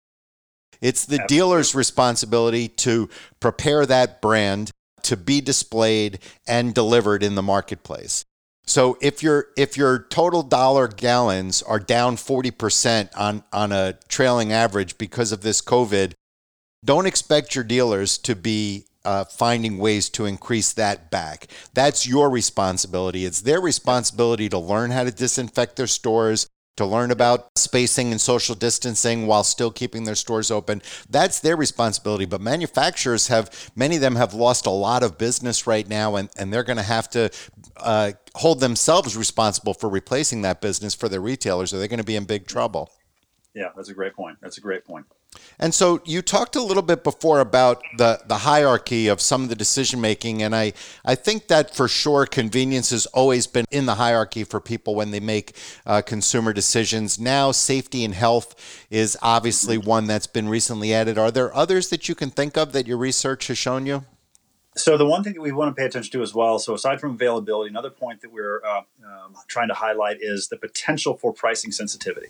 It's 0.82 1.06
the 1.06 1.17
Absolutely. 1.21 1.36
dealer's 1.38 1.75
responsibility 1.75 2.67
to 2.67 3.08
prepare 3.39 3.86
that 3.86 4.19
brand 4.19 4.71
to 5.04 5.15
be 5.15 5.41
displayed 5.41 6.17
and 6.47 6.73
delivered 6.73 7.21
in 7.21 7.36
the 7.36 7.43
marketplace. 7.43 8.25
So 8.71 8.97
if 9.01 9.21
your 9.21 9.47
if 9.57 9.75
your 9.75 9.99
total 10.10 10.43
dollar 10.43 10.88
gallons 10.88 11.62
are 11.62 11.77
down 11.77 12.15
40% 12.15 13.10
on 13.17 13.43
on 13.51 13.73
a 13.73 13.99
trailing 14.07 14.53
average 14.53 14.97
because 14.97 15.34
of 15.34 15.41
this 15.41 15.62
COVID, 15.62 16.13
don't 16.86 17.05
expect 17.05 17.53
your 17.53 17.65
dealers 17.65 18.17
to 18.19 18.34
be 18.34 18.86
uh, 19.03 19.25
finding 19.25 19.77
ways 19.77 20.10
to 20.12 20.25
increase 20.25 20.71
that 20.71 21.12
back. 21.12 21.47
That's 21.73 22.07
your 22.07 22.29
responsibility. 22.29 23.25
It's 23.25 23.41
their 23.41 23.60
responsibility 23.60 24.47
to 24.47 24.57
learn 24.57 24.91
how 24.91 25.03
to 25.03 25.12
disinfect 25.12 25.75
their 25.75 25.86
stores, 25.86 26.47
to 26.77 26.86
learn 26.86 27.12
about 27.12 27.49
spacing 27.57 28.12
and 28.12 28.21
social 28.21 28.55
distancing 28.55 29.27
while 29.27 29.43
still 29.43 29.71
keeping 29.71 30.05
their 30.05 30.15
stores 30.15 30.49
open. 30.49 30.81
That's 31.10 31.39
their 31.39 31.55
responsibility. 31.55 32.25
But 32.25 32.41
manufacturers 32.41 33.27
have, 33.27 33.71
many 33.75 33.95
of 33.95 34.01
them 34.01 34.15
have 34.15 34.34
lost 34.34 34.65
a 34.65 34.71
lot 34.71 35.03
of 35.03 35.17
business 35.17 35.67
right 35.67 35.88
now, 35.88 36.15
and, 36.15 36.29
and 36.38 36.51
they're 36.51 36.63
going 36.63 36.77
to 36.77 36.84
have 36.84 37.10
to 37.12 37.29
uh, 37.77 38.13
hold 38.36 38.60
themselves 38.60 39.17
responsible 39.17 39.73
for 39.73 39.89
replacing 39.89 40.41
that 40.43 40.62
business 40.62 40.95
for 40.95 41.10
their 41.10 41.21
retailers, 41.21 41.73
or 41.73 41.77
they're 41.77 41.88
going 41.88 41.97
to 41.97 42.03
be 42.03 42.15
in 42.15 42.25
big 42.25 42.47
trouble. 42.47 42.89
Yeah, 43.53 43.69
that's 43.75 43.89
a 43.89 43.93
great 43.93 44.15
point. 44.15 44.38
That's 44.41 44.57
a 44.57 44.62
great 44.62 44.86
point. 44.86 45.05
And 45.62 45.76
so 45.76 46.02
you 46.06 46.24
talked 46.24 46.56
a 46.56 46.62
little 46.62 46.82
bit 46.82 47.04
before 47.04 47.39
about 47.39 47.84
the, 47.98 48.20
the 48.26 48.39
hierarchy 48.39 49.08
of 49.08 49.22
some 49.22 49.44
of 49.44 49.50
the 49.50 49.56
decision 49.56 50.02
making, 50.02 50.41
and 50.41 50.56
I, 50.56 50.74
I 51.06 51.13
think 51.13 51.48
that 51.48 51.76
for 51.76 51.88
sure 51.88 52.26
convenience 52.26 52.89
has 52.89 53.06
always 53.08 53.46
been 53.46 53.65
in 53.70 53.86
the 53.86 53.96
hierarchy 53.96 54.44
for 54.44 54.60
people 54.60 54.96
when 54.96 55.12
they 55.12 55.20
make 55.20 55.56
uh, 55.86 56.02
consumer 56.02 56.52
decisions. 56.52 57.20
Now, 57.20 57.52
safety 57.52 58.04
and 58.04 58.15
health 58.15 58.86
is 58.89 59.15
obviously 59.22 59.78
one 59.78 60.08
that's 60.08 60.26
been 60.26 60.50
recently 60.50 60.96
added. 60.96 61.20
Are 61.20 61.30
there 61.30 61.56
others 61.56 61.89
that 61.89 62.10
you 62.10 62.15
can 62.15 62.32
think 62.32 62.58
of 62.58 62.72
that 62.74 62.88
your 62.88 62.98
research 62.98 63.48
has 63.48 63.58
shown 63.60 63.86
you? 63.86 64.06
So 64.76 64.98
the 64.98 65.06
one 65.06 65.24
thing 65.24 65.34
that 65.34 65.41
we 65.41 65.52
want 65.52 65.76
to 65.76 65.80
pay 65.80 65.86
attention 65.86 66.12
to 66.13 66.24
as 66.24 66.34
well. 66.34 66.58
So 66.58 66.74
aside 66.74 67.02
from 67.02 67.12
availability, 67.12 67.70
another 67.70 67.89
point 67.89 68.22
that 68.22 68.32
we're 68.32 68.63
uh, 68.65 68.82
um, 69.06 69.36
trying 69.48 69.67
to 69.67 69.74
highlight 69.74 70.17
is 70.22 70.48
the 70.48 70.56
potential 70.58 71.17
for 71.17 71.34
pricing 71.34 71.72
sensitivity. 71.72 72.30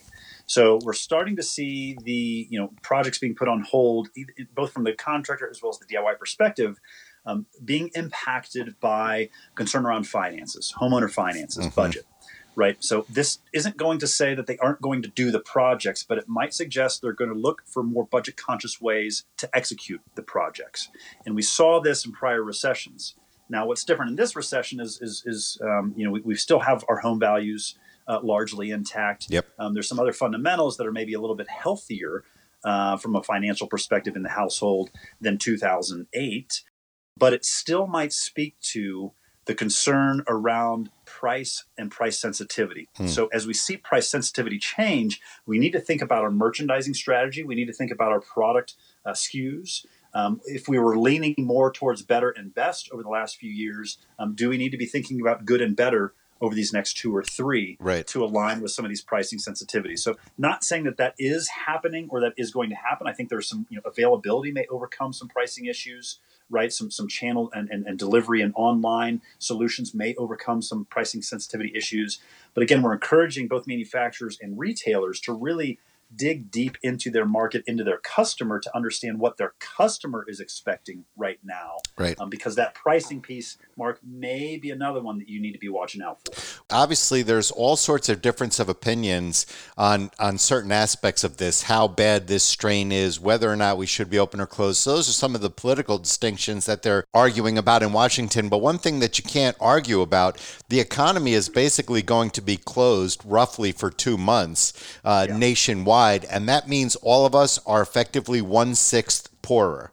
So 0.52 0.80
we're 0.84 0.92
starting 0.92 1.38
to 1.38 1.44
see 1.44 1.96
the 2.04 2.46
you 2.50 2.60
know 2.60 2.74
projects 2.82 3.20
being 3.20 3.36
put 3.36 3.48
on 3.48 3.62
hold, 3.62 4.10
both 4.54 4.74
from 4.74 4.84
the 4.84 4.92
contractor 4.92 5.50
as 5.50 5.62
well 5.64 5.70
as 5.70 5.80
the 5.80 5.86
DIY 5.86 6.20
perspective, 6.20 6.78
um, 7.26 7.46
being 7.64 7.90
impacted 7.96 8.76
by 8.82 9.30
concern 9.56 9.86
around 9.86 10.08
finances, 10.08 10.74
homeowner 10.78 11.10
finances, 11.10 11.68
Mhm. 11.68 11.76
budget. 11.76 12.06
Right. 12.54 12.76
So 12.84 13.06
this 13.08 13.40
isn't 13.54 13.78
going 13.78 14.00
to 14.00 14.08
say 14.08 14.36
that 14.36 14.46
they 14.46 14.58
aren't 14.58 14.82
going 14.82 15.02
to 15.04 15.08
do 15.08 15.32
the 15.32 15.40
projects, 15.40 16.04
but 16.04 16.18
it 16.18 16.28
might 16.28 16.54
suggest 16.54 17.02
they're 17.02 17.14
going 17.14 17.32
to 17.32 17.40
look 17.48 17.64
for 17.66 17.82
more 17.82 18.06
budget 18.06 18.36
conscious 18.36 18.82
ways 18.82 19.24
to 19.38 19.50
execute 19.56 20.02
the 20.16 20.22
projects. 20.22 20.90
And 21.26 21.34
we 21.34 21.44
saw 21.44 21.80
this 21.80 22.06
in 22.06 22.12
prior 22.12 22.44
recessions. 22.44 23.16
Now, 23.48 23.68
what's 23.68 23.86
different 23.86 24.10
in 24.12 24.16
this 24.18 24.36
recession 24.36 24.82
is, 24.82 25.02
is, 25.02 25.24
is 25.26 25.58
um, 25.64 25.94
you 25.96 26.04
know, 26.04 26.12
we, 26.12 26.20
we 26.20 26.36
still 26.36 26.60
have 26.60 26.84
our 26.90 26.98
home 26.98 27.22
values 27.22 27.76
uh, 28.12 28.20
largely 28.22 28.72
intact. 28.72 29.28
Yep. 29.30 29.48
Um, 29.58 29.74
there's 29.74 29.88
some 29.88 30.00
other 30.00 30.12
fundamentals 30.12 30.76
that 30.78 30.86
are 30.86 30.92
maybe 30.92 31.14
a 31.14 31.22
little 31.22 31.36
bit 31.36 31.50
healthier 31.50 32.26
uh, 32.66 32.98
from 32.98 33.16
a 33.16 33.24
financial 33.24 33.68
perspective 33.68 34.16
in 34.18 34.24
the 34.24 34.30
household 34.30 34.92
than 35.22 35.38
2008, 35.38 36.62
but 37.18 37.32
it 37.32 37.46
still 37.46 37.88
might 37.88 38.12
speak 38.12 38.60
to 38.60 39.14
the 39.46 39.56
concern 39.56 40.24
around 40.28 40.90
price 41.06 41.64
and 41.78 41.90
price 41.90 42.20
sensitivity. 42.20 42.90
Hmm. 42.96 43.08
So, 43.08 43.28
as 43.34 43.48
we 43.48 43.54
see 43.54 43.78
price 43.78 44.08
sensitivity 44.08 44.60
change, 44.60 45.20
we 45.48 45.58
need 45.58 45.72
to 45.72 45.80
think 45.80 46.02
about 46.02 46.24
our 46.24 46.30
merchandising 46.30 46.94
strategy. 46.94 47.44
We 47.44 47.56
need 47.56 47.66
to 47.66 47.74
think 47.74 47.92
about 47.92 48.12
our 48.12 48.22
product 48.22 48.76
uh, 49.06 49.12
SKUs. 49.12 49.86
Um, 50.14 50.42
if 50.44 50.68
we 50.68 50.78
were 50.78 50.98
leaning 50.98 51.36
more 51.38 51.72
towards 51.72 52.02
better 52.02 52.30
and 52.30 52.54
best 52.54 52.90
over 52.92 53.02
the 53.02 53.10
last 53.10 53.38
few 53.38 53.50
years, 53.50 53.98
um, 54.20 54.36
do 54.36 54.50
we 54.50 54.58
need 54.58 54.72
to 54.72 54.78
be 54.78 54.86
thinking 54.86 55.22
about 55.22 55.46
good 55.46 55.62
and 55.62 55.76
better 55.76 56.14
over 56.42 56.56
these 56.56 56.74
next 56.74 56.98
two 56.98 57.16
or 57.16 57.24
three 57.24 57.78
Right. 57.80 58.06
to 58.08 58.24
align 58.24 58.62
with 58.62 58.72
some 58.72 58.84
of 58.84 58.90
these 58.90 59.02
pricing 59.02 59.40
sensitivities? 59.40 60.00
So, 60.00 60.18
not 60.38 60.64
saying 60.64 60.84
that 60.86 60.98
that 60.98 61.16
is 61.18 61.48
happening 61.48 62.08
or 62.10 62.20
that 62.22 62.34
is 62.38 62.52
going 62.52 62.70
to 62.70 62.76
happen. 62.76 63.08
I 63.08 63.14
think 63.14 63.30
there's 63.30 63.48
some 63.48 63.68
you 63.70 63.78
know, 63.78 63.84
availability 63.86 64.52
may 64.52 64.66
overcome 64.70 65.14
some 65.14 65.28
pricing 65.28 65.66
issues, 65.66 66.20
right? 66.50 66.74
Some 66.74 66.92
some 66.92 67.08
channel 67.08 67.50
and, 67.54 67.70
and, 67.70 67.86
and 67.86 67.98
delivery 67.98 68.42
and 68.42 68.54
online 68.56 69.22
solutions 69.40 69.94
may 69.94 70.16
overcome 70.16 70.62
some 70.62 70.86
pricing 70.86 71.22
sensitivity 71.22 71.72
issues. 71.76 72.20
But 72.54 72.64
again, 72.64 72.82
we're 72.82 72.94
encouraging 72.94 73.48
both 73.48 73.68
manufacturers 73.68 74.38
and 74.42 74.58
retailers 74.60 75.20
to 75.22 75.34
really 75.34 75.80
dig 76.16 76.52
deep 76.52 76.78
into 76.84 77.10
their 77.10 77.26
market, 77.26 77.64
into 77.68 77.84
their 77.84 77.98
customer 77.98 78.60
to 78.60 78.76
understand 78.76 79.20
what 79.20 79.38
their 79.38 79.54
customer 79.60 80.26
is 80.28 80.40
expecting 80.40 81.06
right 81.16 81.40
now. 81.44 81.78
Right. 81.98 82.20
Um, 82.20 82.30
because 82.30 82.56
that 82.56 82.76
pricing 82.76 83.22
piece, 83.22 83.58
Mark, 83.78 84.00
may 84.04 84.58
be 84.58 84.72
another 84.72 85.02
one 85.02 85.20
that 85.20 85.30
you 85.30 85.42
need 85.42 85.54
to 85.54 85.60
be 85.60 85.70
watching 85.70 86.02
out 86.02 86.20
for. 86.26 86.62
Obviously, 86.70 87.22
there's 87.22 87.52
all 87.52 87.76
sorts 87.76 88.10
of 88.10 88.22
difference 88.22 88.60
of 88.60 88.70
opinions 88.70 89.46
on 89.78 90.12
on 90.20 90.38
certain 90.38 90.72
aspects 90.72 91.24
of 91.24 91.38
this, 91.38 91.64
how 91.64 91.88
bad 91.88 92.28
this 92.28 92.44
strain 92.44 92.92
is, 92.92 93.20
whether 93.20 93.52
or 93.52 93.56
not 93.56 93.78
we 93.78 93.86
should 93.86 94.10
be 94.10 94.20
open 94.20 94.40
or 94.40 94.46
closed. 94.46 94.80
So 94.80 94.96
those 94.96 95.10
are 95.10 95.14
some 95.14 95.36
of 95.36 95.42
the 95.42 95.50
political 95.50 95.98
distinctions 95.98 96.66
that 96.66 96.84
they're 96.84 97.06
arguing 97.14 97.58
about 97.58 97.84
in 97.84 97.94
Washington. 97.94 98.50
But 98.50 98.60
one 98.60 98.78
thing 98.78 99.00
that 99.00 99.18
you 99.18 99.24
can't 99.24 99.58
argue 99.60 100.02
about, 100.02 100.40
the 100.70 100.80
economy 100.80 101.34
is 101.34 101.50
basically 101.50 102.02
going 102.02 102.30
to 102.32 102.42
be 102.42 102.58
closed 102.58 103.22
roughly 103.26 103.72
for 103.72 103.90
two 103.90 104.18
months 104.18 104.74
uh, 105.04 105.28
yeah. 105.28 105.38
nationwide, 105.38 106.01
and 106.30 106.48
that 106.50 106.68
means 106.68 106.96
all 106.98 107.26
of 107.26 107.34
us 107.34 107.60
are 107.66 107.82
effectively 107.82 108.42
one 108.42 108.76
sixth 108.76 109.30
poorer. 109.42 109.92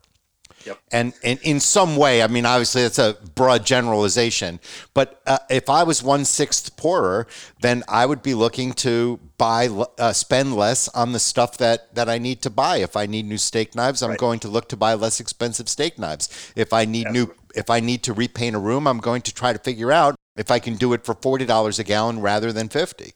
Yep. 0.66 0.78
And, 0.92 1.12
and 1.22 1.38
in 1.42 1.60
some 1.60 1.96
way, 1.96 2.22
I 2.22 2.26
mean, 2.26 2.44
obviously 2.44 2.82
that's 2.82 2.98
a 2.98 3.16
broad 3.34 3.64
generalization, 3.64 4.60
but 4.92 5.22
uh, 5.26 5.38
if 5.48 5.70
I 5.70 5.82
was 5.84 6.02
one 6.02 6.24
sixth 6.24 6.76
poorer, 6.76 7.26
then 7.62 7.84
I 7.88 8.04
would 8.04 8.22
be 8.22 8.34
looking 8.34 8.72
to 8.74 9.18
buy, 9.38 9.68
uh, 9.68 10.12
spend 10.12 10.56
less 10.56 10.88
on 10.88 11.12
the 11.12 11.20
stuff 11.20 11.56
that, 11.58 11.94
that 11.94 12.08
I 12.08 12.18
need 12.18 12.42
to 12.42 12.50
buy. 12.50 12.78
If 12.78 12.96
I 12.96 13.06
need 13.06 13.24
new 13.24 13.38
steak 13.38 13.74
knives, 13.74 14.02
I'm 14.02 14.10
right. 14.10 14.18
going 14.18 14.40
to 14.40 14.48
look 14.48 14.68
to 14.70 14.76
buy 14.76 14.94
less 14.94 15.20
expensive 15.20 15.68
steak 15.68 15.98
knives. 15.98 16.52
If 16.56 16.72
I 16.72 16.84
need 16.84 17.06
Absolutely. 17.06 17.34
new, 17.34 17.40
if 17.54 17.70
I 17.70 17.80
need 17.80 18.02
to 18.02 18.12
repaint 18.12 18.56
a 18.56 18.58
room, 18.58 18.86
I'm 18.86 19.00
going 19.00 19.22
to 19.22 19.32
try 19.32 19.52
to 19.52 19.58
figure 19.58 19.92
out 19.92 20.16
if 20.36 20.50
I 20.50 20.58
can 20.58 20.74
do 20.76 20.92
it 20.92 21.04
for 21.04 21.14
forty 21.14 21.46
dollars 21.46 21.78
a 21.78 21.84
gallon 21.84 22.20
rather 22.20 22.52
than 22.52 22.68
fifty. 22.68 23.14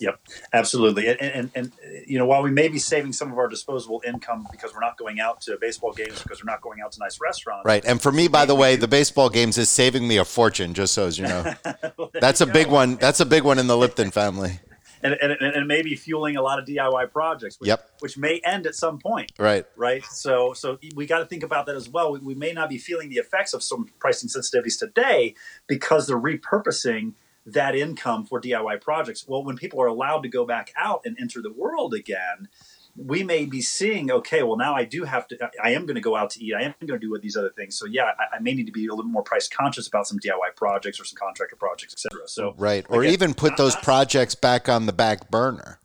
Yep, 0.00 0.18
absolutely. 0.54 1.08
And, 1.08 1.20
and, 1.20 1.50
and 1.54 1.72
you 2.06 2.18
know, 2.18 2.24
while 2.24 2.42
we 2.42 2.50
may 2.50 2.68
be 2.68 2.78
saving 2.78 3.12
some 3.12 3.30
of 3.30 3.38
our 3.38 3.48
disposable 3.48 4.02
income 4.06 4.46
because 4.50 4.72
we're 4.72 4.80
not 4.80 4.96
going 4.96 5.20
out 5.20 5.42
to 5.42 5.58
baseball 5.60 5.92
games 5.92 6.22
because 6.22 6.42
we're 6.42 6.50
not 6.50 6.62
going 6.62 6.80
out 6.80 6.92
to 6.92 7.00
nice 7.00 7.20
restaurants, 7.20 7.66
right? 7.66 7.84
And 7.84 8.00
for 8.00 8.10
me, 8.10 8.26
by 8.26 8.46
the 8.46 8.54
way, 8.54 8.76
the 8.76 8.88
baseball 8.88 9.28
games 9.28 9.58
is 9.58 9.68
saving 9.68 10.08
me 10.08 10.16
a 10.16 10.24
fortune. 10.24 10.72
Just 10.72 10.94
so 10.94 11.06
as 11.06 11.18
you 11.18 11.26
know, 11.26 11.54
well, 11.98 12.10
that's 12.14 12.40
a 12.40 12.46
go. 12.46 12.52
big 12.52 12.68
one. 12.68 12.96
That's 12.96 13.20
a 13.20 13.26
big 13.26 13.44
one 13.44 13.58
in 13.58 13.66
the 13.66 13.76
Lipton 13.76 14.10
family. 14.10 14.58
And, 15.02 15.14
and, 15.14 15.32
and 15.32 15.66
maybe 15.66 15.94
fueling 15.94 16.36
a 16.36 16.42
lot 16.42 16.58
of 16.58 16.66
DIY 16.66 17.10
projects, 17.10 17.58
which, 17.58 17.68
yep. 17.68 17.88
which 18.00 18.18
may 18.18 18.38
end 18.44 18.66
at 18.66 18.74
some 18.74 18.98
point. 18.98 19.32
Right. 19.38 19.64
Right. 19.74 20.04
So 20.04 20.52
so 20.52 20.78
we 20.94 21.06
got 21.06 21.20
to 21.20 21.24
think 21.24 21.42
about 21.42 21.64
that 21.64 21.74
as 21.74 21.88
well. 21.88 22.12
We, 22.12 22.18
we 22.18 22.34
may 22.34 22.52
not 22.52 22.68
be 22.68 22.76
feeling 22.76 23.08
the 23.08 23.16
effects 23.16 23.54
of 23.54 23.62
some 23.62 23.88
pricing 23.98 24.28
sensitivities 24.28 24.78
today 24.78 25.36
because 25.66 26.06
they're 26.06 26.20
repurposing 26.20 27.14
that 27.52 27.74
income 27.74 28.24
for 28.24 28.40
DIY 28.40 28.80
projects. 28.80 29.26
Well, 29.26 29.44
when 29.44 29.56
people 29.56 29.80
are 29.80 29.86
allowed 29.86 30.22
to 30.22 30.28
go 30.28 30.44
back 30.44 30.72
out 30.76 31.02
and 31.04 31.16
enter 31.20 31.42
the 31.42 31.52
world 31.52 31.94
again, 31.94 32.48
we 32.96 33.22
may 33.22 33.46
be 33.46 33.60
seeing, 33.60 34.10
okay, 34.10 34.42
well, 34.42 34.56
now 34.56 34.74
I 34.74 34.84
do 34.84 35.04
have 35.04 35.28
to, 35.28 35.50
I 35.62 35.70
am 35.70 35.86
going 35.86 35.94
to 35.94 36.00
go 36.00 36.16
out 36.16 36.30
to 36.30 36.44
eat. 36.44 36.54
I 36.54 36.62
am 36.62 36.74
going 36.80 37.00
to 37.00 37.06
do 37.06 37.10
with 37.10 37.22
these 37.22 37.36
other 37.36 37.50
things. 37.50 37.78
So, 37.78 37.86
yeah, 37.86 38.10
I, 38.18 38.36
I, 38.36 38.38
may 38.40 38.52
need 38.52 38.66
to 38.66 38.72
be 38.72 38.86
a 38.86 38.94
little 38.94 39.10
more 39.10 39.22
price 39.22 39.48
conscious 39.48 39.86
about 39.86 40.06
some 40.06 40.18
DIY 40.18 40.56
projects 40.56 41.00
or 41.00 41.04
some 41.04 41.16
contractor 41.16 41.56
projects, 41.56 41.94
etc. 41.94 42.26
So, 42.26 42.54
right. 42.58 42.84
Or 42.88 43.02
again, 43.02 43.12
even 43.12 43.34
put 43.34 43.56
those 43.56 43.76
projects 43.76 44.34
back 44.34 44.68
on 44.68 44.86
the 44.86 44.92
back 44.92 45.30
burner. 45.30 45.78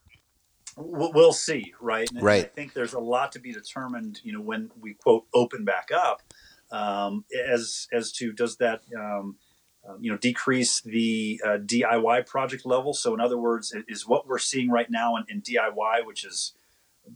We'll 0.77 1.31
see, 1.31 1.73
right? 1.79 2.09
And 2.11 2.21
right. 2.21 2.43
I 2.43 2.47
think 2.47 2.73
there's 2.73 2.93
a 2.93 2.99
lot 2.99 3.31
to 3.33 3.39
be 3.39 3.53
determined, 3.53 4.19
you 4.23 4.33
know, 4.33 4.41
when 4.41 4.71
we 4.81 4.95
quote 4.95 5.25
open 5.33 5.63
back 5.63 5.89
up, 5.95 6.21
um, 6.71 7.23
as 7.47 7.87
as 7.93 8.11
to 8.13 8.33
does 8.33 8.57
that 8.57 8.81
um, 8.97 9.37
um, 9.87 9.97
you 10.01 10.11
know, 10.11 10.17
decrease 10.17 10.81
the 10.81 11.41
uh, 11.45 11.57
DIY 11.57 12.25
project 12.25 12.65
level. 12.65 12.93
So, 12.93 13.13
in 13.13 13.19
other 13.19 13.37
words, 13.37 13.75
is 13.87 14.07
what 14.07 14.27
we're 14.27 14.39
seeing 14.39 14.69
right 14.69 14.89
now 14.89 15.15
in, 15.15 15.25
in 15.29 15.41
DIY, 15.41 16.05
which 16.05 16.25
is 16.25 16.53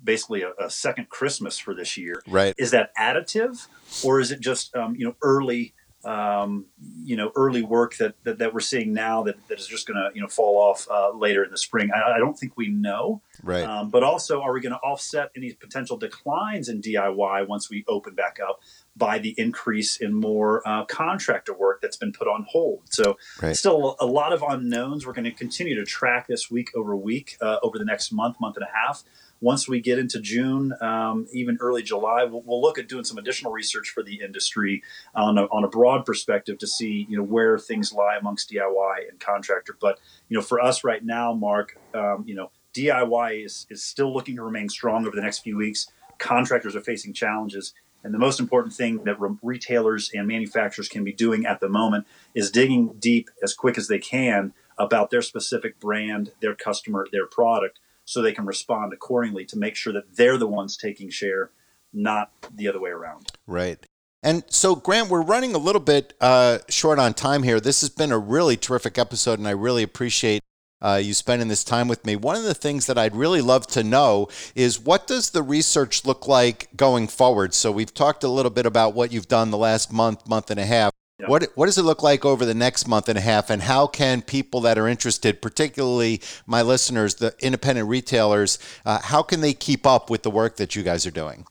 basically 0.04 0.44
a, 0.44 0.52
a, 0.60 0.70
second 0.70 1.10
Christmas 1.10 1.58
for 1.58 1.74
this 1.74 1.98
year. 1.98 2.22
Right. 2.28 2.54
Is 2.58 2.72
that 2.72 2.96
additive, 2.96 3.68
or 4.04 4.20
is 4.20 4.32
it 4.32 4.40
just 4.40 4.76
um, 4.76 4.96
you 4.96 5.06
know 5.06 5.16
early? 5.22 5.74
Um, 6.06 6.68
you 7.04 7.18
know, 7.18 7.30
early 7.36 7.62
work 7.62 7.98
that, 7.98 8.16
that, 8.24 8.38
that 8.38 8.54
we're 8.54 8.62
seeing 8.62 8.94
now 8.94 9.22
that, 9.24 9.36
that 9.50 9.60
is 9.60 9.68
just 9.68 9.86
going 9.86 9.98
to 9.98 10.10
you 10.16 10.22
know 10.22 10.30
fall 10.30 10.56
off 10.56 10.88
uh, 10.90 11.12
later 11.12 11.44
in 11.44 11.52
the 11.52 11.58
spring. 11.58 11.90
I, 11.94 12.14
I, 12.14 12.18
don't 12.20 12.40
think 12.40 12.56
we 12.56 12.70
know. 12.70 13.22
Right. 13.44 13.66
Um, 13.66 13.90
but 13.90 14.02
also, 14.02 14.42
are 14.42 14.54
we 14.54 14.62
going 14.62 14.72
to 14.72 14.80
offset 14.80 15.30
any 15.36 15.52
potential 15.52 15.98
declines 15.98 16.70
in 16.70 16.82
DIY 16.82 17.50
once 17.50 17.70
we 17.70 17.84
open 17.90 18.16
back 18.16 18.40
up? 18.40 18.62
By 18.96 19.18
the 19.18 19.34
increase 19.38 19.98
in 19.98 20.14
more 20.14 20.62
uh, 20.68 20.86
contractor 20.86 21.54
work 21.54 21.82
that's 21.82 21.98
been 21.98 22.12
put 22.12 22.28
on 22.28 22.46
hold. 22.50 22.82
So, 22.90 23.18
right. 23.42 23.56
still 23.56 23.96
a 24.00 24.06
lot 24.06 24.34
of 24.34 24.44
unknowns. 24.44 25.06
We're 25.06 25.14
going 25.14 25.26
to 25.26 25.32
continue 25.32 25.76
to 25.76 25.86
track 25.86 26.28
this 26.28 26.52
week 26.52 26.72
over 26.76 26.96
week 26.96 27.38
uh, 27.42 27.58
over 27.64 27.78
the 27.78 27.86
next 27.86 28.12
month, 28.12 28.40
month 28.40 28.58
and 28.58 28.66
a 28.66 28.72
half. 28.74 29.04
Once 29.42 29.70
we 29.70 29.80
get 29.80 29.98
into 29.98 30.20
June, 30.20 30.74
um, 30.82 31.26
even 31.32 31.58
early 31.62 31.82
July, 31.82 32.26
we'll, 32.26 32.42
we'll, 32.46 32.62
look 32.62 32.78
at 32.78 32.90
doing 32.90 33.06
some 33.06 33.18
additional 33.18 33.54
research 33.54 33.90
for 33.90 34.04
the 34.04 34.20
industry 34.20 34.84
on 35.16 35.38
a, 35.38 35.44
on 35.46 35.64
a 35.64 35.70
broad 35.70 36.06
perspective 36.06 36.58
to 36.58 36.68
see 36.68 37.06
you 37.10 37.18
know 37.18 37.24
where 37.24 37.58
things 37.58 37.94
lie 37.94 38.18
amongst 38.20 38.52
DIY 38.52 39.10
and 39.10 39.18
contractor. 39.20 39.78
But 39.80 39.98
you 40.28 40.36
know, 40.36 40.44
for 40.44 40.60
us 40.60 40.84
right 40.84 41.04
now, 41.04 41.34
Mark, 41.34 41.78
um, 41.94 42.26
you 42.28 42.36
know, 42.36 42.52
DIY 42.74 43.46
is 43.46 43.66
is 43.70 43.82
still 43.82 44.14
looking 44.14 44.36
to 44.36 44.44
remain 44.44 44.68
strong 44.68 45.08
over 45.08 45.16
the 45.16 45.22
next 45.22 45.40
few 45.40 45.56
weeks. 45.56 45.88
Contractors 46.18 46.76
are 46.76 46.82
facing 46.82 47.14
challenges 47.14 47.74
and 48.04 48.14
the 48.14 48.20
most 48.20 48.40
important 48.40 48.74
thing 48.74 49.04
that 49.04 49.20
re- 49.20 49.36
retailers 49.42 50.10
and 50.14 50.28
manufacturers 50.28 50.88
can 50.88 51.04
be 51.04 51.14
doing 51.14 51.46
at 51.46 51.60
the 51.60 51.70
moment 51.70 52.08
is 52.34 52.52
digging 52.52 52.96
deep 53.00 53.30
as 53.44 53.54
quick 53.54 53.78
as 53.78 53.88
they 53.88 54.00
can 54.00 54.54
about 54.78 55.10
their 55.10 55.22
specific 55.22 55.80
brand, 55.80 56.32
their 56.42 56.56
customer, 56.56 57.06
their 57.12 57.28
product, 57.28 57.80
so 58.06 58.22
they 58.22 58.32
can 58.32 58.46
respond 58.46 58.94
accordingly 58.94 59.46
to 59.46 59.58
make 59.58 59.76
sure 59.76 59.94
that 59.94 60.16
they're 60.16 60.38
the 60.38 60.48
ones 60.48 60.78
taking 60.78 61.10
share, 61.10 61.52
not 61.94 62.32
the 62.56 62.68
other 62.68 62.80
way 62.80 62.90
around. 62.90 63.32
Right. 63.46 63.86
And 64.24 64.44
so, 64.48 64.76
Grant, 64.76 65.10
we're 65.10 65.22
running 65.22 65.54
a 65.54 65.58
little 65.58 65.82
bit 65.82 66.14
uh, 66.20 66.60
short 66.68 67.00
on 67.00 67.14
time 67.14 67.44
here. 67.44 67.60
This 67.60 67.82
has 67.82 67.90
been 67.90 68.12
a 68.12 68.18
really 68.18 68.58
terrific 68.58 68.98
episode, 68.98 69.40
and 69.40 69.48
I 69.48 69.52
really 69.52 69.84
appreciate 69.84 70.42
uh, 70.82 71.00
you 71.02 71.14
spending 71.14 71.48
this 71.48 71.64
time 71.64 71.88
with 71.88 72.06
me. 72.06 72.16
One 72.16 72.36
of 72.36 72.44
the 72.44 72.54
things 72.54 72.86
that 72.88 72.98
I'd 72.98 73.16
really 73.16 73.42
love 73.42 73.68
to 73.68 73.84
know 73.84 74.30
is 74.56 74.80
what 74.80 75.08
does 75.08 75.32
the 75.32 75.44
research 75.44 76.06
look 76.06 76.28
like 76.28 76.70
going 76.76 77.08
forward? 77.08 77.54
So 77.54 77.72
we've 77.72 77.94
talked 77.94 78.24
a 78.24 78.30
little 78.30 78.52
bit 78.52 78.66
about 78.66 78.94
what 78.94 79.12
you've 79.12 79.28
done 79.28 79.52
the 79.52 79.58
last 79.58 79.92
month, 79.92 80.28
month 80.28 80.52
and 80.52 80.60
a 80.60 80.66
half. 80.66 80.94
Yeah. 81.20 81.28
What 81.28 81.48
what 81.56 81.66
does 81.66 81.78
it 81.78 81.84
look 81.84 82.02
like 82.02 82.24
over 82.24 82.46
the 82.46 82.54
next 82.54 82.88
month 82.88 83.10
and 83.10 83.18
a 83.18 83.22
half, 83.22 83.50
and 83.50 83.62
how 83.62 83.88
can 83.88 84.22
people 84.22 84.62
that 84.62 84.78
are 84.78 84.88
interested, 84.88 85.42
particularly 85.42 86.22
my 86.46 86.62
listeners, 86.62 87.16
the 87.16 87.36
independent 87.40 87.90
retailers, 87.90 88.58
uh, 88.86 89.00
how 89.04 89.22
can 89.22 89.42
they 89.42 89.54
keep 89.54 89.86
up 89.86 90.10
with 90.10 90.24
the 90.24 90.32
work 90.32 90.56
that 90.56 90.78
you 90.78 90.84
guys 90.84 91.06
are 91.06 91.12
doing? 91.12 91.46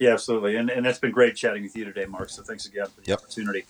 Yeah, 0.00 0.14
absolutely, 0.14 0.56
and 0.56 0.68
and 0.68 0.84
it's 0.84 0.98
been 0.98 1.12
great 1.12 1.36
chatting 1.36 1.62
with 1.62 1.76
you 1.76 1.84
today, 1.84 2.06
Mark. 2.06 2.28
So 2.28 2.42
thanks 2.42 2.66
again 2.66 2.86
for 2.86 3.02
the 3.02 3.10
yep. 3.10 3.20
opportunity. 3.20 3.66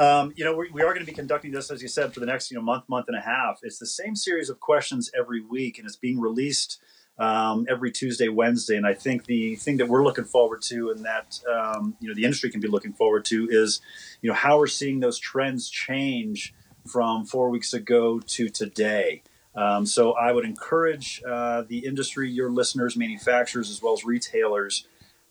Um, 0.00 0.32
you 0.34 0.46
know, 0.46 0.56
we, 0.56 0.70
we 0.72 0.80
are 0.80 0.94
going 0.94 1.04
to 1.04 1.10
be 1.10 1.12
conducting 1.12 1.52
this, 1.52 1.70
as 1.70 1.82
you 1.82 1.88
said, 1.88 2.14
for 2.14 2.20
the 2.20 2.26
next 2.26 2.50
you 2.50 2.56
know 2.56 2.62
month, 2.62 2.88
month 2.88 3.08
and 3.08 3.16
a 3.18 3.20
half. 3.20 3.60
It's 3.62 3.78
the 3.78 3.86
same 3.86 4.16
series 4.16 4.48
of 4.48 4.58
questions 4.58 5.10
every 5.16 5.42
week, 5.42 5.76
and 5.76 5.86
it's 5.86 5.96
being 5.96 6.18
released 6.18 6.80
um, 7.18 7.66
every 7.68 7.90
Tuesday, 7.90 8.28
Wednesday. 8.28 8.78
And 8.78 8.86
I 8.86 8.94
think 8.94 9.26
the 9.26 9.56
thing 9.56 9.76
that 9.76 9.88
we're 9.90 10.02
looking 10.02 10.24
forward 10.24 10.62
to, 10.62 10.88
and 10.88 11.04
that 11.04 11.38
um, 11.54 11.96
you 12.00 12.08
know 12.08 12.14
the 12.14 12.24
industry 12.24 12.48
can 12.48 12.62
be 12.62 12.68
looking 12.68 12.94
forward 12.94 13.26
to, 13.26 13.46
is 13.50 13.82
you 14.22 14.30
know 14.30 14.34
how 14.34 14.58
we're 14.58 14.68
seeing 14.68 15.00
those 15.00 15.18
trends 15.18 15.68
change 15.68 16.54
from 16.86 17.26
four 17.26 17.50
weeks 17.50 17.74
ago 17.74 18.20
to 18.20 18.48
today. 18.48 19.22
Um, 19.54 19.84
so 19.84 20.12
I 20.12 20.32
would 20.32 20.46
encourage 20.46 21.20
uh, 21.28 21.64
the 21.68 21.80
industry, 21.80 22.30
your 22.30 22.50
listeners, 22.50 22.96
manufacturers, 22.96 23.68
as 23.68 23.82
well 23.82 23.92
as 23.92 24.02
retailers, 24.02 24.86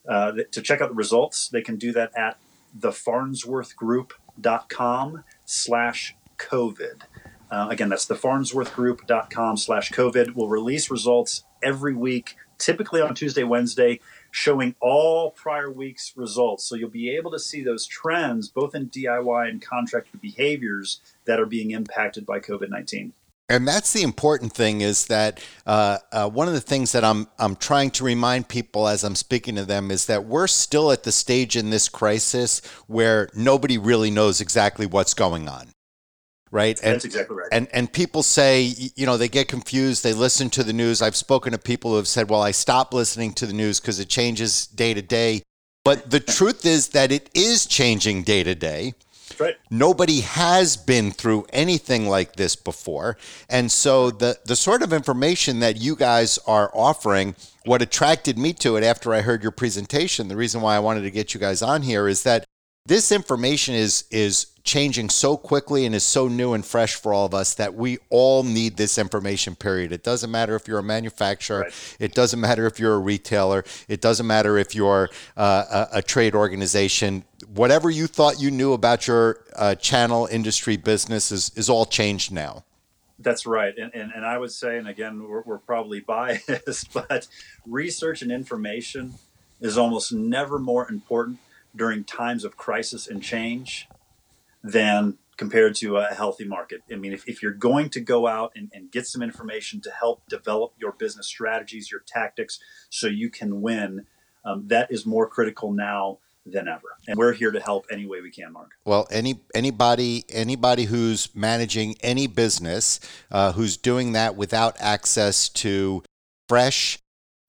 uh, 0.08 0.34
to 0.52 0.62
check 0.62 0.80
out 0.80 0.90
the 0.90 0.96
results. 0.96 1.50
They 1.50 1.64
can 1.64 1.78
do 1.78 1.92
that 1.94 2.16
at 2.16 2.38
the 2.72 2.92
Farnsworth 2.92 3.76
Group 3.76 4.14
farnsworthgroup.com 4.40 5.24
slash 5.46 6.16
COVID. 6.38 7.02
Uh, 7.52 7.68
again, 7.70 7.90
that's 7.90 8.06
the 8.06 8.16
farnsworthgroup.com 8.16 9.58
slash 9.58 9.92
COVID. 9.92 10.36
We'll 10.36 10.48
release 10.48 10.92
results 10.92 11.44
every 11.64 11.96
week, 11.96 12.36
typically 12.58 13.02
on 13.02 13.16
Tuesday, 13.16 13.44
Wednesday, 13.44 14.00
showing 14.32 14.76
all 14.80 15.32
prior 15.32 15.72
week's 15.72 16.14
results. 16.16 16.66
So 16.66 16.76
you'll 16.76 16.90
be 16.90 17.10
able 17.10 17.32
to 17.32 17.40
see 17.40 17.64
those 17.64 17.88
trends 17.88 18.50
both 18.50 18.76
in 18.76 18.90
DIY 18.90 19.50
and 19.50 19.62
contractor 19.62 20.18
behaviors 20.20 21.02
that 21.26 21.40
are 21.40 21.48
being 21.48 21.72
impacted 21.72 22.26
by 22.26 22.40
COVID 22.40 22.70
19 22.70 23.14
and 23.50 23.68
that's 23.68 23.92
the 23.92 24.04
important 24.04 24.54
thing 24.54 24.82
is 24.82 25.08
that 25.08 25.44
uh, 25.66 25.98
uh, 26.12 26.30
one 26.30 26.48
of 26.48 26.54
the 26.54 26.62
things 26.62 26.92
that 26.92 27.04
I'm 27.04 27.28
I'm 27.40 27.56
trying 27.56 27.90
to 27.92 28.04
remind 28.04 28.48
people 28.48 28.88
as 28.88 29.04
I'm 29.04 29.16
speaking 29.16 29.56
to 29.56 29.66
them 29.66 29.90
is 29.90 30.06
that 30.06 30.26
we're 30.26 30.48
still 30.48 30.92
at 30.92 31.04
the 31.04 31.12
stage 31.12 31.56
in 31.56 31.72
this 31.72 31.90
crisis 31.90 32.62
where 32.88 33.30
nobody 33.34 33.78
really 33.78 34.12
knows 34.12 34.40
exactly 34.40 34.86
what's 34.86 35.16
going 35.16 35.50
on. 35.50 35.70
Right. 36.52 36.80
And, 36.82 36.96
That's 36.96 37.06
exactly 37.06 37.36
right. 37.36 37.50
And 37.52 37.68
and 37.74 37.92
people 37.92 38.24
say, 38.24 38.74
you 38.96 39.06
know, 39.06 39.18
they 39.18 39.28
get 39.28 39.48
confused. 39.48 40.04
They 40.04 40.14
listen 40.14 40.50
to 40.52 40.64
the 40.64 40.74
news. 40.74 41.02
I've 41.02 41.16
spoken 41.16 41.52
to 41.52 41.58
people 41.58 41.92
who 41.92 41.98
have 41.98 42.08
said, 42.08 42.30
"Well, 42.30 42.42
I 42.42 42.52
stopped 42.52 42.94
listening 42.94 43.34
to 43.34 43.46
the 43.46 43.54
news 43.54 43.80
because 43.80 44.00
it 44.00 44.10
changes 44.10 44.68
day 44.68 44.94
to 44.94 45.02
day." 45.02 45.42
But 45.84 46.12
the 46.12 46.20
truth 46.20 46.66
is 46.66 46.90
that 46.90 47.12
it 47.12 47.30
is 47.34 47.66
changing 47.66 48.24
day 48.24 48.44
to 48.44 48.54
day 48.54 48.94
right. 49.40 49.58
Nobody 49.70 50.22
has 50.22 50.78
been 50.78 51.12
through 51.12 51.46
anything 51.52 52.08
like 52.08 52.36
this 52.36 52.56
before. 52.56 53.18
And 53.50 53.72
so 53.72 54.12
the 54.12 54.40
the 54.46 54.56
sort 54.56 54.82
of 54.82 54.94
information 54.94 55.60
that 55.60 55.78
you 55.78 55.96
guys 55.96 56.40
are 56.48 56.72
offering 56.74 57.36
what 57.66 57.82
attracted 57.82 58.38
me 58.38 58.54
to 58.54 58.78
it 58.78 58.84
after 58.84 59.14
I 59.14 59.22
heard 59.22 59.44
your 59.44 59.52
presentation, 59.52 60.28
the 60.28 60.38
reason 60.38 60.62
why 60.62 60.76
I 60.76 60.80
wanted 60.80 61.02
to 61.02 61.12
get 61.12 61.34
you 61.34 61.40
guys 61.40 61.62
on 61.62 61.84
here 61.84 62.08
is 62.08 62.24
that 62.24 62.46
this 62.86 63.12
information 63.12 63.76
is 63.76 64.06
is 64.10 64.48
changing 64.64 65.10
so 65.10 65.36
quickly 65.36 65.86
and 65.86 65.96
is 65.96 66.04
so 66.04 66.28
new 66.28 66.54
and 66.54 66.64
fresh 66.64 66.94
for 66.94 67.12
all 67.12 67.26
of 67.26 67.34
us 67.34 67.56
that 67.56 67.74
we 67.74 67.98
all 68.10 68.44
need 68.44 68.78
this 68.78 69.00
information 69.00 69.56
period. 69.56 69.92
It 69.92 70.04
doesn't 70.04 70.30
matter 70.30 70.56
if 70.56 70.68
you're 70.68 70.80
a 70.80 70.84
manufacturer. 70.84 71.62
Right. 71.62 71.96
it 72.00 72.14
doesn't 72.14 72.40
matter 72.40 72.68
if 72.68 72.80
you're 72.80 72.94
a 72.94 73.00
retailer. 73.00 73.64
It 73.88 74.00
doesn't 74.00 74.28
matter 74.28 74.58
if 74.58 74.76
you're 74.76 75.10
uh, 75.36 75.88
a, 75.94 75.98
a, 75.98 76.02
trade 76.04 76.36
organization. 76.36 77.24
Whatever 77.52 77.90
you 77.90 78.06
thought 78.06 78.40
you 78.40 78.52
knew 78.52 78.74
about 78.74 79.08
your 79.08 79.44
uh, 79.56 79.74
channel 79.76 80.28
industry 80.30 80.78
business 80.78 81.32
is, 81.32 81.52
is 81.56 81.68
all 81.68 81.86
changed 81.86 82.32
now. 82.32 82.64
That's 83.18 83.48
right. 83.48 83.74
And, 83.76 83.94
and, 83.96 84.12
and 84.14 84.24
I 84.24 84.38
would 84.38 84.52
say, 84.52 84.78
and 84.78 84.88
again, 84.88 85.24
we're, 85.28 85.42
we're 85.42 85.58
probably 85.58 86.00
biased, 86.08 86.94
but 86.94 87.28
research 87.66 88.22
and 88.22 88.32
information 88.32 89.16
is 89.62 89.78
almost 89.78 90.14
never 90.14 90.60
more 90.60 90.88
important 90.90 91.40
during 91.76 92.04
times 92.04 92.44
of 92.44 92.58
crisis 92.58 93.08
and 93.08 93.22
change 93.22 93.88
than 94.64 95.18
compared 95.38 95.74
to 95.74 95.96
a 95.96 96.08
healthy 96.08 96.44
market. 96.44 96.82
I 96.92 96.96
mean, 96.96 97.14
if, 97.14 97.28
if 97.28 97.42
you're 97.42 97.54
going 97.54 97.90
to 97.92 98.02
go 98.02 98.28
out 98.28 98.52
and, 98.56 98.70
and 98.74 98.92
get 98.92 99.08
some 99.08 99.22
information 99.22 99.80
to 99.82 99.92
help 99.92 100.28
develop 100.28 100.74
your 100.78 100.92
business 100.92 101.28
strategies, 101.28 101.90
your 101.90 102.02
tactics, 102.06 102.60
so 102.90 103.08
you 103.08 103.30
can 103.30 103.62
win, 103.62 104.06
um, 104.44 104.68
that 104.68 104.92
is 104.92 105.06
more 105.06 105.28
critical 105.28 105.72
now 105.72 106.20
than 106.46 106.68
ever. 106.68 106.98
And 107.08 107.18
we're 107.18 107.34
here 107.34 107.52
to 107.52 107.60
help 107.60 107.86
any 107.92 108.06
way 108.06 108.22
we 108.22 108.32
can, 108.32 108.52
Mark. 108.52 108.72
Well, 108.84 109.08
any 109.12 109.42
anybody 109.54 110.26
anybody 110.30 110.86
who's 110.86 111.34
managing 111.36 111.96
any 112.02 112.28
business 112.28 113.00
uh, 113.32 113.54
who's 113.54 113.78
doing 113.78 114.14
that 114.14 114.36
without 114.36 114.76
access 114.80 115.50
to 115.50 116.04
fresh 116.48 117.00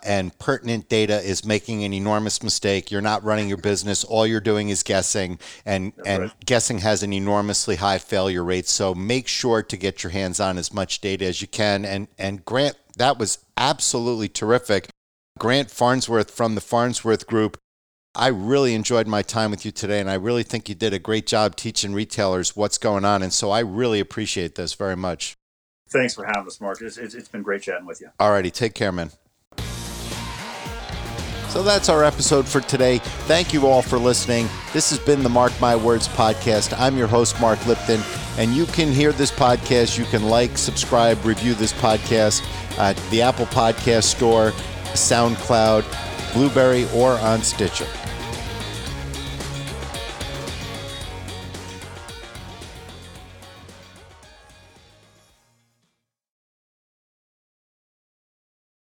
and 0.04 0.36
pertinent 0.38 0.88
data 0.88 1.20
is 1.20 1.44
making 1.44 1.84
an 1.84 1.92
enormous 1.92 2.42
mistake. 2.42 2.90
You're 2.90 3.00
not 3.00 3.24
running 3.24 3.48
your 3.48 3.58
business. 3.58 4.04
All 4.04 4.26
you're 4.26 4.40
doing 4.40 4.68
is 4.68 4.82
guessing, 4.82 5.38
and 5.64 5.92
That's 5.96 6.08
and 6.08 6.22
right. 6.24 6.46
guessing 6.46 6.78
has 6.78 7.02
an 7.02 7.12
enormously 7.12 7.76
high 7.76 7.98
failure 7.98 8.44
rate. 8.44 8.66
So 8.66 8.94
make 8.94 9.28
sure 9.28 9.62
to 9.62 9.76
get 9.76 10.02
your 10.02 10.10
hands 10.10 10.40
on 10.40 10.58
as 10.58 10.72
much 10.72 11.00
data 11.00 11.24
as 11.26 11.40
you 11.40 11.48
can. 11.48 11.84
And 11.84 12.08
and 12.18 12.44
Grant, 12.44 12.76
that 12.96 13.18
was 13.18 13.38
absolutely 13.56 14.28
terrific. 14.28 14.88
Grant 15.38 15.70
Farnsworth 15.70 16.30
from 16.30 16.54
the 16.54 16.60
Farnsworth 16.60 17.26
Group 17.26 17.56
I 18.14 18.26
really 18.28 18.74
enjoyed 18.74 19.06
my 19.06 19.22
time 19.22 19.52
with 19.52 19.64
you 19.64 19.70
today, 19.70 20.00
and 20.00 20.10
I 20.10 20.14
really 20.14 20.42
think 20.42 20.68
you 20.68 20.74
did 20.74 20.92
a 20.92 20.98
great 20.98 21.26
job 21.26 21.54
teaching 21.54 21.92
retailers 21.92 22.56
what's 22.56 22.76
going 22.76 23.04
on. 23.04 23.22
And 23.22 23.32
so 23.32 23.50
I 23.50 23.60
really 23.60 24.00
appreciate 24.00 24.56
this 24.56 24.74
very 24.74 24.96
much. 24.96 25.36
Thanks 25.88 26.14
for 26.14 26.24
having 26.24 26.46
us, 26.46 26.60
Mark. 26.60 26.80
it's, 26.80 26.96
it's 26.96 27.28
been 27.28 27.42
great 27.42 27.62
chatting 27.62 27.86
with 27.86 28.00
you. 28.00 28.08
All 28.18 28.30
righty. 28.30 28.50
Take 28.50 28.74
care, 28.74 28.92
man. 28.92 29.10
So 31.50 31.64
that's 31.64 31.88
our 31.88 32.04
episode 32.04 32.46
for 32.46 32.60
today. 32.60 32.98
Thank 33.26 33.52
you 33.52 33.66
all 33.66 33.82
for 33.82 33.98
listening. 33.98 34.48
This 34.72 34.90
has 34.90 35.00
been 35.00 35.24
the 35.24 35.28
Mark 35.28 35.52
My 35.60 35.74
Words 35.74 36.06
podcast. 36.06 36.72
I'm 36.78 36.96
your 36.96 37.08
host, 37.08 37.40
Mark 37.40 37.66
Lipton, 37.66 38.00
and 38.38 38.54
you 38.54 38.66
can 38.66 38.92
hear 38.92 39.10
this 39.10 39.32
podcast. 39.32 39.98
You 39.98 40.04
can 40.04 40.28
like, 40.28 40.56
subscribe, 40.56 41.24
review 41.24 41.54
this 41.54 41.72
podcast 41.72 42.46
at 42.78 42.96
the 43.10 43.20
Apple 43.22 43.46
Podcast 43.46 44.04
Store, 44.04 44.52
SoundCloud, 44.92 45.84
Blubrry, 46.34 46.88
or 46.94 47.14
on 47.18 47.42
Stitcher. 47.42 47.88